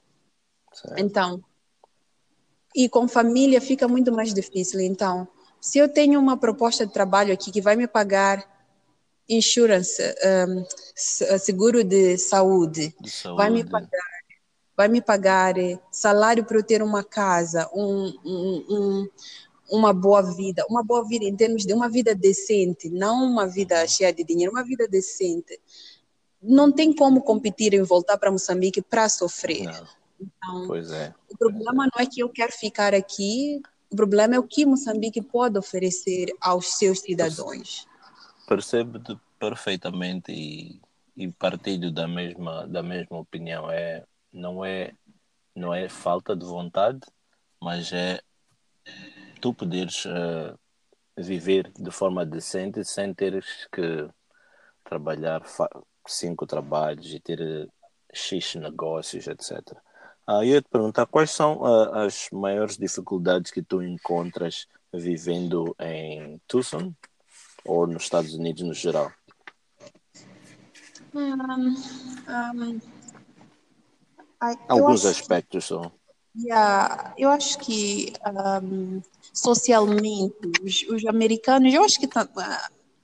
Então, 0.97 1.43
e 2.75 2.89
com 2.89 3.07
família 3.07 3.61
fica 3.61 3.87
muito 3.87 4.11
mais 4.11 4.33
difícil. 4.33 4.81
Então, 4.81 5.29
se 5.61 5.79
eu 5.79 5.89
tenho 5.89 6.19
uma 6.19 6.39
proposta 6.39 6.87
de 6.87 6.93
trabalho 6.93 7.35
aqui 7.35 7.51
que 7.51 7.61
vai 7.61 7.77
me 7.77 7.87
pagar 7.87 8.52
insurance, 9.29 10.03
um, 10.49 10.65
seguro 11.39 11.85
de 11.85 12.19
saúde, 12.19 12.95
de 13.01 13.11
saúde, 13.11 13.37
vai 13.37 13.51
me 13.51 13.65
pagar, 13.65 14.11
vai 14.77 14.89
me 14.89 15.01
pagar 15.01 15.59
eh, 15.59 15.79
salário 15.91 16.45
para 16.45 16.57
eu 16.57 16.63
ter 16.63 16.83
uma 16.83 17.05
casa, 17.05 17.69
um, 17.75 18.13
um, 18.25 18.65
um, 18.69 19.09
uma 19.71 19.93
boa 19.93 20.23
vida, 20.23 20.65
uma 20.69 20.83
boa 20.83 21.07
vida 21.07 21.25
em 21.25 21.37
termos 21.37 21.65
de 21.65 21.73
uma 21.73 21.89
vida 21.89 22.15
decente, 22.15 22.89
não 22.89 23.25
uma 23.25 23.47
vida 23.47 23.87
cheia 23.87 24.13
de 24.13 24.25
dinheiro, 24.25 24.53
uma 24.53 24.65
vida 24.65 24.87
decente. 24.89 25.59
Não 26.43 26.73
tem 26.73 26.93
como 26.93 27.23
competir 27.23 27.73
em 27.73 27.83
voltar 27.83 28.19
para 28.19 28.33
Moçambique 28.33 28.83
para 28.83 29.09
sofrer. 29.09 29.65
Não. 29.65 29.87
Então, 30.21 30.75
é. 30.75 31.15
O 31.31 31.37
problema 31.37 31.89
não 31.93 32.03
é 32.03 32.07
que 32.07 32.21
eu 32.21 32.29
quero 32.29 32.53
ficar 32.53 32.95
aqui, 32.95 33.61
o 33.91 33.97
problema 33.97 34.35
é 34.35 34.39
o 34.39 34.43
que 34.43 34.67
Moçambique 34.67 35.23
pode 35.23 35.59
oferecer 35.59 36.33
aos 36.41 36.79
seus 36.79 37.01
cidadãos 37.01 37.87
percebo 38.53 39.01
perfeitamente 39.39 40.31
e, 40.31 40.79
e 41.17 41.33
partilho 41.33 41.91
da 41.91 42.07
mesma 42.07 42.67
da 42.67 42.83
mesma 42.83 43.19
opinião 43.19 43.71
é 43.71 44.05
não 44.31 44.63
é 44.63 44.93
não 45.55 45.73
é 45.73 45.89
falta 45.89 46.37
de 46.37 46.45
vontade 46.45 47.01
mas 47.59 47.93
é 47.95 48.21
tu 49.41 49.55
poderes 49.55 50.05
uh, 50.05 50.59
viver 51.17 51.73
de 51.73 51.91
forma 51.91 52.27
decente 52.27 52.85
sem 52.85 53.15
teres 53.15 53.47
que 53.73 54.07
trabalhar 54.85 55.43
cinco 56.07 56.47
trabalhos 56.47 57.15
e 57.15 57.21
ter 57.21 57.41
eh, 57.41 57.67
X 58.13 58.57
negócios, 58.57 59.27
etc. 59.27 59.77
Ah, 60.27 60.45
eu 60.45 60.45
ia 60.45 60.63
te 60.63 60.69
perguntar 60.69 61.07
quais 61.07 61.31
são 61.31 61.61
uh, 61.63 61.95
as 61.95 62.29
maiores 62.33 62.77
dificuldades 62.77 63.51
que 63.51 63.63
tu 63.63 63.83
encontras 63.83 64.67
vivendo 64.93 65.75
em 65.79 66.41
Tucson 66.47 66.93
ou 67.65 67.87
nos 67.87 68.05
Estados 68.05 68.35
Unidos 68.35 68.63
no 68.63 68.75
geral? 68.75 69.13
Um, 71.15 71.75
um, 72.55 72.81
Alguns 74.69 75.05
aspectos 75.05 75.67
só. 75.67 75.93
Yeah, 76.35 77.15
eu 77.19 77.29
acho 77.29 77.59
que 77.59 78.13
um, 78.63 79.03
socialmente 79.35 80.35
os, 80.63 80.83
os, 80.89 81.07
americanos, 81.07 81.73
eu 81.73 81.85
acho 81.85 82.01
que 82.01 82.07
tá, 82.07 82.27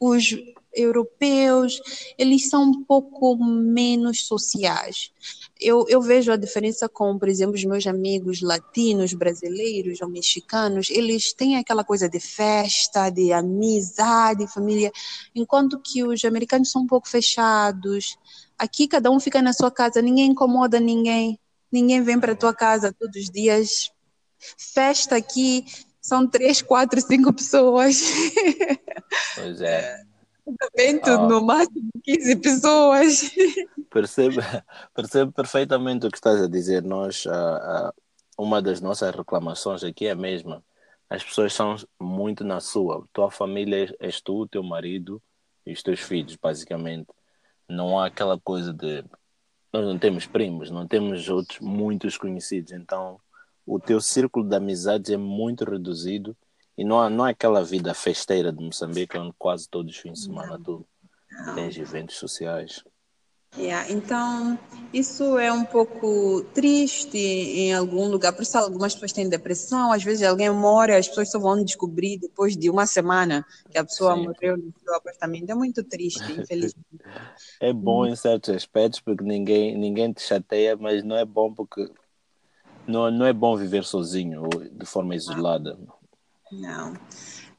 os 0.00 0.34
europeus, 0.72 1.80
eles 2.16 2.48
são 2.48 2.64
um 2.64 2.84
pouco 2.84 3.36
menos 3.36 4.26
sociais. 4.26 5.12
Eu, 5.60 5.84
eu 5.88 6.00
vejo 6.00 6.30
a 6.30 6.36
diferença 6.36 6.88
com, 6.88 7.18
por 7.18 7.28
exemplo, 7.28 7.54
os 7.54 7.64
meus 7.64 7.86
amigos 7.86 8.40
latinos, 8.40 9.12
brasileiros 9.12 10.00
ou 10.00 10.08
mexicanos, 10.08 10.88
eles 10.88 11.32
têm 11.32 11.56
aquela 11.56 11.82
coisa 11.82 12.08
de 12.08 12.20
festa, 12.20 13.10
de 13.10 13.32
amizade, 13.32 14.46
família, 14.52 14.92
enquanto 15.34 15.80
que 15.80 16.04
os 16.04 16.24
americanos 16.24 16.70
são 16.70 16.82
um 16.82 16.86
pouco 16.86 17.08
fechados. 17.08 18.16
Aqui 18.56 18.86
cada 18.86 19.10
um 19.10 19.18
fica 19.18 19.42
na 19.42 19.52
sua 19.52 19.70
casa, 19.70 20.00
ninguém 20.00 20.26
incomoda 20.26 20.78
ninguém, 20.78 21.38
ninguém 21.72 22.02
vem 22.02 22.20
para 22.20 22.32
a 22.32 22.36
tua 22.36 22.54
casa 22.54 22.94
todos 22.96 23.16
os 23.16 23.30
dias. 23.30 23.90
Festa 24.56 25.16
aqui 25.16 25.64
são 26.00 26.26
três, 26.26 26.62
quatro, 26.62 27.00
cinco 27.00 27.32
pessoas. 27.32 28.00
Pois 29.34 29.60
é. 29.60 30.02
Oh. 31.06 31.28
no 31.28 31.44
máximo 31.44 31.90
15 32.02 32.36
pessoas. 32.36 33.30
Percebo, 33.98 34.36
percebo 34.94 35.32
perfeitamente 35.32 36.06
o 36.06 36.10
que 36.10 36.16
estás 36.16 36.40
a 36.40 36.46
dizer. 36.46 36.84
Nós, 36.84 37.26
uh, 37.26 37.88
uh, 37.88 37.92
uma 38.38 38.62
das 38.62 38.80
nossas 38.80 39.12
reclamações 39.12 39.82
aqui 39.82 40.06
é 40.06 40.12
a 40.12 40.14
mesma. 40.14 40.62
As 41.10 41.24
pessoas 41.24 41.52
são 41.52 41.74
muito 42.00 42.44
na 42.44 42.60
sua. 42.60 43.04
Tua 43.12 43.28
família 43.28 43.92
és 43.98 44.20
tu, 44.20 44.46
teu 44.46 44.62
marido 44.62 45.20
e 45.66 45.72
os 45.72 45.82
teus 45.82 45.98
filhos, 45.98 46.36
basicamente. 46.36 47.08
Não 47.68 47.98
há 47.98 48.06
aquela 48.06 48.38
coisa 48.38 48.72
de. 48.72 49.04
Nós 49.72 49.84
não 49.84 49.98
temos 49.98 50.26
primos, 50.26 50.70
não 50.70 50.86
temos 50.86 51.28
outros 51.28 51.58
muitos 51.58 52.16
conhecidos. 52.16 52.70
Então, 52.72 53.20
o 53.66 53.80
teu 53.80 54.00
círculo 54.00 54.48
de 54.48 54.54
amizades 54.54 55.10
é 55.10 55.16
muito 55.16 55.64
reduzido 55.64 56.36
e 56.76 56.84
não 56.84 57.00
há, 57.00 57.10
não 57.10 57.24
há 57.24 57.30
aquela 57.30 57.64
vida 57.64 57.92
festeira 57.94 58.52
de 58.52 58.64
Moçambique 58.64 59.18
onde 59.18 59.34
quase 59.36 59.68
todos 59.68 59.92
os 59.92 60.00
fins 60.00 60.20
de 60.20 60.24
semana 60.26 60.56
tu 60.62 60.86
tens 61.56 61.76
eventos 61.76 62.16
sociais. 62.16 62.84
Yeah, 63.58 63.90
então, 63.90 64.56
isso 64.92 65.36
é 65.36 65.52
um 65.52 65.64
pouco 65.64 66.42
triste 66.54 67.18
em 67.18 67.74
algum 67.74 68.08
lugar. 68.08 68.32
Por 68.32 68.42
isso, 68.42 68.56
algumas 68.56 68.94
pessoas 68.94 69.12
têm 69.12 69.28
depressão. 69.28 69.92
Às 69.92 70.04
vezes, 70.04 70.26
alguém 70.26 70.50
mora, 70.50 70.96
as 70.96 71.08
pessoas 71.08 71.30
só 71.30 71.40
vão 71.40 71.62
descobrir 71.64 72.18
depois 72.18 72.56
de 72.56 72.70
uma 72.70 72.86
semana 72.86 73.44
que 73.70 73.76
a 73.76 73.84
pessoa 73.84 74.14
Sim. 74.14 74.22
morreu 74.22 74.56
no 74.56 74.72
seu 74.78 74.94
apartamento. 74.94 75.50
É 75.50 75.54
muito 75.54 75.82
triste, 75.82 76.32
infelizmente. 76.32 76.86
é 77.60 77.72
bom 77.72 78.06
em 78.06 78.14
certos 78.14 78.54
aspectos, 78.54 79.00
porque 79.00 79.24
ninguém, 79.24 79.76
ninguém 79.76 80.12
te 80.12 80.22
chateia, 80.22 80.76
mas 80.76 81.02
não 81.02 81.16
é 81.16 81.24
bom 81.24 81.52
porque 81.52 81.90
não, 82.86 83.10
não 83.10 83.26
é 83.26 83.32
bom 83.32 83.56
viver 83.56 83.84
sozinho 83.84 84.42
ou 84.42 84.64
de 84.64 84.86
forma 84.86 85.14
isolada. 85.16 85.78
Não. 86.50 86.94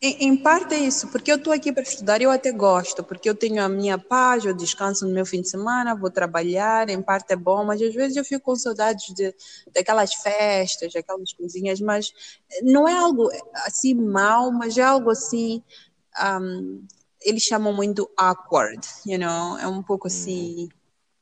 Em, 0.01 0.27
em 0.27 0.37
parte 0.37 0.73
é 0.73 0.79
isso, 0.79 1.09
porque 1.09 1.29
eu 1.29 1.35
estou 1.35 1.51
aqui 1.51 1.73
para 1.73 1.83
estudar, 1.83 2.21
eu 2.21 2.31
até 2.31 2.53
gosto, 2.53 3.03
porque 3.03 3.29
eu 3.29 3.35
tenho 3.35 3.61
a 3.61 3.67
minha 3.67 3.97
paz, 3.97 4.45
eu 4.45 4.53
descanso 4.53 5.05
no 5.05 5.13
meu 5.13 5.25
fim 5.25 5.41
de 5.41 5.49
semana, 5.49 5.93
vou 5.93 6.09
trabalhar, 6.09 6.89
em 6.89 7.01
parte 7.01 7.33
é 7.33 7.35
bom, 7.35 7.65
mas 7.65 7.81
às 7.81 7.93
vezes 7.93 8.15
eu 8.15 8.23
fico 8.23 8.45
com 8.45 8.55
saudades 8.55 9.13
de, 9.13 9.35
daquelas 9.73 10.13
festas, 10.13 10.93
daquelas 10.93 11.33
coisinhas, 11.33 11.81
mas 11.81 12.13
não 12.63 12.87
é 12.87 12.93
algo 12.93 13.29
assim 13.65 13.93
mal, 13.93 14.53
mas 14.53 14.77
é 14.77 14.83
algo 14.83 15.09
assim, 15.09 15.61
um, 16.41 16.81
eles 17.21 17.43
chamam 17.43 17.73
muito 17.73 18.09
awkward, 18.15 18.87
you 19.05 19.19
know, 19.19 19.57
é 19.57 19.67
um 19.67 19.83
pouco 19.83 20.07
assim, 20.07 20.63
uhum. 20.63 20.69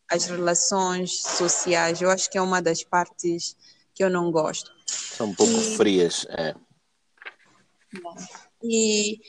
as 0.08 0.26
relações 0.26 1.24
sociais, 1.24 2.00
eu 2.00 2.12
acho 2.12 2.30
que 2.30 2.38
é 2.38 2.42
uma 2.42 2.62
das 2.62 2.84
partes 2.84 3.58
que 3.92 4.04
eu 4.04 4.10
não 4.12 4.32
gosto. 4.32 4.72
São 4.86 5.30
um 5.30 5.34
pouco 5.34 5.52
e... 5.52 5.76
frias, 5.76 6.28
é. 6.30 6.54
E 8.64 9.20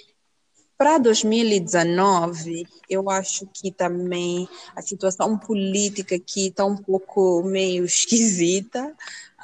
para 0.78 0.96
2019, 0.98 2.64
eu 2.88 3.10
acho 3.10 3.48
que 3.52 3.72
também 3.72 4.48
a 4.76 4.80
situação 4.80 5.36
política 5.36 6.14
aqui 6.14 6.46
está 6.46 6.64
um 6.64 6.76
pouco 6.76 7.42
meio 7.42 7.82
esquisita. 7.84 8.94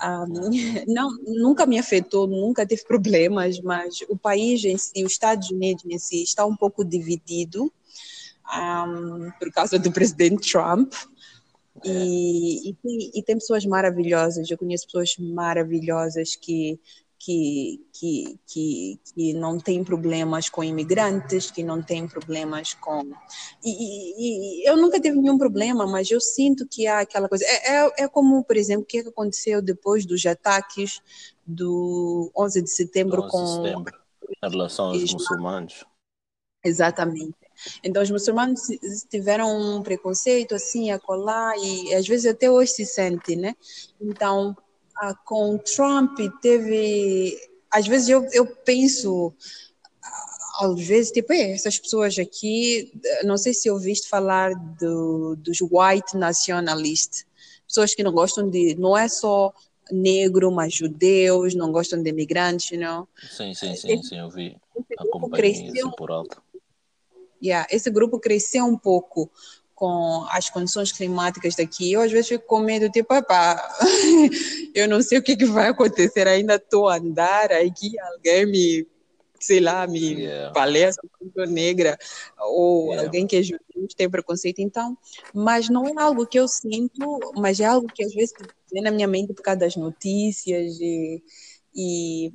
Um, 0.00 0.50
não, 0.86 1.10
nunca 1.26 1.66
me 1.66 1.76
afetou, 1.76 2.28
nunca 2.28 2.64
teve 2.64 2.84
problemas, 2.84 3.60
mas 3.60 4.00
o 4.08 4.16
país 4.16 4.64
em 4.64 4.78
si, 4.78 5.04
os 5.04 5.12
Estados 5.12 5.50
Unidos 5.50 5.84
em 5.86 5.98
si, 5.98 6.22
está 6.22 6.46
um 6.46 6.56
pouco 6.56 6.84
dividido 6.84 7.72
um, 8.56 9.30
por 9.38 9.50
causa 9.52 9.76
do 9.76 9.90
presidente 9.90 10.52
Trump. 10.52 10.92
E, 11.84 12.70
e, 12.70 12.74
tem, 12.74 13.10
e, 13.14 13.22
tem, 13.22 13.34
pessoas 13.34 13.66
maravilhosas, 13.66 14.48
eu 14.48 14.56
conheço 14.56 14.86
pessoas 14.86 15.16
maravilhosas 15.18 16.36
que 16.36 16.78
que, 17.24 17.80
que, 17.90 18.38
que, 18.46 19.00
que 19.14 19.32
não 19.32 19.58
tem 19.58 19.82
problemas 19.82 20.50
com 20.50 20.62
imigrantes, 20.62 21.50
que 21.50 21.62
não 21.62 21.82
tem 21.82 22.06
problemas 22.06 22.74
com. 22.74 23.02
E, 23.64 23.70
e, 23.70 24.60
e, 24.60 24.68
eu 24.68 24.76
nunca 24.76 25.00
tive 25.00 25.18
nenhum 25.18 25.38
problema, 25.38 25.86
mas 25.86 26.10
eu 26.10 26.20
sinto 26.20 26.68
que 26.68 26.86
há 26.86 27.00
aquela 27.00 27.26
coisa. 27.26 27.42
É, 27.46 27.76
é, 27.76 27.92
é 28.00 28.08
como, 28.08 28.44
por 28.44 28.58
exemplo, 28.58 28.82
o 28.82 28.86
que 28.86 28.98
aconteceu 28.98 29.62
depois 29.62 30.04
dos 30.04 30.26
ataques 30.26 31.00
do 31.46 32.30
11 32.36 32.60
de 32.60 32.70
setembro 32.70 33.22
11 33.22 33.30
com. 33.30 33.44
De 33.44 33.68
setembro, 33.68 33.98
em 34.28 34.50
relação 34.50 34.86
aos 34.86 35.12
muçulmanos. 35.14 35.84
Exatamente. 36.62 37.36
Então, 37.82 38.02
os 38.02 38.10
muçulmanos 38.10 38.60
tiveram 39.08 39.48
um 39.48 39.82
preconceito 39.82 40.54
assim, 40.54 40.90
a 40.90 40.98
colar, 40.98 41.54
e 41.56 41.94
às 41.94 42.06
vezes 42.06 42.30
até 42.30 42.50
hoje 42.50 42.72
se 42.72 42.84
sente, 42.84 43.34
né? 43.34 43.54
Então, 43.98 44.54
ah, 44.96 45.14
com 45.14 45.58
Trump 45.58 46.18
teve. 46.40 47.38
Às 47.70 47.86
vezes 47.86 48.08
eu, 48.08 48.26
eu 48.32 48.46
penso, 48.46 49.34
às 50.60 50.86
vezes, 50.86 51.10
tipo, 51.10 51.32
essas 51.32 51.78
pessoas 51.78 52.18
aqui, 52.18 52.92
não 53.24 53.36
sei 53.36 53.52
se 53.52 53.70
ouviste 53.70 54.08
falar 54.08 54.54
do, 54.54 55.34
dos 55.36 55.58
white 55.60 56.16
nationalists, 56.16 57.26
pessoas 57.66 57.94
que 57.94 58.02
não 58.02 58.12
gostam 58.12 58.48
de. 58.48 58.74
Não 58.76 58.96
é 58.96 59.08
só 59.08 59.52
negro, 59.90 60.50
mas 60.50 60.74
judeus, 60.74 61.54
não 61.54 61.70
gostam 61.72 62.02
de 62.02 62.10
imigrantes, 62.10 62.78
não? 62.78 63.06
Sim, 63.30 63.52
sim, 63.54 63.76
sim, 63.76 64.02
sim, 64.02 64.18
eu 64.18 64.30
vi. 64.30 64.56
Acompanhei 64.96 65.70
isso 65.74 65.90
por 65.92 66.10
alto. 66.10 66.42
Yeah, 67.42 67.66
esse 67.70 67.90
grupo 67.90 68.18
cresceu 68.18 68.64
um 68.64 68.78
pouco 68.78 69.30
com 69.74 70.24
as 70.30 70.48
condições 70.48 70.92
climáticas 70.92 71.56
daqui, 71.56 71.92
eu 71.92 72.00
às 72.00 72.12
vezes 72.12 72.28
fico 72.28 72.46
com 72.46 72.60
medo, 72.60 72.88
tipo, 72.90 73.12
epá, 73.14 73.76
eu 74.74 74.88
não 74.88 75.02
sei 75.02 75.18
o 75.18 75.22
que, 75.22 75.36
que 75.36 75.44
vai 75.44 75.68
acontecer, 75.68 76.28
ainda 76.28 76.54
estou 76.54 76.88
a 76.88 76.96
andar 76.96 77.50
aqui, 77.52 77.98
alguém 77.98 78.46
me, 78.46 78.86
sei 79.40 79.60
lá, 79.60 79.86
me 79.86 80.22
yeah. 80.22 80.52
palestra 80.52 81.08
negra, 81.48 81.98
ou 82.38 82.86
yeah. 82.86 83.02
alguém 83.02 83.26
que 83.26 83.36
é 83.36 83.42
judeu 83.42 83.64
tem 83.96 84.08
preconceito, 84.08 84.60
então, 84.60 84.96
mas 85.34 85.68
não 85.68 85.86
é 85.86 85.92
algo 85.98 86.26
que 86.26 86.38
eu 86.38 86.46
sinto, 86.46 87.18
mas 87.36 87.58
é 87.58 87.64
algo 87.64 87.88
que 87.92 88.04
às 88.04 88.14
vezes 88.14 88.32
vem 88.72 88.82
na 88.82 88.90
minha 88.90 89.08
mente 89.08 89.34
por 89.34 89.42
causa 89.42 89.60
das 89.60 89.76
notícias 89.76 90.78
e, 90.80 91.22
e 91.74 92.32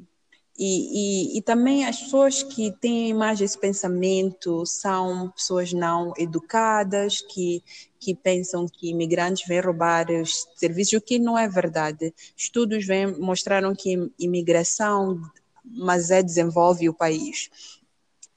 e, 0.61 1.35
e, 1.35 1.37
e, 1.37 1.41
também 1.41 1.85
as 1.85 2.01
pessoas 2.01 2.43
que 2.43 2.69
têm 2.81 3.13
mais 3.13 3.39
esse 3.39 3.57
pensamento 3.57 4.65
são 4.65 5.29
pessoas 5.29 5.71
não 5.71 6.11
educadas, 6.17 7.21
que, 7.21 7.63
que 7.97 8.13
pensam 8.13 8.67
que 8.67 8.89
imigrantes 8.89 9.47
vêm 9.47 9.61
roubar 9.61 10.11
os 10.11 10.45
serviços, 10.57 10.99
o 10.99 11.01
que 11.01 11.17
não 11.17 11.37
é 11.37 11.47
verdade. 11.47 12.13
Estudos 12.35 12.85
vem, 12.85 13.07
mostraram 13.17 13.73
que 13.73 14.11
imigração, 14.19 15.21
mas 15.63 16.11
é 16.11 16.21
desenvolve 16.21 16.89
o 16.89 16.93
país. 16.93 17.49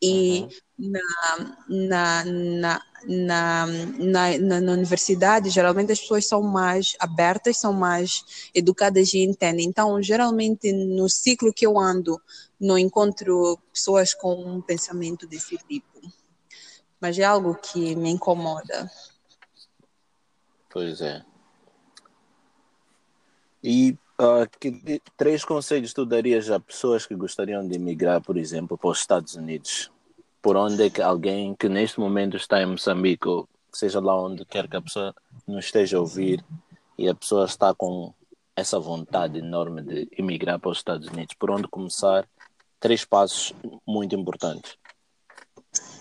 E 0.02 0.48
na, 0.78 1.00
na, 1.68 2.24
na 2.24 2.82
na, 3.06 3.66
na, 3.66 4.60
na, 4.60 4.72
universidade, 4.72 5.50
geralmente 5.50 5.92
as 5.92 6.00
pessoas 6.00 6.26
são 6.26 6.42
mais 6.42 6.96
abertas, 6.98 7.58
são 7.58 7.72
mais 7.72 8.50
educadas 8.54 9.12
e 9.14 9.24
entendem. 9.24 9.66
Então, 9.66 10.00
geralmente, 10.02 10.72
no 10.72 11.08
ciclo 11.08 11.52
que 11.52 11.66
eu 11.66 11.78
ando, 11.78 12.20
não 12.60 12.78
encontro 12.78 13.58
pessoas 13.72 14.14
com 14.14 14.34
um 14.34 14.60
pensamento 14.60 15.26
desse 15.26 15.58
tipo. 15.58 16.00
Mas 17.00 17.18
é 17.18 17.24
algo 17.24 17.56
que 17.56 17.96
me 17.96 18.10
incomoda. 18.10 18.90
Pois 20.70 21.00
é. 21.00 21.24
E 23.62 23.96
uh, 24.20 24.48
que, 24.58 25.02
três 25.16 25.44
conselhos 25.44 25.92
tu 25.92 26.06
darias 26.06 26.50
a 26.50 26.58
pessoas 26.58 27.06
que 27.06 27.14
gostariam 27.14 27.66
de 27.66 27.74
emigrar, 27.74 28.22
por 28.22 28.36
exemplo, 28.36 28.78
para 28.78 28.90
os 28.90 29.00
Estados 29.00 29.34
Unidos? 29.34 29.91
Por 30.42 30.56
onde 30.56 30.86
é 30.86 30.90
que 30.90 31.00
alguém 31.00 31.54
que 31.54 31.68
neste 31.68 32.00
momento 32.00 32.36
está 32.36 32.60
em 32.60 32.66
Moçambique, 32.66 33.28
ou 33.28 33.48
seja 33.72 34.00
lá 34.00 34.20
onde 34.20 34.44
quer 34.44 34.68
que 34.68 34.76
a 34.76 34.82
pessoa 34.82 35.14
nos 35.46 35.66
esteja 35.66 35.96
a 35.96 36.00
ouvir, 36.00 36.44
e 36.98 37.08
a 37.08 37.14
pessoa 37.14 37.46
está 37.46 37.72
com 37.72 38.12
essa 38.54 38.78
vontade 38.78 39.38
enorme 39.38 39.82
de 39.82 40.08
emigrar 40.18 40.58
para 40.58 40.70
os 40.70 40.78
Estados 40.78 41.08
Unidos, 41.08 41.34
por 41.38 41.50
onde 41.50 41.68
começar? 41.68 42.28
Três 42.78 43.04
passos 43.04 43.54
muito 43.86 44.14
importantes. 44.14 44.76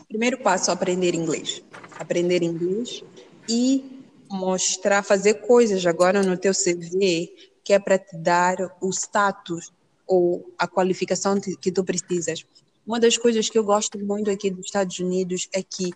Primeiro 0.08 0.40
passo, 0.40 0.72
aprender 0.72 1.16
inglês. 1.16 1.64
Aprender 1.98 2.44
inglês 2.44 3.04
e 3.48 4.04
mostrar, 4.30 5.04
fazer 5.04 5.36
coisas 5.36 5.86
agora 5.86 6.24
no 6.24 6.38
teu 6.38 6.54
CV 6.54 7.32
que 7.64 7.74
é 7.74 7.80
para 7.80 8.00
te 8.00 8.18
dar 8.18 8.58
o 8.82 8.90
status 8.90 9.72
ou 10.08 10.52
a 10.58 10.68
qualificação 10.68 11.40
que 11.40 11.72
tu 11.72 11.84
precisas. 11.84 12.46
Uma 12.86 13.00
das 13.00 13.18
coisas 13.18 13.50
que 13.50 13.58
eu 13.58 13.64
gosto 13.64 13.98
muito 14.00 14.30
aqui 14.30 14.50
dos 14.50 14.66
Estados 14.66 15.00
Unidos 15.00 15.48
é 15.54 15.62
que 15.62 15.92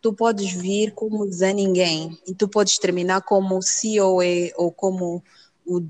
tu 0.00 0.12
podes 0.12 0.52
vir 0.52 0.92
como 0.92 1.30
Zé 1.30 1.52
Ninguém 1.52 2.18
e 2.26 2.34
tu 2.34 2.48
podes 2.48 2.78
terminar 2.78 3.22
como 3.22 3.60
COE 3.60 4.52
ou 4.56 4.72
como 4.72 5.22
o, 5.64 5.82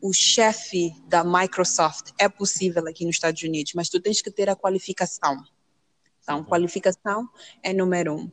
o 0.00 0.12
chefe 0.12 0.94
da 1.06 1.24
Microsoft. 1.24 2.12
É 2.18 2.28
possível 2.28 2.86
aqui 2.88 3.04
nos 3.04 3.16
Estados 3.16 3.42
Unidos, 3.42 3.72
mas 3.74 3.88
tu 3.88 4.00
tens 4.00 4.22
que 4.22 4.30
ter 4.30 4.48
a 4.48 4.56
qualificação. 4.56 5.42
Então, 6.22 6.44
qualificação 6.44 7.28
é 7.62 7.72
número 7.72 8.14
um. 8.14 8.30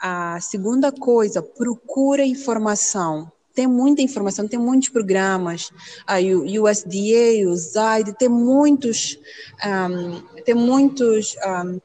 A 0.00 0.40
segunda 0.40 0.90
coisa, 0.90 1.42
procura 1.42 2.24
informação. 2.24 3.30
Tem 3.54 3.66
muita 3.66 4.02
informação, 4.02 4.46
tem 4.46 4.58
muitos 4.58 4.88
programas, 4.88 5.70
a 6.06 6.16
USDA, 6.18 7.48
o 7.48 7.56
ZAID, 7.56 8.12
tem 8.16 8.28
muitos, 8.28 9.18
um, 9.64 10.20
tem 10.44 10.54
muitos 10.54 11.36
um, 11.44 11.80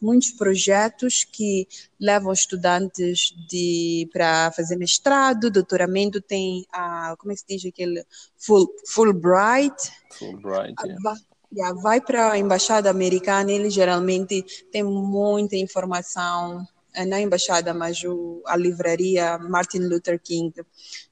muitos 0.00 0.30
projetos 0.30 1.24
que 1.24 1.66
levam 2.00 2.32
estudantes 2.32 3.34
de 3.48 4.08
para 4.12 4.52
fazer 4.52 4.76
mestrado, 4.76 5.50
doutoramento, 5.50 6.20
tem 6.20 6.64
a 6.72 7.16
como 7.18 7.32
é 7.32 7.34
que 7.34 7.40
se 7.40 7.46
diz 7.48 7.66
aquele 7.66 8.04
full, 8.36 8.68
Fulbright. 8.86 9.76
Fulbright. 10.18 10.74
Yeah. 10.84 11.02
Vai, 11.02 11.16
yeah, 11.52 11.80
vai 11.80 12.00
para 12.00 12.32
a 12.32 12.38
embaixada 12.38 12.90
americana, 12.90 13.50
ele 13.50 13.70
geralmente 13.70 14.44
tem 14.70 14.84
muita 14.84 15.56
informação 15.56 16.66
na 17.04 17.20
embaixada, 17.20 17.72
mas 17.74 18.02
o, 18.04 18.42
a 18.46 18.56
livraria 18.56 19.38
Martin 19.38 19.80
Luther 19.80 20.20
King 20.20 20.52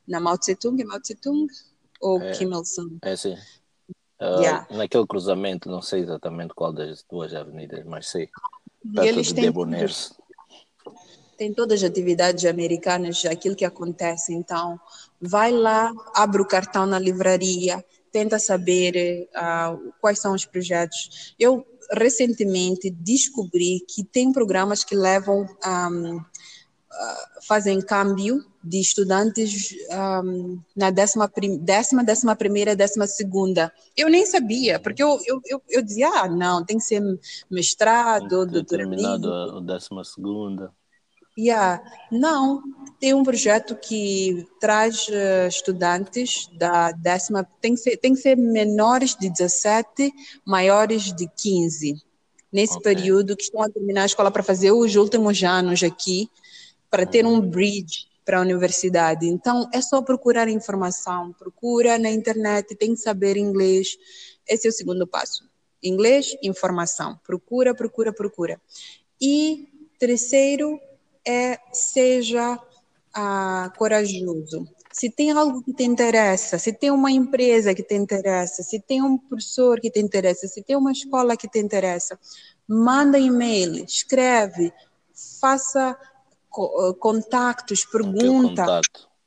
na 0.06 0.20
Mao 0.20 0.38
Tse 0.38 0.54
Tung, 0.56 0.80
é 0.80 0.84
Mao 0.84 1.00
Tse 1.00 1.14
Tung 1.16 1.46
ou 2.00 2.20
é, 2.20 2.32
Kim 2.32 2.52
Il 2.52 2.64
Sung? 2.64 2.98
É 3.02 3.16
sim. 3.16 3.36
Uh, 4.20 4.40
yeah. 4.40 4.66
Naquele 4.70 5.06
cruzamento, 5.06 5.68
não 5.68 5.82
sei 5.82 6.00
exatamente 6.00 6.54
qual 6.54 6.72
das 6.72 7.04
duas 7.10 7.34
avenidas, 7.34 7.84
mas 7.84 8.08
sei. 8.08 8.30
E 8.84 9.00
eles 9.00 9.32
têm, 9.32 9.52
têm 11.36 11.52
todas 11.52 11.82
as 11.82 11.90
atividades 11.90 12.44
americanas, 12.44 13.24
aquilo 13.26 13.56
que 13.56 13.64
acontece. 13.64 14.32
Então, 14.32 14.80
vai 15.20 15.52
lá, 15.52 15.92
abre 16.14 16.40
o 16.40 16.46
cartão 16.46 16.86
na 16.86 16.98
livraria, 16.98 17.84
tenta 18.10 18.38
saber 18.38 19.28
uh, 19.34 19.92
quais 20.00 20.18
são 20.18 20.34
os 20.34 20.46
projetos. 20.46 21.34
Eu 21.38 21.66
recentemente 21.92 22.90
descobri 22.90 23.80
que 23.88 24.04
tem 24.04 24.32
programas 24.32 24.84
que 24.84 24.94
levam 24.94 25.46
um, 25.66 26.20
fazem 27.46 27.80
câmbio 27.80 28.44
de 28.62 28.80
estudantes 28.80 29.74
um, 30.24 30.58
na 30.74 30.90
décima, 30.90 31.30
décima, 31.60 32.02
décima 32.02 32.34
primeira, 32.34 32.74
décima 32.74 33.06
segunda. 33.06 33.72
Eu 33.96 34.08
nem 34.08 34.26
sabia, 34.26 34.80
porque 34.80 35.02
eu, 35.02 35.18
eu, 35.24 35.40
eu, 35.46 35.62
eu 35.68 35.82
dizia, 35.82 36.08
ah, 36.08 36.28
não, 36.28 36.64
tem 36.64 36.78
que 36.78 36.84
ser 36.84 37.00
mestrado, 37.50 38.46
doutoramento. 38.46 39.28
a 39.30 39.60
décima 39.60 40.02
segunda. 40.04 40.72
Yeah. 41.38 41.82
Não, 42.10 42.62
tem 42.98 43.12
um 43.12 43.22
projeto 43.22 43.76
que 43.76 44.46
traz 44.58 45.06
uh, 45.08 45.46
estudantes 45.48 46.48
da 46.56 46.92
décima, 46.92 47.46
tem 47.60 47.74
que, 47.74 47.80
ser, 47.80 47.96
tem 47.98 48.14
que 48.14 48.20
ser 48.20 48.36
menores 48.36 49.14
de 49.14 49.28
17, 49.28 50.12
maiores 50.46 51.12
de 51.12 51.28
15. 51.28 52.02
Nesse 52.50 52.78
okay. 52.78 52.94
período 52.94 53.36
que 53.36 53.42
estão 53.42 53.62
a 53.62 53.68
terminar 53.68 54.04
a 54.04 54.06
escola 54.06 54.30
para 54.30 54.42
fazer 54.42 54.72
os 54.72 54.96
últimos 54.96 55.42
anos 55.42 55.82
aqui, 55.82 56.30
para 56.90 57.04
ter 57.04 57.26
um 57.26 57.34
uhum. 57.34 57.50
bridge 57.50 58.06
para 58.24 58.38
a 58.38 58.40
universidade. 58.40 59.26
Então, 59.26 59.68
é 59.74 59.80
só 59.82 60.00
procurar 60.00 60.48
informação, 60.48 61.32
procura 61.34 61.98
na 61.98 62.10
internet, 62.10 62.74
tem 62.74 62.94
que 62.94 63.00
saber 63.00 63.36
inglês. 63.36 63.96
Esse 64.48 64.66
é 64.66 64.70
o 64.70 64.72
segundo 64.72 65.06
passo. 65.06 65.44
Inglês, 65.82 66.34
informação. 66.42 67.20
Procura, 67.24 67.74
procura, 67.74 68.12
procura. 68.12 68.60
E 69.20 69.68
terceiro 69.98 70.80
é 71.26 71.58
seja 71.72 72.58
ah, 73.14 73.72
corajoso. 73.76 74.68
Se 74.92 75.10
tem 75.10 75.30
algo 75.30 75.62
que 75.62 75.74
te 75.74 75.84
interessa, 75.84 76.58
se 76.58 76.72
tem 76.72 76.90
uma 76.90 77.10
empresa 77.10 77.74
que 77.74 77.82
te 77.82 77.94
interessa, 77.94 78.62
se 78.62 78.80
tem 78.80 79.02
um 79.02 79.18
professor 79.18 79.78
que 79.80 79.90
te 79.90 80.00
interessa, 80.00 80.46
se 80.46 80.62
tem 80.62 80.76
uma 80.76 80.92
escola 80.92 81.36
que 81.36 81.48
te 81.48 81.58
interessa, 81.58 82.18
manda 82.66 83.18
e-mail, 83.18 83.84
escreve, 83.84 84.72
faça 85.40 85.98
eh, 86.56 86.92
contactos, 86.98 87.84
pergunta 87.84 88.80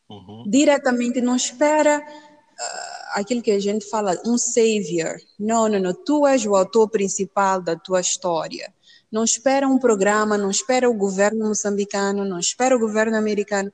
uhum. 0.10 0.44
diretamente, 0.48 1.22
não 1.22 1.36
espera 1.36 2.00
uh, 2.00 3.20
aquilo 3.20 3.42
que 3.42 3.52
a 3.52 3.60
gente 3.60 3.88
fala, 3.88 4.20
um 4.26 4.38
savior. 4.38 5.16
Não, 5.40 5.70
não, 5.70 5.80
não, 5.80 5.94
tu 5.94 6.26
és 6.26 6.46
o 6.46 6.56
autor 6.56 6.90
principal 6.90 7.62
da 7.62 7.76
tua 7.76 8.02
história. 8.02 8.74
Não 9.12 9.24
espera 9.24 9.68
um 9.68 9.80
programa, 9.80 10.38
não 10.38 10.52
espera 10.52 10.90
o 10.90 10.94
governo 10.94 11.48
moçambicano, 11.48 12.26
não 12.26 12.40
espera 12.40 12.76
o 12.76 12.80
governo 12.80 13.18
americano. 13.18 13.72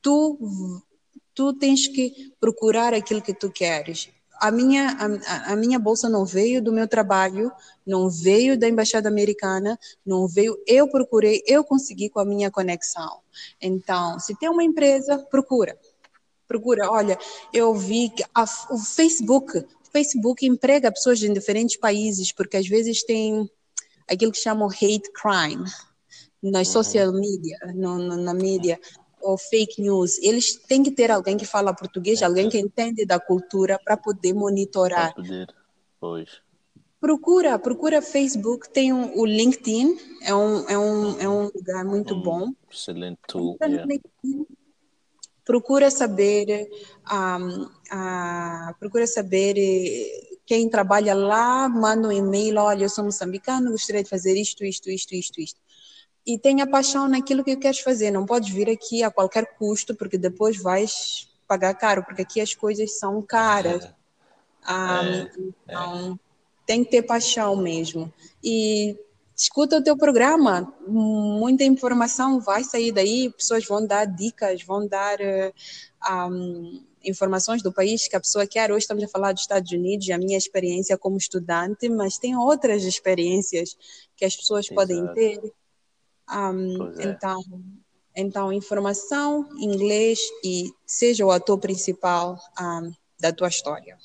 Tu, 0.00 0.82
tu 1.34 1.52
tens 1.54 1.88
que 1.88 2.32
procurar 2.40 2.94
aquilo 2.94 3.22
que 3.22 3.34
tu 3.34 3.50
queres 3.50 4.08
a 4.40 4.50
minha, 4.50 4.96
a, 5.26 5.52
a, 5.52 5.56
minha 5.56 5.78
bolsa 5.78 6.08
não 6.08 6.24
veio 6.24 6.62
do 6.62 6.72
meu 6.72 6.86
trabalho, 6.86 7.50
não 7.86 8.10
veio 8.10 8.58
da 8.58 8.68
embaixada 8.68 9.08
americana, 9.08 9.78
não 10.04 10.26
veio. 10.26 10.56
Eu 10.66 10.88
procurei, 10.88 11.42
eu 11.46 11.64
consegui 11.64 12.08
com 12.08 12.20
a 12.20 12.24
minha 12.24 12.50
conexão. 12.50 13.20
Então, 13.60 14.18
se 14.18 14.34
tem 14.38 14.48
uma 14.48 14.64
empresa, 14.64 15.18
procura. 15.30 15.78
Procura. 16.46 16.90
Olha, 16.90 17.18
eu 17.52 17.74
vi 17.74 18.10
que 18.10 18.24
a, 18.34 18.44
o 18.70 18.78
Facebook, 18.78 19.58
o 19.58 19.90
Facebook 19.90 20.46
emprega 20.46 20.92
pessoas 20.92 21.18
de 21.18 21.28
diferentes 21.28 21.76
países, 21.76 22.32
porque 22.32 22.56
às 22.56 22.68
vezes 22.68 23.02
tem 23.02 23.50
aquilo 24.08 24.32
que 24.32 24.38
chamam 24.38 24.68
hate 24.68 25.10
crime 25.12 25.64
nas 26.42 26.68
uhum. 26.68 26.72
social 26.72 27.12
media, 27.12 27.58
no, 27.74 27.98
no, 27.98 28.16
na 28.16 28.34
mídia 28.34 28.78
ou 29.20 29.36
fake 29.36 29.82
news, 29.82 30.18
eles 30.18 30.54
têm 30.54 30.82
que 30.82 30.90
ter 30.90 31.10
alguém 31.10 31.36
que 31.36 31.44
fala 31.44 31.74
português, 31.74 32.22
é, 32.22 32.24
alguém 32.24 32.48
que 32.48 32.58
entende 32.58 33.04
da 33.04 33.18
cultura 33.18 33.78
para 33.84 33.96
poder 33.96 34.32
monitorar. 34.32 35.14
Poder, 35.14 35.52
pois. 35.98 36.40
Procura, 37.00 37.58
procura 37.58 38.00
Facebook, 38.00 38.70
tem 38.70 38.92
um, 38.92 39.18
o 39.18 39.26
LinkedIn, 39.26 39.98
é 40.22 40.34
um, 40.34 40.68
é 40.68 40.78
um, 40.78 41.20
é 41.20 41.28
um 41.28 41.50
lugar 41.54 41.84
muito 41.84 42.14
um 42.14 42.22
bom. 42.22 42.52
Excelente 42.70 43.18
tool. 43.26 43.56
Yeah. 43.60 43.86
Procura 45.44 45.90
saber, 45.90 46.68
um, 47.12 47.64
uh, 47.64 48.74
procura 48.78 49.06
saber 49.06 49.54
quem 50.46 50.68
trabalha 50.70 51.14
lá, 51.14 51.68
manda 51.68 52.08
um 52.08 52.12
e-mail, 52.12 52.58
olha, 52.58 52.84
eu 52.84 52.88
sou 52.88 53.04
moçambicano, 53.04 53.72
gostaria 53.72 54.02
de 54.02 54.08
fazer 54.08 54.36
isto, 54.40 54.64
isto, 54.64 54.88
isto, 54.88 55.14
isto, 55.14 55.40
isto 55.40 55.60
e 56.26 56.36
tenha 56.36 56.66
paixão 56.66 57.06
naquilo 57.06 57.44
que 57.44 57.56
queres 57.56 57.78
fazer. 57.78 58.10
Não 58.10 58.26
podes 58.26 58.50
vir 58.50 58.68
aqui 58.68 59.02
a 59.02 59.10
qualquer 59.10 59.56
custo, 59.56 59.94
porque 59.94 60.18
depois 60.18 60.60
vais 60.60 61.28
pagar 61.46 61.72
caro, 61.74 62.02
porque 62.04 62.22
aqui 62.22 62.40
as 62.40 62.52
coisas 62.52 62.98
são 62.98 63.22
caras. 63.22 63.84
É. 63.84 63.94
Ah, 64.64 65.02
é. 65.04 65.30
Então, 65.38 66.12
é. 66.12 66.18
tem 66.66 66.82
que 66.82 66.90
ter 66.90 67.02
paixão 67.02 67.54
mesmo. 67.54 68.12
E 68.42 68.98
escuta 69.36 69.76
o 69.76 69.82
teu 69.82 69.96
programa, 69.96 70.74
muita 70.88 71.62
informação 71.62 72.40
vai 72.40 72.64
sair 72.64 72.90
daí, 72.90 73.30
pessoas 73.30 73.64
vão 73.64 73.86
dar 73.86 74.06
dicas, 74.06 74.64
vão 74.64 74.88
dar 74.88 75.20
uh, 75.20 75.22
eh, 75.22 75.52
um, 76.28 76.82
informações 77.06 77.62
do 77.62 77.72
país 77.72 78.08
que 78.08 78.16
a 78.16 78.20
pessoa 78.20 78.46
quer. 78.46 78.70
Hoje 78.70 78.80
estamos 78.80 79.04
a 79.04 79.08
falar 79.08 79.32
dos 79.32 79.42
Estados 79.42 79.70
Unidos, 79.72 80.10
a 80.10 80.18
minha 80.18 80.36
experiência 80.36 80.98
como 80.98 81.16
estudante, 81.16 81.88
mas 81.88 82.18
tem 82.18 82.36
outras 82.36 82.84
experiências 82.84 83.76
que 84.16 84.24
as 84.24 84.36
pessoas 84.36 84.66
Exato. 84.66 84.74
podem 84.74 85.14
ter 85.14 85.40
um, 86.30 86.92
é. 86.98 87.04
Então, 87.04 87.42
então, 88.18 88.52
informação, 88.52 89.46
inglês 89.58 90.18
e 90.42 90.72
seja 90.86 91.24
o 91.24 91.30
ator 91.30 91.58
principal 91.58 92.38
um, 92.58 92.90
da 93.20 93.32
tua 93.32 93.48
história. 93.48 93.98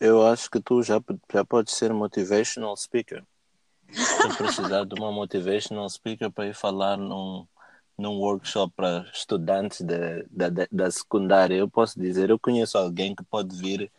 Eu 0.00 0.26
acho 0.26 0.50
que 0.50 0.60
tu 0.60 0.82
já, 0.82 1.02
já 1.32 1.44
podes 1.44 1.74
ser 1.74 1.92
motivational 1.92 2.76
speaker. 2.76 3.24
Se 3.92 4.36
precisar 4.38 4.84
de 4.84 4.94
uma 4.94 5.12
motivational 5.12 5.88
speaker 5.88 6.30
para 6.30 6.46
ir 6.46 6.54
falar 6.54 6.96
num, 6.96 7.46
num 7.96 8.18
workshop 8.18 8.72
para 8.76 9.06
estudantes 9.12 9.80
da, 9.82 10.22
da, 10.30 10.66
da 10.70 10.90
secundária, 10.90 11.54
eu 11.54 11.68
posso 11.68 11.98
dizer, 11.98 12.30
eu 12.30 12.38
conheço 12.38 12.76
alguém 12.76 13.14
que 13.14 13.24
pode 13.24 13.56
vir 13.56 13.90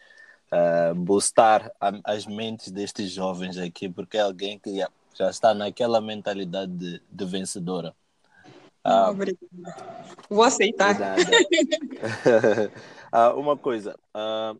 uh, 0.51 0.95
boostar 0.95 1.71
a, 1.79 1.91
as 2.03 2.25
mentes 2.25 2.71
destes 2.71 3.11
jovens 3.11 3.57
aqui, 3.57 3.89
porque 3.89 4.17
é 4.17 4.21
alguém 4.21 4.59
que 4.59 4.85
já 5.13 5.29
está 5.29 5.53
naquela 5.53 6.01
mentalidade 6.01 6.71
de, 6.73 7.01
de 7.09 7.25
vencedora. 7.25 7.95
Ah, 8.83 9.11
Vou 10.29 10.43
aceitar. 10.43 10.95
ah, 13.11 13.33
uma 13.33 13.57
coisa, 13.57 13.97
ah, 14.13 14.53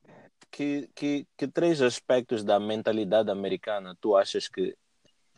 que, 0.50 0.90
que, 0.96 1.28
que 1.38 1.48
três 1.48 1.80
aspectos 1.80 2.44
da 2.44 2.60
mentalidade 2.60 3.30
americana 3.30 3.96
tu 4.02 4.16
achas 4.16 4.48
que 4.48 4.76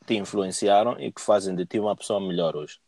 te 0.06 0.16
influenciaram 0.16 0.98
e 1.00 1.12
que 1.12 1.20
fazem 1.20 1.54
de 1.54 1.66
ti 1.66 1.80
uma 1.80 1.98
pessoa 1.98 2.22
melhor 2.22 2.56
hoje? 2.56 2.80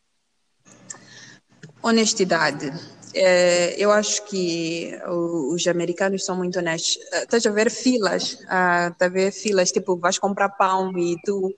Honestidade. 1.82 2.72
é, 3.14 3.76
eu 3.78 3.92
acho 3.92 4.24
que 4.26 4.92
os 5.08 5.66
americanos 5.68 6.26
são 6.26 6.36
muito 6.36 6.60
honestos. 6.60 6.98
Estás 7.12 7.46
a 7.46 7.52
ver 7.52 7.72
filas, 7.72 8.34
estás 8.34 9.02
a 9.02 9.10
ver 9.10 9.32
filas, 9.32 9.72
tipo, 9.72 9.98
vais 9.98 10.20
comprar 10.20 10.50
pão 10.50 10.96
e 10.98 11.16
tu, 11.24 11.54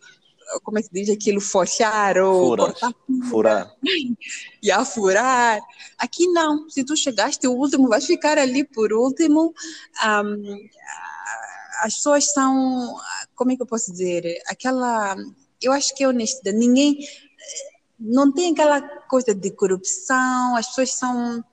como 0.63 0.80
é 0.80 0.82
que 0.82 0.89
diz 0.91 1.09
aquilo, 1.09 1.41
forchar 1.41 2.17
ou 2.17 2.55
cortar 2.55 2.93
furar. 3.30 3.74
e 4.61 4.72
a 4.72 4.84
furar. 4.86 5.59
Aqui 5.97 6.28
não, 6.28 6.69
se 6.69 6.84
tu 6.84 6.95
chegaste 6.95 7.47
o 7.47 7.53
último, 7.53 7.89
vais 7.89 8.05
ficar 8.05 8.38
ali 8.38 8.63
por 8.63 8.93
último. 8.93 9.53
Um, 10.05 10.69
as 11.82 11.95
pessoas 11.95 12.32
são, 12.32 12.95
como 13.36 13.51
é 13.51 13.55
que 13.55 13.61
eu 13.61 13.67
posso 13.67 13.91
dizer, 13.91 14.39
aquela, 14.47 15.15
eu 15.61 15.72
acho 15.72 15.95
que 15.95 16.03
é 16.03 16.07
honestidade, 16.07 16.55
ninguém, 16.55 16.99
não 18.02 18.32
tem 18.32 18.52
aquela 18.52 18.82
coisa 18.82 19.34
de 19.34 19.52
corrupção, 19.52 20.56
as 20.56 20.68
pessoas 20.68 20.91
são, 20.93 21.43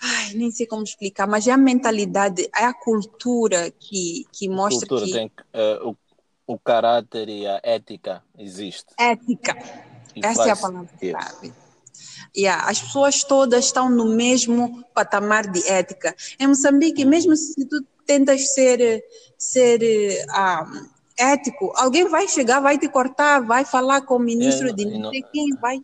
ai, 0.00 0.34
nem 0.34 0.50
sei 0.50 0.66
como 0.66 0.82
explicar, 0.82 1.26
mas 1.26 1.46
é 1.46 1.50
a 1.52 1.56
mentalidade, 1.56 2.48
é 2.54 2.64
a 2.64 2.74
cultura 2.74 3.70
que, 3.70 4.26
que 4.32 4.48
mostra 4.48 4.86
Cultura 4.86 5.06
que... 5.06 5.12
tem 5.12 5.32
eh, 5.52 5.80
o, 5.82 5.96
o 6.46 6.58
caráter 6.58 7.28
e 7.28 7.46
a 7.46 7.60
ética 7.62 8.22
existe. 8.38 8.86
Ética, 8.98 9.56
E 10.14 10.20
essa 10.24 10.48
é 10.48 10.50
a 10.50 10.56
faz- 10.56 10.60
palavra-chave. 10.60 11.46
Yes. 11.46 11.62
Yeah, 12.36 12.68
as 12.68 12.80
pessoas 12.80 13.22
todas 13.24 13.66
estão 13.66 13.88
no 13.90 14.06
mesmo 14.16 14.82
patamar 14.94 15.46
de 15.50 15.66
ética. 15.68 16.14
Em 16.38 16.46
Moçambique, 16.46 17.04
mesmo 17.04 17.36
se 17.36 17.64
tu 17.66 17.84
tentas 18.06 18.52
ser, 18.54 19.04
ser 19.38 19.80
ah, 20.30 20.64
ético, 21.22 21.72
alguém 21.76 22.08
vai 22.08 22.26
chegar, 22.28 22.60
vai 22.60 22.78
te 22.78 22.88
cortar, 22.88 23.40
vai 23.40 23.64
falar 23.64 24.00
com 24.02 24.16
o 24.16 24.18
ministro 24.18 24.68
É, 24.68 24.72
de 24.72 24.84
não 24.84 24.98
não- 25.00 25.10
sei 25.10 25.22
quem, 25.32 25.54
vai. 25.60 25.80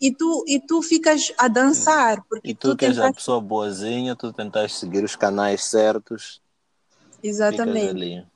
E 0.00 0.10
tu, 0.10 0.44
e 0.48 0.58
tu 0.58 0.80
ficas 0.82 1.32
a 1.36 1.46
dançar, 1.46 2.22
porque 2.28 2.48
E 2.50 2.54
tu 2.54 2.74
que 2.76 2.86
és 2.86 2.96
a 2.96 3.02
tentaste- 3.02 3.16
pessoa 3.16 3.40
boazinha, 3.40 4.16
tu 4.16 4.32
tentas 4.32 4.72
seguir 4.74 5.04
os 5.04 5.14
canais 5.16 5.64
certos, 5.64 6.40
Exatamente. 7.22 8.26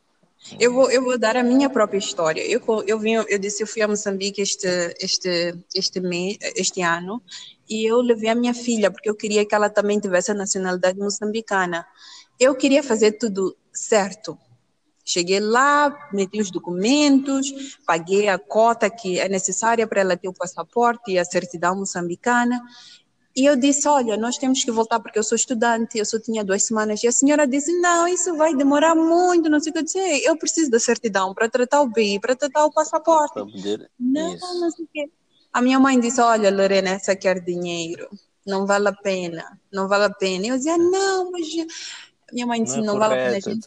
Eu 0.61 0.75
vou, 0.75 0.91
eu 0.91 1.03
vou 1.03 1.19
dar 1.19 1.37
a 1.39 1.43
minha 1.43 1.71
própria 1.71 1.97
história. 1.99 2.43
Eu, 2.47 2.61
eu, 2.87 2.99
vim, 2.99 3.15
eu 3.15 3.39
disse, 3.39 3.63
eu 3.63 3.67
fui 3.67 3.81
a 3.81 3.89
Moçambique 3.89 4.43
este, 4.43 4.69
este, 5.01 5.55
este, 5.75 6.01
mês, 6.01 6.37
este 6.55 6.83
ano 6.83 7.23
e 7.67 7.89
eu 7.91 8.03
levei 8.03 8.29
a 8.29 8.35
minha 8.35 8.53
filha, 8.53 8.91
porque 8.91 9.09
eu 9.09 9.15
queria 9.15 9.47
que 9.47 9.55
ela 9.55 9.71
também 9.71 9.99
tivesse 9.99 10.31
a 10.31 10.35
nacionalidade 10.35 10.99
moçambicana. 10.99 11.87
Eu 12.39 12.55
queria 12.55 12.83
fazer 12.83 13.13
tudo 13.13 13.57
certo. 13.73 14.37
Cheguei 15.05 15.39
lá, 15.39 16.09
meti 16.13 16.41
os 16.41 16.51
documentos, 16.51 17.79
paguei 17.87 18.29
a 18.29 18.39
cota 18.39 18.89
que 18.89 19.19
é 19.19 19.29
necessária 19.29 19.87
para 19.87 20.01
ela 20.01 20.17
ter 20.17 20.29
o 20.29 20.33
passaporte 20.33 21.13
e 21.13 21.19
a 21.19 21.25
certidão 21.25 21.77
moçambicana. 21.77 22.63
E 23.37 23.45
eu 23.45 23.57
disse: 23.57 23.87
Olha, 23.89 24.17
nós 24.17 24.39
temos 24.39 24.65
que 24.65 24.71
voltar 24.71 25.01
porque 25.01 25.19
eu 25.19 25.23
sou 25.23 25.37
estudante, 25.37 25.99
eu 25.99 26.07
só 26.07 26.19
tinha 26.21 26.45
duas 26.45 26.63
semanas. 26.63 27.03
E 27.03 27.09
a 27.09 27.13
senhora 27.13 27.47
disse: 27.47 27.73
Não, 27.81 28.07
isso 28.07 28.35
vai 28.37 28.55
demorar 28.55 28.95
muito. 28.95 29.51
Não 29.51 29.61
sei 29.61 29.71
o 29.71 29.73
que 29.73 29.79
eu 29.81 29.85
disse: 29.85 29.99
"Ei, 29.99 30.23
Eu 30.25 30.39
preciso 30.39 30.71
da 30.71 30.79
certidão 30.79 31.35
para 31.35 31.49
tratar 31.49 31.83
o 31.83 31.89
BI, 31.89 32.21
para 32.21 32.37
tratar 32.37 32.65
o 32.65 32.73
passaporte. 32.73 33.35
Não, 33.99 34.35
Isso. 34.35 34.61
não 34.61 34.71
sei 34.71 34.85
o 34.85 34.89
quê. 34.93 35.11
A 35.53 35.61
minha 35.61 35.81
mãe 35.81 35.99
disse: 35.99 36.21
Olha, 36.21 36.51
Lorena, 36.51 36.91
essa 36.91 37.15
quer 37.17 37.41
dinheiro. 37.41 38.09
Não 38.47 38.67
vale 38.67 38.89
a 38.89 38.93
pena. 38.93 39.59
Não 39.73 39.89
vale 39.89 40.05
a 40.05 40.11
pena. 40.11 40.47
Eu 40.47 40.57
dizia: 40.57 40.79
Não, 40.79 41.31
mas. 41.31 41.47
Minha 42.33 42.47
mãe 42.47 42.63
disse: 42.63 42.77
Não 42.81 42.85
é 42.85 42.87
Não, 42.87 42.99
vale 42.99 43.15
a 43.15 43.17
pena. 43.17 43.37
A 43.37 43.41
gente 43.41 43.67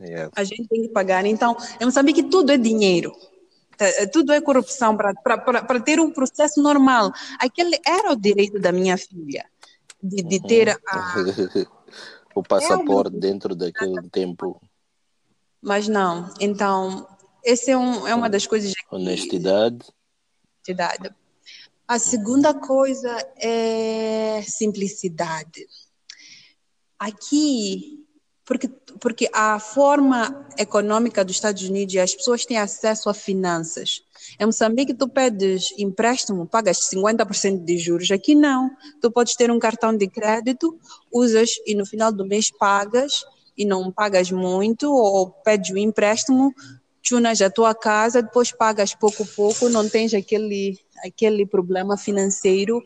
Yeah. 0.00 0.30
A 0.34 0.44
gente 0.44 0.66
tem 0.68 0.82
que 0.82 0.88
pagar. 0.88 1.24
Então, 1.26 1.56
em 1.80 1.84
Moçambique, 1.84 2.22
tudo 2.22 2.52
é 2.52 2.56
dinheiro. 2.56 3.12
Tá, 3.76 3.86
Tudo 4.12 4.32
é 4.32 4.40
corrupção 4.42 4.96
para 4.96 5.80
ter 5.80 5.98
um 6.00 6.10
processo 6.10 6.62
normal. 6.62 7.12
Aquele 7.38 7.78
era 7.86 8.12
o 8.12 8.16
direito 8.16 8.60
da 8.60 8.72
minha 8.72 8.98
filha, 8.98 9.44
de, 10.02 10.22
de 10.22 10.42
ter 10.42 10.68
a. 10.68 11.14
o 12.34 12.42
passaporte 12.42 13.16
dentro 13.18 13.54
daquele 13.54 14.08
tempo. 14.10 14.60
Mas 15.62 15.88
não. 15.88 16.32
Então, 16.38 17.06
esse 17.42 17.70
é, 17.70 17.76
um, 17.76 18.06
é 18.06 18.14
uma 18.14 18.28
das 18.28 18.46
coisas 18.46 18.72
que 18.72 18.94
Honestidade. 18.94 19.86
honestidade. 20.68 21.14
A 21.88 21.98
segunda 21.98 22.54
coisa 22.54 23.16
é 23.36 24.42
simplicidade. 24.42 25.66
Aqui, 26.98 28.06
porque, 28.44 28.68
porque 28.98 29.28
a 29.32 29.58
forma 29.58 30.46
econômica 30.58 31.24
dos 31.24 31.36
Estados 31.36 31.62
Unidos, 31.62 31.96
as 31.96 32.14
pessoas 32.14 32.44
têm 32.44 32.58
acesso 32.58 33.08
a 33.08 33.14
finanças. 33.14 34.02
Em 34.38 34.46
Moçambique, 34.46 34.94
tu 34.94 35.08
pedes 35.08 35.72
empréstimo, 35.78 36.46
pagas 36.46 36.78
50% 36.92 37.64
de 37.64 37.78
juros. 37.78 38.10
Aqui 38.10 38.34
não. 38.34 38.70
Tu 39.00 39.10
podes 39.10 39.34
ter 39.34 39.50
um 39.50 39.58
cartão 39.58 39.96
de 39.96 40.06
crédito, 40.08 40.78
usas 41.12 41.50
e 41.66 41.74
no 41.74 41.86
final 41.86 42.12
do 42.12 42.24
mês 42.24 42.50
pagas 42.50 43.24
e 43.56 43.64
não 43.64 43.90
pagas 43.90 44.30
muito, 44.30 44.90
ou 44.92 45.30
pedes 45.30 45.70
o 45.70 45.76
empréstimo, 45.76 46.54
tunas 47.06 47.40
a 47.42 47.50
tua 47.50 47.74
casa, 47.74 48.22
depois 48.22 48.52
pagas 48.52 48.94
pouco 48.94 49.22
a 49.22 49.26
pouco, 49.26 49.68
não 49.68 49.88
tens 49.88 50.14
aquele, 50.14 50.78
aquele 51.04 51.44
problema 51.44 51.96
financeiro. 51.96 52.82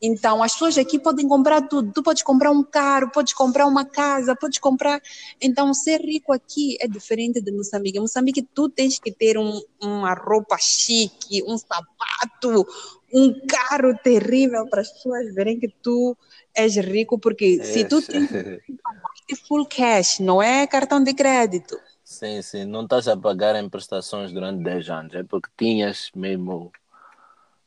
Então, 0.00 0.42
as 0.42 0.52
pessoas 0.52 0.78
aqui 0.78 0.98
podem 0.98 1.26
comprar 1.26 1.62
tudo. 1.62 1.92
Tu 1.92 2.02
podes 2.02 2.22
comprar 2.22 2.50
um 2.50 2.62
carro, 2.62 3.10
podes 3.10 3.32
comprar 3.32 3.66
uma 3.66 3.84
casa, 3.84 4.36
podes 4.36 4.58
comprar. 4.58 5.00
Então, 5.40 5.74
ser 5.74 6.00
rico 6.00 6.32
aqui 6.32 6.76
é 6.80 6.86
diferente 6.86 7.40
de 7.40 7.50
Moçambique. 7.50 7.98
Em 7.98 8.02
Moçambique, 8.02 8.42
tu 8.42 8.68
tens 8.68 8.98
que 8.98 9.10
ter 9.10 9.36
um, 9.36 9.60
uma 9.82 10.14
roupa 10.14 10.56
chique, 10.60 11.42
um 11.46 11.58
sapato, 11.58 12.66
um 13.12 13.34
carro 13.46 13.96
terrível 14.02 14.68
para 14.68 14.82
as 14.82 14.92
pessoas 14.92 15.34
verem 15.34 15.58
que 15.58 15.68
tu 15.68 16.16
és 16.54 16.76
rico, 16.76 17.18
porque 17.18 17.62
se 17.64 17.84
tu 17.84 18.00
tens 18.02 18.28
full 19.48 19.66
cash, 19.66 20.20
não 20.20 20.42
é 20.42 20.66
cartão 20.66 21.02
de 21.02 21.12
crédito. 21.14 21.76
Sim, 22.04 22.40
sim. 22.40 22.64
Não 22.64 22.84
estás 22.84 23.06
a 23.06 23.16
pagar 23.16 23.54
em 23.56 23.68
prestações 23.68 24.32
durante 24.32 24.62
10 24.62 24.88
anos. 24.88 25.14
É 25.14 25.22
porque 25.22 25.50
tinhas 25.56 26.10
mesmo 26.14 26.72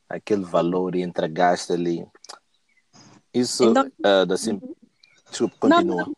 aquele 0.08 0.44
valor 0.44 0.94
e 0.94 1.02
entregaste 1.02 1.72
ali. 1.72 2.04
Isso 3.32 3.64
Então- 3.64 3.90
ah, 4.04 4.24
da 4.24 4.36
sim... 4.36 4.60
Desculpa, 5.30 5.68
Não, 5.68 5.76
continua. 5.76 6.12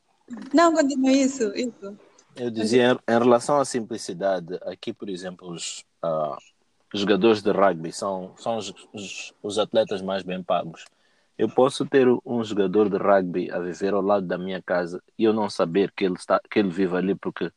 Não, 0.52 0.72
continua 0.74 1.12
isso, 1.12 1.54
isso. 1.54 1.96
Eu 2.34 2.50
dizia, 2.50 2.92
em, 2.92 3.14
em 3.14 3.18
relação 3.18 3.60
à 3.60 3.64
simplicidade, 3.64 4.58
aqui, 4.62 4.92
por 4.92 5.08
exemplo, 5.08 5.48
os 5.50 5.84
ah, 6.02 6.36
jogadores 6.92 7.42
de 7.42 7.50
rugby 7.50 7.92
são, 7.92 8.32
são 8.36 8.56
os, 8.56 8.72
os, 8.92 9.32
os 9.42 9.58
atletas 9.58 10.02
mais 10.02 10.22
bem 10.22 10.42
pagos. 10.42 10.84
Eu 11.36 11.48
posso 11.48 11.84
ter 11.84 12.06
um 12.24 12.42
jogador 12.44 12.88
de 12.88 12.96
rugby 12.96 13.50
a 13.50 13.58
viver 13.58 13.92
ao 13.92 14.00
lado 14.02 14.26
da 14.26 14.38
minha 14.38 14.62
casa 14.62 15.02
e 15.18 15.24
eu 15.24 15.32
não 15.32 15.50
saber 15.50 15.92
que 15.92 16.04
ele, 16.04 16.14
está, 16.14 16.40
que 16.50 16.58
ele 16.58 16.70
vive 16.70 16.96
ali 16.96 17.14
porque 17.14 17.50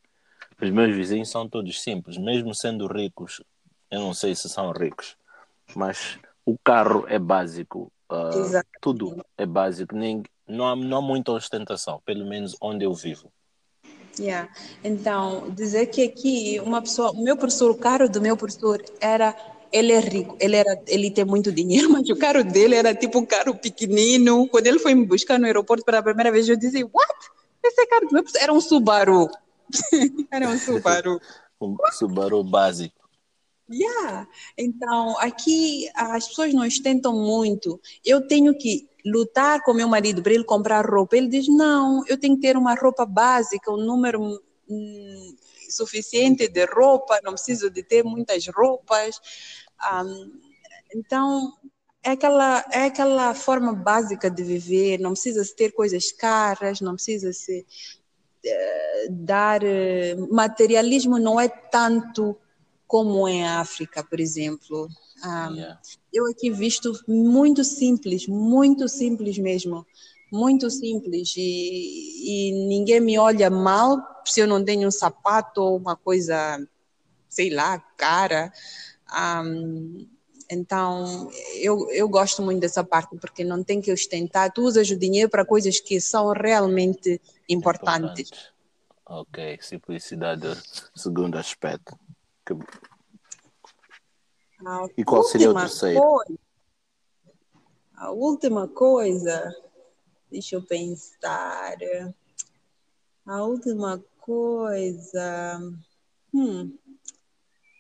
os 0.60 0.70
meus 0.72 0.96
vizinhos 0.96 1.30
são 1.30 1.48
todos 1.48 1.82
simples, 1.82 2.18
mesmo 2.18 2.56
sendo 2.56 2.88
ricos, 2.88 3.44
eu 3.92 4.00
não 4.00 4.14
sei 4.14 4.34
se 4.34 4.50
são 4.50 4.72
ricos, 4.72 5.16
mas 5.76 6.18
o 6.44 6.58
carro 6.58 7.06
é 7.08 7.20
básico, 7.20 7.92
Exato. 8.10 8.70
tudo 8.82 9.26
é 9.38 9.46
básico, 9.46 9.96
nem, 9.96 10.24
não, 10.48 10.68
há, 10.68 10.76
não 10.76 10.98
há 10.98 11.02
muita 11.02 11.32
ostentação, 11.32 12.02
pelo 12.06 12.26
menos 12.26 12.56
onde 12.62 12.86
eu 12.86 12.94
vivo. 12.94 13.30
Yeah. 14.20 14.50
Então, 14.84 15.50
dizer 15.52 15.88
que 15.88 16.04
aqui 16.04 16.60
uma 16.62 16.82
pessoa, 16.82 17.12
o 17.12 17.24
meu 17.24 17.38
professor, 17.38 17.70
o 17.70 17.76
carro 17.76 18.10
do 18.10 18.22
meu 18.22 18.36
professor 18.36 18.84
era, 19.00 19.36
ele 19.72 19.92
é 19.92 20.00
rico, 20.00 20.36
ele 20.40 20.56
era, 20.56 20.82
ele 20.88 21.12
tem 21.12 21.26
muito 21.26 21.52
dinheiro, 21.52 21.90
mas 21.94 22.10
o 22.10 22.16
carro 22.16 22.44
dele 22.44 22.76
era 22.76 22.96
tipo 22.96 23.20
um 23.20 23.26
carro 23.26 23.56
pequenino. 23.56 24.48
Quando 24.48 24.68
ele 24.68 24.80
foi 24.80 24.96
me 24.96 25.06
buscar 25.06 25.38
no 25.38 25.46
aeroporto 25.46 25.86
pela 25.86 26.02
primeira 26.02 26.32
vez, 26.32 26.48
eu 26.50 26.58
disse, 26.58 26.84
what? 26.84 27.14
Esse 27.64 27.86
carro 27.88 28.08
do 28.08 28.14
meu 28.14 28.24
professor 28.24 28.44
era 28.44 28.54
um 28.54 28.62
Subaru. 28.62 29.30
era 30.32 30.50
um 30.50 30.58
Subaru. 30.58 31.20
Um 31.60 31.76
Subaru 31.92 32.44
básico. 32.44 32.97
Yeah. 33.70 34.28
Então, 34.58 35.18
aqui 35.20 35.90
as 35.94 36.28
pessoas 36.28 36.54
não 36.54 36.66
ostentam 36.66 37.14
muito. 37.14 37.80
Eu 38.06 38.26
tenho 38.26 38.58
que 38.58 38.90
lutar 39.06 39.62
com 39.64 39.74
meu 39.74 39.88
marido 39.88 40.22
para 40.24 40.34
ele 40.34 40.44
comprar 40.44 40.86
roupa. 40.86 41.18
Ele 41.18 41.28
diz: 41.28 41.48
não, 41.48 42.04
eu 42.08 42.18
tenho 42.18 42.36
que 42.36 42.42
ter 42.42 42.56
uma 42.58 42.76
roupa 42.76 43.06
básica, 43.06 43.72
um 43.72 43.78
número 43.78 44.42
hum, 44.70 45.36
suficiente 45.70 46.48
de 46.48 46.66
roupa, 46.66 47.20
não 47.24 47.34
preciso 47.34 47.70
de 47.70 47.84
ter 47.84 48.04
muitas 48.04 48.48
roupas. 48.48 49.20
Um, 49.94 50.32
então, 50.96 51.54
é 52.04 52.12
aquela, 52.12 52.66
é 52.72 52.86
aquela 52.86 53.34
forma 53.36 53.74
básica 53.74 54.30
de 54.32 54.44
viver, 54.44 54.98
não 55.00 55.12
precisa 55.12 55.44
se 55.44 55.54
ter 55.56 55.72
coisas 55.74 56.12
caras, 56.14 56.80
não 56.80 56.94
precisa 56.94 57.34
se 57.34 57.66
eh, 58.46 59.08
dar. 59.10 59.62
eh, 59.64 60.16
materialismo 60.32 61.20
não 61.20 61.40
é 61.40 61.50
tanto 61.50 62.38
como 62.88 63.28
em 63.28 63.46
África, 63.46 64.04
por 64.04 64.20
exemplo. 64.20 64.88
Um, 65.24 65.56
Yeah. 65.56 65.80
eu 66.14 66.26
aqui 66.28 66.50
visto 66.52 66.94
muito 67.08 67.64
simples, 67.64 68.28
muito 68.28 68.88
simples 68.88 69.38
mesmo, 69.38 69.86
muito 70.32 70.70
simples 70.70 71.34
e, 71.36 72.50
e 72.50 72.68
ninguém 72.68 73.00
me 73.00 73.18
olha 73.18 73.50
mal 73.50 73.98
se 74.26 74.40
eu 74.40 74.48
não 74.48 74.64
tenho 74.64 74.88
um 74.88 74.92
sapato 74.92 75.62
ou 75.62 75.78
uma 75.78 75.96
coisa, 75.96 76.60
sei 77.30 77.50
lá, 77.50 77.80
cara. 77.98 78.52
Então, 80.50 81.30
eu, 81.56 81.90
eu 81.92 82.08
gosto 82.08 82.42
muito 82.42 82.62
dessa 82.62 82.84
parte, 82.84 83.18
porque 83.18 83.44
não 83.44 83.64
tem 83.64 83.82
que 83.82 83.92
ostentar. 83.92 84.52
Tu 84.52 84.62
usas 84.62 84.90
o 84.90 84.98
dinheiro 84.98 85.30
para 85.30 85.46
coisas 85.46 85.80
que 85.80 86.00
são 86.00 86.32
realmente 86.32 87.22
importantes. 87.50 88.30
Importante. 88.30 88.58
Ok, 89.06 89.60
simplicidade, 89.62 90.48
segundo 90.96 91.38
aspecto. 91.38 91.98
Que... 92.48 92.54
e 94.98 95.04
qual 95.04 95.24
seria 95.24 95.52
o 95.52 95.54
terceiro? 95.54 96.02
Coisa, 96.02 96.40
a 97.96 98.12
última 98.12 98.68
coisa, 98.68 99.56
deixa 100.32 100.56
eu 100.56 100.64
pensar. 100.64 101.76
A 103.26 103.44
última 103.44 104.04
coisa. 104.20 105.60
Hum, 106.34 106.78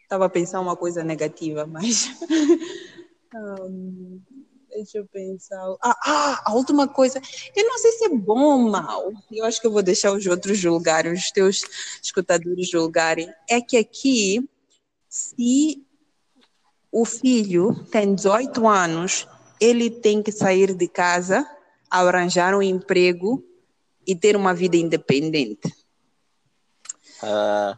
Estava 0.07 0.25
a 0.25 0.29
pensar 0.29 0.61
uma 0.61 0.77
coisa 0.77 1.03
negativa, 1.03 1.67
mas. 1.67 2.07
um, 3.35 4.21
deixa 4.69 4.99
eu 4.99 5.05
pensar. 5.05 5.61
Ah, 5.83 5.97
ah, 6.05 6.43
a 6.45 6.53
última 6.55 6.87
coisa. 6.87 7.21
Eu 7.53 7.65
não 7.65 7.77
sei 7.77 7.91
se 7.91 8.05
é 8.05 8.09
bom 8.09 8.39
ou 8.39 8.57
mal. 8.57 9.11
Eu 9.29 9.43
acho 9.43 9.59
que 9.59 9.67
eu 9.67 9.71
vou 9.71 9.83
deixar 9.83 10.13
os 10.13 10.25
outros 10.25 10.57
julgarem, 10.57 11.11
os 11.11 11.29
teus 11.29 11.61
escutadores 12.01 12.69
julgarem. 12.69 13.29
É 13.49 13.59
que 13.59 13.75
aqui, 13.75 14.49
se 15.09 15.85
o 16.91 17.05
filho 17.05 17.73
tem 17.85 18.15
18 18.15 18.67
anos, 18.67 19.27
ele 19.59 19.89
tem 19.89 20.21
que 20.21 20.31
sair 20.31 20.73
de 20.75 20.87
casa, 20.87 21.47
arranjar 21.89 22.55
um 22.55 22.61
emprego 22.61 23.43
e 24.05 24.15
ter 24.15 24.35
uma 24.35 24.53
vida 24.53 24.77
independente. 24.77 25.67
Uh, 27.23 27.77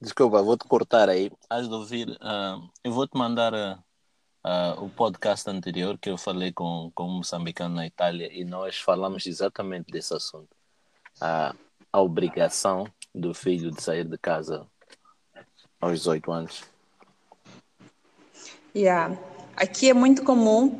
Desculpa, 0.00 0.42
vou-te 0.42 0.68
cortar 0.68 1.08
aí. 1.08 1.32
Has 1.48 1.68
de 1.68 1.74
ouvir. 1.74 2.08
Uh, 2.10 2.70
eu 2.84 2.92
vou-te 2.92 3.16
mandar 3.16 3.54
uh, 3.54 4.84
o 4.84 4.90
podcast 4.90 5.48
anterior 5.48 5.98
que 5.98 6.10
eu 6.10 6.18
falei 6.18 6.52
com, 6.52 6.92
com 6.94 7.04
um 7.04 7.16
moçambicano 7.16 7.74
na 7.74 7.86
Itália 7.86 8.30
e 8.30 8.44
nós 8.44 8.78
falamos 8.78 9.26
exatamente 9.26 9.90
desse 9.90 10.14
assunto. 10.14 10.54
a 11.20 11.54
obrigação 11.94 12.86
do 13.14 13.32
filho 13.32 13.70
de 13.70 13.82
sair 13.82 14.04
de 14.04 14.18
casa 14.18 14.66
aos 15.80 15.98
18 16.00 16.32
anos. 16.32 16.64
Yeah. 18.74 19.16
Aqui 19.56 19.88
é 19.88 19.94
muito 19.94 20.22
comum 20.22 20.78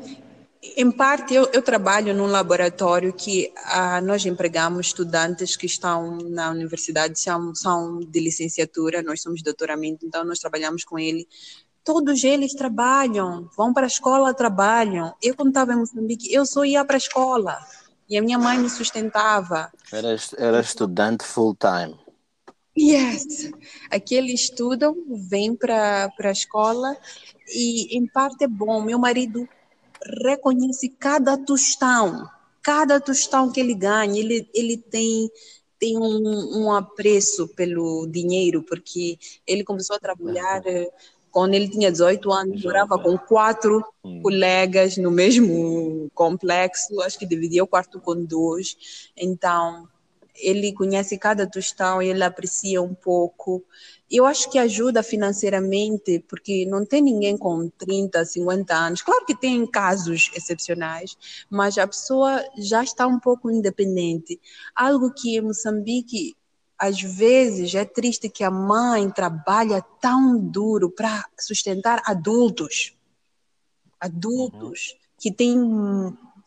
em 0.75 0.91
parte, 0.91 1.33
eu, 1.33 1.49
eu, 1.53 1.61
trabalho 1.61 2.13
num 2.13 2.25
laboratório 2.25 3.13
que 3.13 3.51
ah, 3.65 4.01
nós 4.01 4.25
empregamos 4.25 4.87
estudantes 4.87 5.55
que 5.55 5.65
estão 5.65 6.17
na 6.17 6.49
universidade, 6.49 7.19
são, 7.19 7.53
são 7.55 7.99
de 7.99 8.19
licenciatura, 8.19 9.01
nós 9.01 9.21
somos 9.21 9.39
de 9.39 9.45
doutoramento, 9.45 10.05
então 10.05 10.25
nós 10.25 10.39
trabalhamos 10.39 10.83
com 10.83 10.97
ele. 10.97 11.27
Todos 11.83 12.23
eles 12.23 12.53
trabalham, 12.53 13.49
vão 13.55 13.73
para 13.73 13.85
a 13.85 13.87
escola, 13.87 14.33
trabalham. 14.33 15.13
Eu, 15.21 15.35
quando 15.35 15.49
estava 15.49 15.73
em 15.73 15.77
Moçambique, 15.77 16.33
eu 16.33 16.45
só 16.45 16.65
ia 16.65 16.83
para 16.83 16.97
a 16.97 16.97
escola 16.97 17.57
e 18.09 18.17
a 18.17 18.21
minha 18.21 18.37
mãe 18.37 18.57
me 18.57 18.69
sustentava. 18.69 19.71
Era, 19.91 20.15
era 20.37 20.59
estudante 20.59 21.23
full-time. 21.23 21.97
Yes! 22.77 23.51
Aqui 23.89 24.15
eles 24.15 24.41
estudam, 24.41 24.95
vêm 25.09 25.55
para 25.55 26.11
a 26.19 26.31
escola 26.31 26.95
e, 27.49 27.97
em 27.97 28.05
parte, 28.05 28.43
é 28.43 28.47
bom. 28.47 28.81
Meu 28.81 28.99
marido 28.99 29.47
reconhece 30.23 30.89
cada 30.89 31.37
tostão, 31.37 32.29
cada 32.61 32.99
tostão 32.99 33.51
que 33.51 33.59
ele 33.59 33.73
ganha, 33.73 34.19
ele, 34.19 34.47
ele 34.53 34.77
tem 34.77 35.29
tem 35.79 35.95
um, 35.95 36.63
um 36.63 36.71
apreço 36.71 37.47
pelo 37.49 38.07
dinheiro, 38.07 38.63
porque 38.63 39.17
ele 39.45 39.63
começou 39.63 39.95
a 39.95 39.99
trabalhar 39.99 40.63
uhum. 40.65 40.87
quando 41.31 41.53
ele 41.53 41.69
tinha 41.69 41.91
18 41.91 42.31
anos, 42.31 42.63
morava 42.63 42.97
com 42.97 43.15
quatro 43.15 43.83
uhum. 44.03 44.21
colegas 44.23 44.97
no 44.97 45.11
mesmo 45.11 46.09
complexo, 46.15 46.99
acho 47.01 47.19
que 47.19 47.27
dividia 47.27 47.63
o 47.63 47.67
quarto 47.67 47.99
com 47.99 48.15
dois. 48.25 49.11
Então, 49.15 49.87
ele 50.37 50.73
conhece 50.73 51.17
cada 51.17 51.47
tostão 51.47 52.01
e 52.01 52.07
ele 52.09 52.23
aprecia 52.23 52.81
um 52.81 52.93
pouco. 52.93 53.63
Eu 54.09 54.25
acho 54.25 54.49
que 54.49 54.57
ajuda 54.57 55.03
financeiramente, 55.03 56.23
porque 56.29 56.65
não 56.65 56.85
tem 56.85 57.01
ninguém 57.01 57.37
com 57.37 57.69
30, 57.69 58.23
50 58.23 58.73
anos. 58.73 59.01
Claro 59.01 59.25
que 59.25 59.35
tem 59.35 59.65
casos 59.67 60.31
excepcionais, 60.35 61.17
mas 61.49 61.77
a 61.77 61.87
pessoa 61.87 62.43
já 62.57 62.83
está 62.83 63.05
um 63.05 63.19
pouco 63.19 63.51
independente. 63.51 64.39
Algo 64.75 65.11
que 65.11 65.37
em 65.37 65.41
Moçambique, 65.41 66.35
às 66.79 67.01
vezes, 67.01 67.75
é 67.75 67.83
triste 67.83 68.29
que 68.29 68.43
a 68.43 68.51
mãe 68.51 69.09
trabalha 69.09 69.81
tão 69.99 70.37
duro 70.39 70.89
para 70.89 71.25
sustentar 71.37 72.01
adultos. 72.05 72.95
Adultos 73.99 74.91
uhum. 74.91 74.97
que 75.17 75.31
têm 75.31 75.57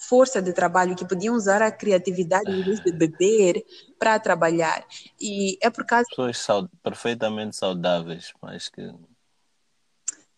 força 0.00 0.40
de 0.40 0.52
trabalho, 0.52 0.96
que 0.96 1.06
podiam 1.06 1.34
usar 1.34 1.60
a 1.60 1.70
criatividade 1.70 2.50
em 2.50 2.62
vez 2.64 2.80
de 2.80 2.90
beber 2.90 3.62
para 3.98 4.18
trabalhar. 4.18 4.84
E 5.20 5.58
é 5.60 5.68
por 5.68 5.84
causa. 5.84 6.06
Pessoas 6.08 6.38
saud 6.38 6.68
perfeitamente 6.82 7.54
saudáveis, 7.54 8.32
mas 8.42 8.68
que. 8.68 8.90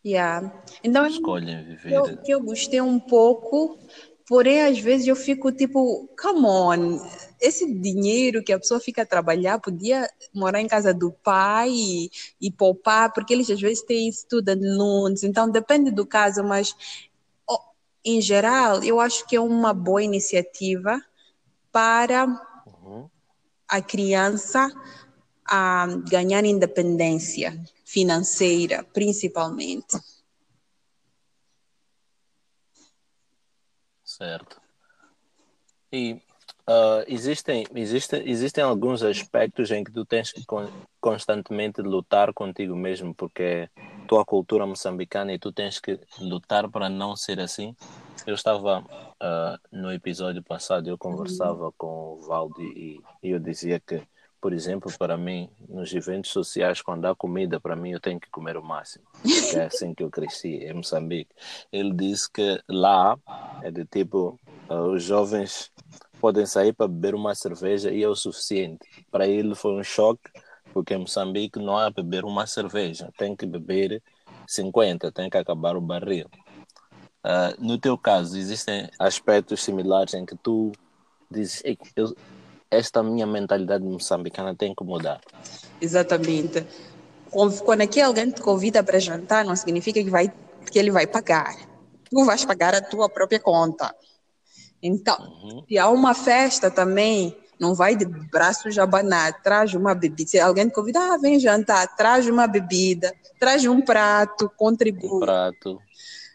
Yeah. 0.05 0.53
Então, 0.83 1.07
escolhem 1.07 1.65
viver. 1.65 1.93
Eu, 1.93 2.17
que 2.19 2.35
eu 2.35 2.41
gostei 2.41 2.81
um 2.81 2.99
pouco, 2.99 3.79
porém, 4.27 4.63
às 4.63 4.81
vezes 4.81 5.07
eu 5.07 5.15
fico 5.15 5.53
tipo, 5.53 6.09
come 6.21 6.45
on, 6.45 6.99
esse 7.41 7.73
dinheiro 7.73 8.43
que 8.43 8.53
a 8.53 8.59
pessoa 8.59 8.81
fica 8.81 9.03
a 9.03 9.07
trabalhar 9.07 9.61
podia 9.61 10.09
morar 10.35 10.61
em 10.61 10.67
casa 10.67 10.93
do 10.93 11.13
pai 11.13 11.71
e, 11.71 12.11
e 12.41 12.51
poupar, 12.51 13.13
porque 13.13 13.33
eles 13.33 13.49
às 13.49 13.61
vezes 13.61 13.85
têm 13.85 14.11
student 14.11 14.61
loans, 14.61 15.23
então 15.23 15.49
depende 15.49 15.93
do 15.93 16.05
caso, 16.05 16.43
mas 16.43 16.75
em 18.05 18.21
geral, 18.21 18.83
eu 18.83 19.01
acho 19.01 19.27
que 19.27 19.37
é 19.37 19.41
uma 19.41 19.73
boa 19.73 20.03
iniciativa 20.03 21.01
para 21.71 22.27
uhum. 22.67 23.09
a 23.69 23.81
criança 23.81 24.69
a 25.45 25.87
ganhar 26.09 26.45
independência 26.45 27.63
financeira, 27.85 28.85
principalmente. 28.93 29.99
Certo. 34.05 34.61
E 35.91 36.21
uh, 36.69 37.05
existem, 37.07 37.67
existem, 37.75 38.29
existem 38.29 38.65
alguns 38.65 39.03
aspectos 39.03 39.71
em 39.71 39.83
que 39.85 39.93
tu 39.93 40.05
tens 40.05 40.33
que 40.33 40.43
constantemente 41.01 41.83
lutar 41.83 42.33
contigo 42.33 42.75
mesmo, 42.77 43.15
porque 43.15 43.69
tua 44.07 44.25
cultura 44.25 44.67
moçambicana 44.67 45.33
e 45.33 45.39
tu 45.39 45.53
tens 45.53 45.81
que 45.81 45.99
lutar 46.21 46.69
para 46.69 46.89
não 46.89 47.17
ser 47.17 47.41
assim. 47.41 47.75
Eu 48.27 48.35
estava 48.35 48.81
uh, 48.81 49.59
no 49.71 49.93
episódio 49.93 50.43
passado, 50.43 50.89
eu 50.89 50.99
conversava 50.99 51.73
com 51.77 52.15
o 52.15 52.21
Valdi 52.21 52.63
e, 52.63 53.01
e 53.23 53.31
eu 53.31 53.39
dizia 53.41 53.81
que, 53.81 54.01
por 54.41 54.53
exemplo, 54.53 54.93
para 54.97 55.17
mim, 55.17 55.49
nos 55.69 55.93
eventos 55.93 56.31
sociais, 56.31 56.81
quando 56.81 57.07
há 57.07 57.15
comida, 57.15 57.59
para 57.59 57.75
mim 57.75 57.91
eu 57.91 58.01
tenho 58.01 58.21
que 58.21 58.31
comer 58.31 58.57
o 58.57 58.63
máximo, 58.63 59.05
é 59.55 59.65
assim 59.65 59.95
que 59.95 60.05
eu 60.05 60.11
cresci, 60.11 60.57
em 60.65 60.75
Moçambique. 60.75 61.35
Ele 61.73 61.93
disse 61.93 62.31
que 62.31 62.61
lá 62.69 63.19
é 63.63 63.71
de 63.71 63.85
tipo, 63.85 64.39
uh, 64.69 64.75
os 64.75 65.03
jovens 65.03 65.73
podem 66.23 66.47
sair 66.47 66.73
para 66.73 66.87
beber 66.87 67.17
uma 67.17 67.35
cerveja 67.35 67.91
e 67.91 68.01
é 68.01 68.09
o 68.09 68.15
suficiente. 68.15 68.87
Para 69.11 69.27
ele 69.27 69.57
foi 69.57 69.73
um 69.73 69.83
choque 69.83 70.31
porque 70.73 70.95
em 70.95 70.99
Moçambique 70.99 71.59
não 71.59 71.81
é 71.81 71.91
beber 71.91 72.25
uma 72.25 72.47
cerveja, 72.47 73.11
tem 73.19 73.35
que 73.35 73.45
beber 73.45 74.01
50, 74.47 75.11
tem 75.11 75.29
que 75.29 75.37
acabar 75.37 75.77
o 75.77 75.81
barril. 75.81 76.31
Uh, 77.25 77.55
no 77.59 77.77
teu 77.77 77.99
caso, 77.99 78.39
existem 78.39 78.89
aspectos 79.01 79.65
similares 79.65 80.15
em 80.15 80.25
que 80.25 80.37
tu 80.37 80.71
dizes, 81.29 81.61
eu, 81.97 82.15
esta 82.71 83.03
minha 83.03 83.27
mentalidade 83.27 83.85
moçambicana 83.85 84.55
tem 84.55 84.73
que 84.73 84.85
mudar. 84.85 85.21
Exatamente. 85.81 86.65
Quando 87.31 87.81
aqui 87.81 88.01
alguém 88.01 88.31
te 88.31 88.41
convida 88.41 88.83
para 88.85 89.01
jantar, 89.01 89.45
não 89.45 89.57
significa 89.57 90.03
que, 90.03 90.11
vai, 90.11 90.33
que 90.71 90.79
ele 90.79 90.93
vai 90.93 91.07
pagar. 91.07 91.57
Tu 92.09 92.25
vais 92.25 92.45
pagar 92.45 92.75
a 92.75 92.81
tua 92.81 93.09
própria 93.09 93.41
conta. 93.41 93.93
Então, 94.83 95.17
uhum. 95.43 95.65
se 95.69 95.79
há 95.79 95.89
uma 95.89 96.15
festa 96.15 96.71
também, 96.71 97.37
não 97.59 97.75
vai 97.75 97.95
de 97.95 98.05
braços 98.05 98.77
abanar, 98.79 99.41
traz 99.43 99.73
uma 99.75 99.95
bebida. 99.95 100.29
Se 100.29 100.41
alguém 100.41 100.69
te 100.69 100.75
convida, 100.75 100.99
ah, 100.99 101.19
vem 101.19 101.39
jantar, 101.39 101.95
traz 101.97 102.27
uma 102.27 102.47
bebida, 102.49 103.15
traz 103.39 103.65
um 103.65 103.81
prato, 103.81 104.51
contribui. 104.57 105.09
Um 105.09 105.21
prato. 105.21 105.79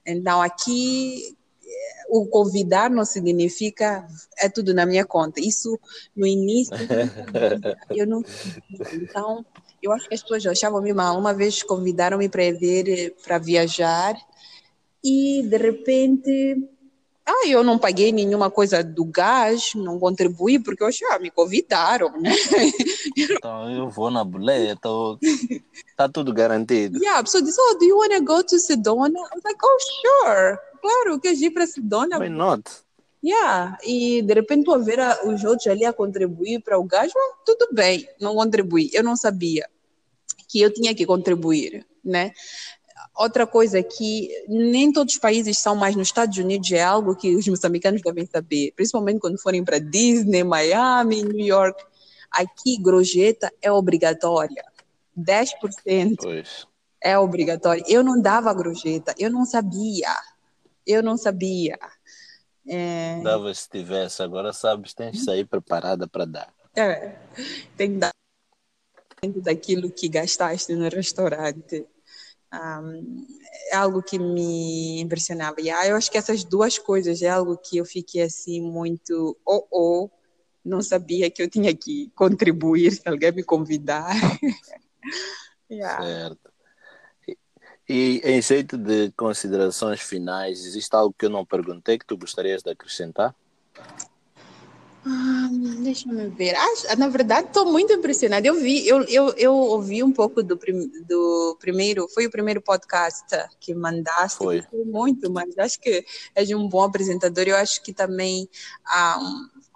Então, 0.05 0.41
aqui, 0.41 1.35
o 2.09 2.25
convidar 2.27 2.89
não 2.89 3.03
significa 3.03 4.07
é 4.39 4.47
tudo 4.47 4.73
na 4.73 4.85
minha 4.85 5.05
conta. 5.05 5.41
Isso, 5.41 5.77
no 6.15 6.25
início, 6.25 6.73
eu 7.91 8.07
não. 8.07 8.23
Então, 8.93 9.45
eu 9.83 9.91
acho 9.91 10.07
que 10.07 10.15
as 10.15 10.21
pessoas 10.21 10.45
achavam-me 10.45 10.93
mal. 10.93 11.19
Uma 11.19 11.33
vez 11.33 11.61
convidaram-me 11.61 12.29
para 12.29 12.45
ir 12.45 13.15
para 13.23 13.37
viajar 13.37 14.15
e, 15.03 15.43
de 15.43 15.57
repente, 15.57 16.69
Ah, 17.29 17.45
eu 17.45 17.61
não 17.61 17.77
paguei 17.77 18.13
nenhuma 18.13 18.49
coisa 18.49 18.81
do 18.81 19.03
gás, 19.03 19.73
não 19.75 19.99
contribuí, 19.99 20.59
porque 20.59 20.81
eu 20.81 20.89
já 20.89 21.19
me 21.19 21.29
convidaram, 21.29 22.09
né? 22.21 22.31
Então 23.17 23.69
eu 23.69 23.89
vou 23.89 24.09
na 24.09 24.23
boleta, 24.23 24.87
tá 25.97 26.07
tudo 26.07 26.31
garantido. 26.31 26.97
Yeah, 26.99 27.19
a 27.19 27.23
pessoa 27.23 27.43
disse, 27.43 27.59
oh, 27.59 27.77
do 27.77 27.83
you 27.83 27.97
want 27.97 28.13
to 28.13 28.21
go 28.23 28.41
to 28.43 28.57
Sedona? 28.57 29.19
I 29.19 29.35
was 29.35 29.43
like, 29.43 29.59
oh, 29.61 29.77
sure. 30.01 30.57
Claro, 30.81 31.19
quer 31.19 31.33
ir 31.33 31.51
para 31.51 31.67
Sedona? 31.67 32.17
Why 32.17 32.29
not? 32.29 32.63
Yeah, 33.21 33.77
e 33.83 34.21
de 34.21 34.33
repente 34.33 34.63
tu 34.63 34.73
a 34.73 34.77
ver 34.77 34.99
a, 35.01 35.25
os 35.25 35.43
outros 35.43 35.67
ali 35.67 35.83
a 35.83 35.91
contribuir 35.91 36.61
para 36.61 36.79
o 36.79 36.83
gás, 36.83 37.11
tudo 37.45 37.67
bem, 37.73 38.07
não 38.21 38.35
contribuí. 38.35 38.89
Eu 38.93 39.03
não 39.03 39.17
sabia 39.17 39.67
que 40.47 40.61
eu 40.61 40.71
tinha 40.73 40.95
que 40.95 41.05
contribuir, 41.05 41.85
né? 42.05 42.31
Outra 43.17 43.47
coisa 43.47 43.79
é 43.79 43.83
que 43.83 44.29
nem 44.47 44.91
todos 44.93 45.15
os 45.15 45.19
países 45.19 45.57
são, 45.57 45.75
mas 45.75 45.95
nos 45.95 46.07
Estados 46.07 46.37
Unidos 46.37 46.71
é 46.71 46.83
algo 46.83 47.15
que 47.15 47.35
os 47.35 47.47
moçambicanos 47.47 48.01
devem 48.03 48.27
saber, 48.27 48.73
principalmente 48.75 49.19
quando 49.19 49.41
forem 49.41 49.63
para 49.65 49.79
Disney, 49.79 50.43
Miami, 50.43 51.23
New 51.23 51.45
York. 51.45 51.83
Aqui, 52.29 52.77
gorjeta 52.79 53.51
é 53.59 53.71
obrigatória. 53.71 54.63
10% 55.17 56.17
Pois. 56.21 56.67
é 57.01 57.17
obrigatório. 57.17 57.83
Eu 57.87 58.03
não 58.03 58.21
dava 58.21 58.53
gorjeta, 58.53 59.15
eu 59.17 59.31
não 59.31 59.45
sabia. 59.45 60.15
Eu 60.85 61.01
não 61.01 61.17
sabia. 61.17 61.79
É, 62.67 63.19
Dava 63.23 63.51
se 63.53 63.67
tivesse, 63.67 64.21
agora 64.21 64.53
sabes, 64.53 64.93
tens 64.93 65.11
que 65.11 65.17
sair 65.23 65.45
preparada 65.45 66.07
para 66.07 66.25
dar. 66.25 66.53
é, 66.75 67.15
tem 67.75 67.93
que 67.93 67.97
dar 67.97 68.11
daquilo 69.37 69.89
que 69.89 70.07
gastaste 70.07 70.75
no 70.75 70.87
restaurante. 70.87 71.85
Um, 72.57 73.25
é 73.71 73.75
algo 73.75 74.01
que 74.01 74.17
me 74.17 74.99
impressionava. 74.99 75.61
E 75.61 75.69
ah, 75.69 75.87
eu 75.87 75.95
acho 75.95 76.09
que 76.09 76.17
essas 76.17 76.43
duas 76.43 76.77
coisas 76.77 77.21
é 77.21 77.29
algo 77.29 77.57
que 77.57 77.77
eu 77.77 77.85
fiquei 77.85 78.23
assim 78.23 78.61
muito 78.61 79.37
oh 79.45 79.67
oh, 79.71 80.09
não 80.65 80.81
sabia 80.81 81.29
que 81.29 81.41
eu 81.41 81.49
tinha 81.49 81.75
que 81.75 82.11
contribuir 82.15 82.91
se 82.91 83.07
alguém 83.07 83.31
me 83.31 83.43
convidar. 83.43 84.09
yeah. 85.69 86.03
Certo. 86.03 86.51
E, 87.27 87.37
e 87.89 88.21
em 88.23 88.41
jeito 88.41 88.77
de 88.77 89.11
considerações 89.11 90.01
finais, 90.01 90.65
existe 90.65 90.93
algo 90.93 91.15
que 91.17 91.25
eu 91.25 91.29
não 91.29 91.45
perguntei 91.45 91.97
que 91.97 92.05
tu 92.05 92.17
gostarias 92.17 92.61
de 92.61 92.71
acrescentar? 92.71 93.33
Ah, 95.09 95.49
deixa 95.79 96.11
eu 96.11 96.29
ver. 96.31 96.53
Ah, 96.55 96.95
na 96.97 97.07
verdade, 97.07 97.47
estou 97.47 97.65
muito 97.71 97.93
impressionada. 97.93 98.45
Eu 98.45 98.55
vi, 98.55 98.85
eu, 98.85 99.03
eu, 99.03 99.29
eu 99.37 99.53
ouvi 99.53 100.03
um 100.03 100.11
pouco 100.11 100.43
do, 100.43 100.57
prim, 100.57 100.89
do 101.07 101.57
primeiro, 101.61 102.09
foi 102.09 102.25
o 102.25 102.29
primeiro 102.29 102.61
podcast 102.61 103.25
que 103.57 103.73
mandaste. 103.73 104.37
Foi. 104.37 104.61
Muito, 104.85 105.31
mas 105.31 105.57
acho 105.57 105.79
que 105.79 106.03
és 106.35 106.49
um 106.51 106.67
bom 106.67 106.83
apresentador. 106.83 107.45
Eu 107.47 107.55
acho 107.55 107.81
que 107.81 107.93
também 107.93 108.49
ah, 108.85 109.17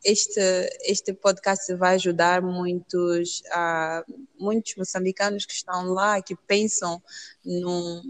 este, 0.04 0.42
este 0.82 1.14
podcast 1.14 1.74
vai 1.76 1.96
ajudar 1.96 2.42
muitos, 2.42 3.42
ah, 3.54 4.04
muitos 4.38 4.76
moçambicanos 4.76 5.46
que 5.46 5.54
estão 5.54 5.94
lá, 5.94 6.22
que 6.22 6.36
pensam 6.36 7.02
num, 7.46 8.02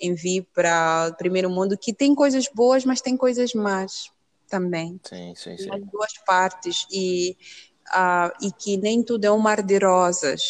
em 0.00 0.14
vir 0.14 0.48
para 0.54 1.10
o 1.12 1.16
primeiro 1.18 1.50
mundo, 1.50 1.76
que 1.76 1.92
tem 1.92 2.14
coisas 2.14 2.48
boas, 2.54 2.86
mas 2.86 3.02
tem 3.02 3.18
coisas 3.18 3.52
más 3.52 4.10
também 4.50 5.00
Sim, 5.08 5.32
sim, 5.36 5.56
sim. 5.56 5.66
nas 5.68 5.80
duas 5.90 6.12
partes 6.26 6.86
e 6.92 7.36
ah, 7.92 8.32
e 8.40 8.52
que 8.52 8.76
nem 8.76 9.02
tudo 9.02 9.24
é 9.24 9.32
um 9.32 9.38
mar 9.38 9.62
de 9.62 9.78
rosas. 9.78 10.42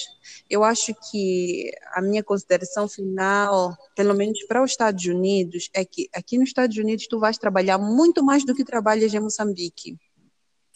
Eu 0.48 0.62
acho 0.62 0.92
que 1.10 1.70
a 1.92 2.02
minha 2.02 2.22
consideração 2.22 2.86
final, 2.88 3.74
pelo 3.96 4.14
menos 4.14 4.42
para 4.44 4.62
os 4.62 4.72
Estados 4.72 5.04
Unidos, 5.06 5.70
é 5.72 5.84
que 5.84 6.08
aqui 6.14 6.36
nos 6.36 6.48
Estados 6.50 6.76
Unidos 6.76 7.06
tu 7.06 7.18
vais 7.18 7.38
trabalhar 7.38 7.78
muito 7.78 8.22
mais 8.22 8.44
do 8.44 8.54
que 8.54 8.64
trabalhas 8.64 9.14
em 9.14 9.20
Moçambique. 9.20 9.96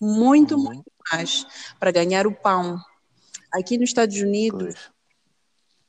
Muito, 0.01 0.55
Uhum. 0.55 0.63
muito 0.65 0.91
mais 1.13 1.47
para 1.79 1.91
ganhar 1.91 2.27
o 2.27 2.33
pão. 2.35 2.79
Aqui 3.53 3.77
nos 3.77 3.91
Estados 3.91 4.17
Unidos, 4.17 4.75
Pois. 4.75 4.91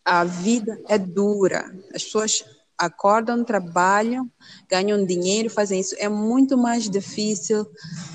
a 0.04 0.24
vida 0.26 0.78
é 0.90 0.98
dura. 0.98 1.74
As 1.94 2.04
pessoas 2.04 2.44
acordam, 2.78 3.44
trabalham, 3.44 4.30
ganham 4.70 5.06
dinheiro, 5.06 5.50
fazem 5.50 5.80
isso. 5.80 5.96
É 5.98 6.10
muito 6.10 6.58
mais 6.58 6.90
difícil 6.90 7.66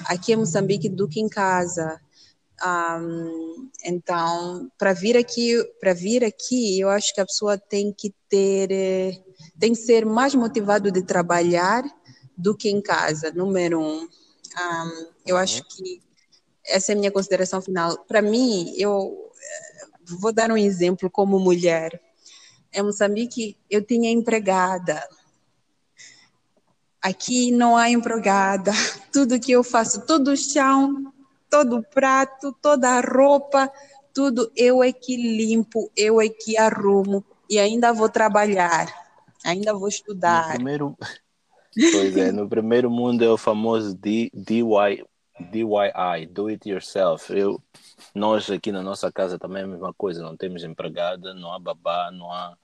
aqui 0.06 0.32
em 0.32 0.36
Moçambique 0.36 0.88
do 0.88 1.08
que 1.08 1.20
em 1.20 1.28
casa. 1.28 2.00
Ahm, 2.62 3.70
então, 3.84 4.70
para 4.78 4.92
vir 4.92 5.16
aqui, 5.16 5.56
para 5.80 5.94
vir 5.94 6.24
aqui, 6.24 6.78
eu 6.78 6.88
acho 6.90 7.14
que 7.14 7.20
a 7.20 7.26
pessoa 7.26 7.56
tem 7.56 7.92
que 7.92 8.14
ter, 8.28 8.70
eh, 8.70 9.22
tem 9.58 9.72
que 9.72 9.78
ser 9.78 10.04
mais 10.04 10.34
motivado 10.34 10.90
de 10.90 11.02
trabalhar 11.02 11.82
do 12.36 12.54
que 12.54 12.68
em 12.68 12.82
casa. 12.82 13.32
Número 13.32 13.80
um, 13.80 14.06
Ahm, 14.56 15.06
eu 15.26 15.36
acho 15.36 15.62
que 15.68 16.02
essa 16.66 16.92
é 16.92 16.94
a 16.94 16.98
minha 16.98 17.10
consideração 17.10 17.62
final. 17.62 18.04
Para 18.04 18.20
mim, 18.20 18.74
eu 18.76 19.30
eh, 19.40 19.86
vou 20.18 20.32
dar 20.32 20.50
um 20.50 20.56
exemplo 20.56 21.10
como 21.10 21.38
mulher. 21.38 22.00
Em 22.72 22.82
Moçambique, 22.82 23.56
eu 23.68 23.84
tinha 23.84 24.10
empregada. 24.10 25.02
Aqui 27.02 27.50
não 27.50 27.76
há 27.76 27.90
empregada. 27.90 28.72
Tudo 29.12 29.40
que 29.40 29.52
eu 29.52 29.64
faço, 29.64 30.06
todo 30.06 30.28
o 30.28 30.36
chão, 30.36 31.12
todo 31.48 31.78
o 31.78 31.82
prato, 31.82 32.56
toda 32.62 32.90
a 32.90 33.00
roupa, 33.00 33.70
tudo 34.14 34.50
eu 34.56 34.82
é 34.82 34.92
que 34.92 35.16
limpo, 35.16 35.90
eu 35.96 36.20
é 36.20 36.28
que 36.28 36.56
arrumo 36.56 37.24
e 37.48 37.58
ainda 37.58 37.92
vou 37.92 38.08
trabalhar, 38.08 38.86
ainda 39.44 39.72
vou 39.72 39.82
No 39.82 39.88
estudar. 39.88 40.48
primeiro, 40.48 40.96
pois 41.74 42.16
é, 42.16 42.30
no 42.30 42.48
primeiro 42.48 42.90
mundo 42.90 43.24
é 43.24 43.28
o 43.28 43.36
famoso 43.36 43.94
D, 43.94 44.30
DY, 44.32 45.04
DIY, 45.40 46.26
do 46.30 46.48
it 46.48 46.68
yourself. 46.68 47.32
Eu, 47.32 47.60
nós 48.14 48.50
aqui 48.50 48.70
na 48.70 48.82
nossa 48.82 49.10
casa 49.10 49.38
também 49.38 49.62
é 49.62 49.64
a 49.64 49.68
mesma 49.68 49.92
coisa, 49.94 50.22
não 50.22 50.36
temos 50.36 50.62
empregada, 50.64 51.34
não 51.34 51.52
há 51.52 51.58
babá, 51.58 52.10
não 52.12 52.30
há. 52.32 52.56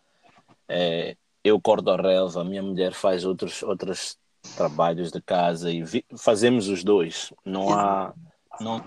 é, 0.68 1.16
eu 1.42 1.60
corto 1.60 1.90
a 1.90 1.96
relva, 1.96 2.40
a 2.40 2.44
minha 2.44 2.62
mulher 2.62 2.92
faz 2.92 3.24
outros, 3.24 3.62
outros 3.62 4.18
trabalhos 4.56 5.12
de 5.12 5.20
casa 5.20 5.70
e 5.70 5.82
vi- 5.82 6.04
fazemos 6.18 6.68
os 6.68 6.82
dois. 6.82 7.32
Não 7.44 7.70
há. 7.70 8.12
Não, 8.60 8.82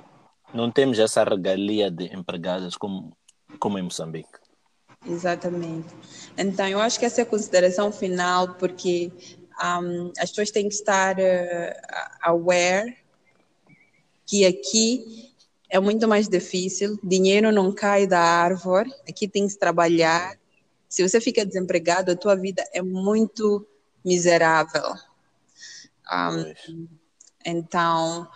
não 0.53 0.71
temos 0.71 0.99
essa 0.99 1.23
regalia 1.23 1.89
de 1.89 2.05
empregadas 2.13 2.75
como, 2.75 3.15
como 3.59 3.77
em 3.77 3.83
Moçambique. 3.83 4.39
Exatamente. 5.05 5.87
Então, 6.37 6.67
eu 6.67 6.79
acho 6.81 6.99
que 6.99 7.05
essa 7.05 7.21
é 7.21 7.23
a 7.23 7.25
consideração 7.25 7.91
final, 7.91 8.55
porque 8.55 9.11
um, 9.63 10.11
as 10.19 10.29
pessoas 10.29 10.51
têm 10.51 10.67
que 10.67 10.73
estar 10.73 11.17
eh, 11.19 11.79
aware 12.21 12.97
que 14.30 14.45
aqui 14.45 15.34
é 15.67 15.80
muito 15.80 16.07
mais 16.07 16.27
difícil, 16.27 16.99
dinheiro 17.03 17.51
não 17.51 17.73
cai 17.73 18.05
da 18.05 18.19
árvore, 18.19 18.93
aqui 19.09 19.27
tem 19.27 19.47
que 19.47 19.57
trabalhar. 19.57 20.38
Se 20.88 21.07
você 21.07 21.19
fica 21.19 21.43
desempregado, 21.43 22.11
a 22.11 22.15
tua 22.15 22.36
vida 22.36 22.63
é 22.71 22.80
muito 22.80 23.67
miserável. 24.05 24.93
Um, 26.11 26.53
então, 27.43 28.30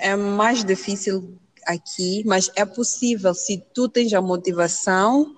é 0.00 0.16
mais 0.16 0.64
difícil 0.64 1.38
aqui, 1.66 2.22
mas 2.24 2.50
é 2.56 2.64
possível 2.64 3.34
se 3.34 3.58
tu 3.74 3.86
tens 3.86 4.14
a 4.14 4.22
motivação 4.22 5.36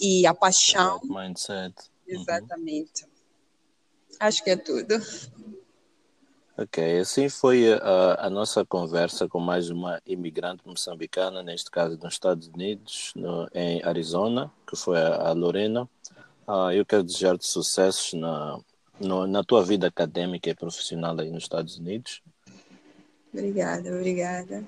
e 0.00 0.24
a 0.28 0.32
paixão. 0.32 1.00
Mindset. 1.02 1.74
Uhum. 2.06 2.20
Exatamente. 2.20 3.04
Acho 4.20 4.44
que 4.44 4.50
é 4.50 4.56
tudo. 4.56 4.94
Ok, 6.58 6.98
assim 7.00 7.28
foi 7.30 7.72
a, 7.72 8.26
a 8.26 8.30
nossa 8.30 8.64
conversa 8.64 9.26
com 9.26 9.40
mais 9.40 9.70
uma 9.70 10.00
imigrante 10.06 10.62
moçambicana, 10.66 11.42
neste 11.42 11.70
caso 11.70 11.98
nos 12.02 12.12
Estados 12.12 12.46
Unidos, 12.48 13.12
no, 13.16 13.48
em 13.54 13.82
Arizona, 13.82 14.52
que 14.68 14.76
foi 14.76 15.00
a, 15.00 15.28
a 15.28 15.32
Lorena. 15.32 15.88
Ah, 16.46 16.74
eu 16.74 16.84
quero 16.84 17.02
desejar-te 17.02 17.46
sucessos 17.46 18.12
na, 18.12 18.58
no- 19.00 19.26
na 19.26 19.42
tua 19.42 19.64
vida 19.64 19.86
acadêmica 19.86 20.50
e 20.50 20.54
profissional 20.54 21.18
aí 21.18 21.30
nos 21.30 21.44
Estados 21.44 21.78
Unidos. 21.78 22.20
Obrigada, 23.32 23.88
obrigada. 23.88 24.62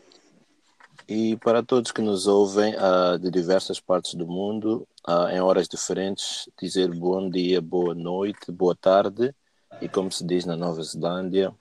E 1.07 1.37
para 1.37 1.63
todos 1.63 1.93
que 1.93 2.01
nos 2.01 2.27
ouvem 2.27 2.75
ah, 2.79 3.19
de 3.19 3.31
diversas 3.31 3.79
partes 3.79 4.15
do 4.15 4.27
mundo, 4.27 4.89
ah, 5.07 5.29
em 5.31 5.39
horas 5.41 5.69
diferentes, 5.69 6.49
dizer 6.59 6.91
bom 6.91 7.29
dia, 7.29 7.61
boa 7.61 7.95
noite, 7.95 8.51
boa 8.51 8.75
tarde 8.75 9.35
e 9.83 9.89
como 9.89 10.11
se 10.11 10.25
diz 10.25 10.47
na 10.47 10.57
Nova 10.57 10.83
Zelândia, 10.83 11.55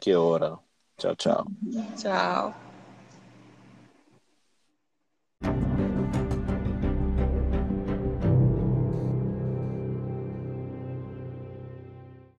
que 0.00 0.14
hora. 0.16 0.58
Tchau, 0.96 1.14
tchau. 1.16 1.52
Tchau. 1.94 2.69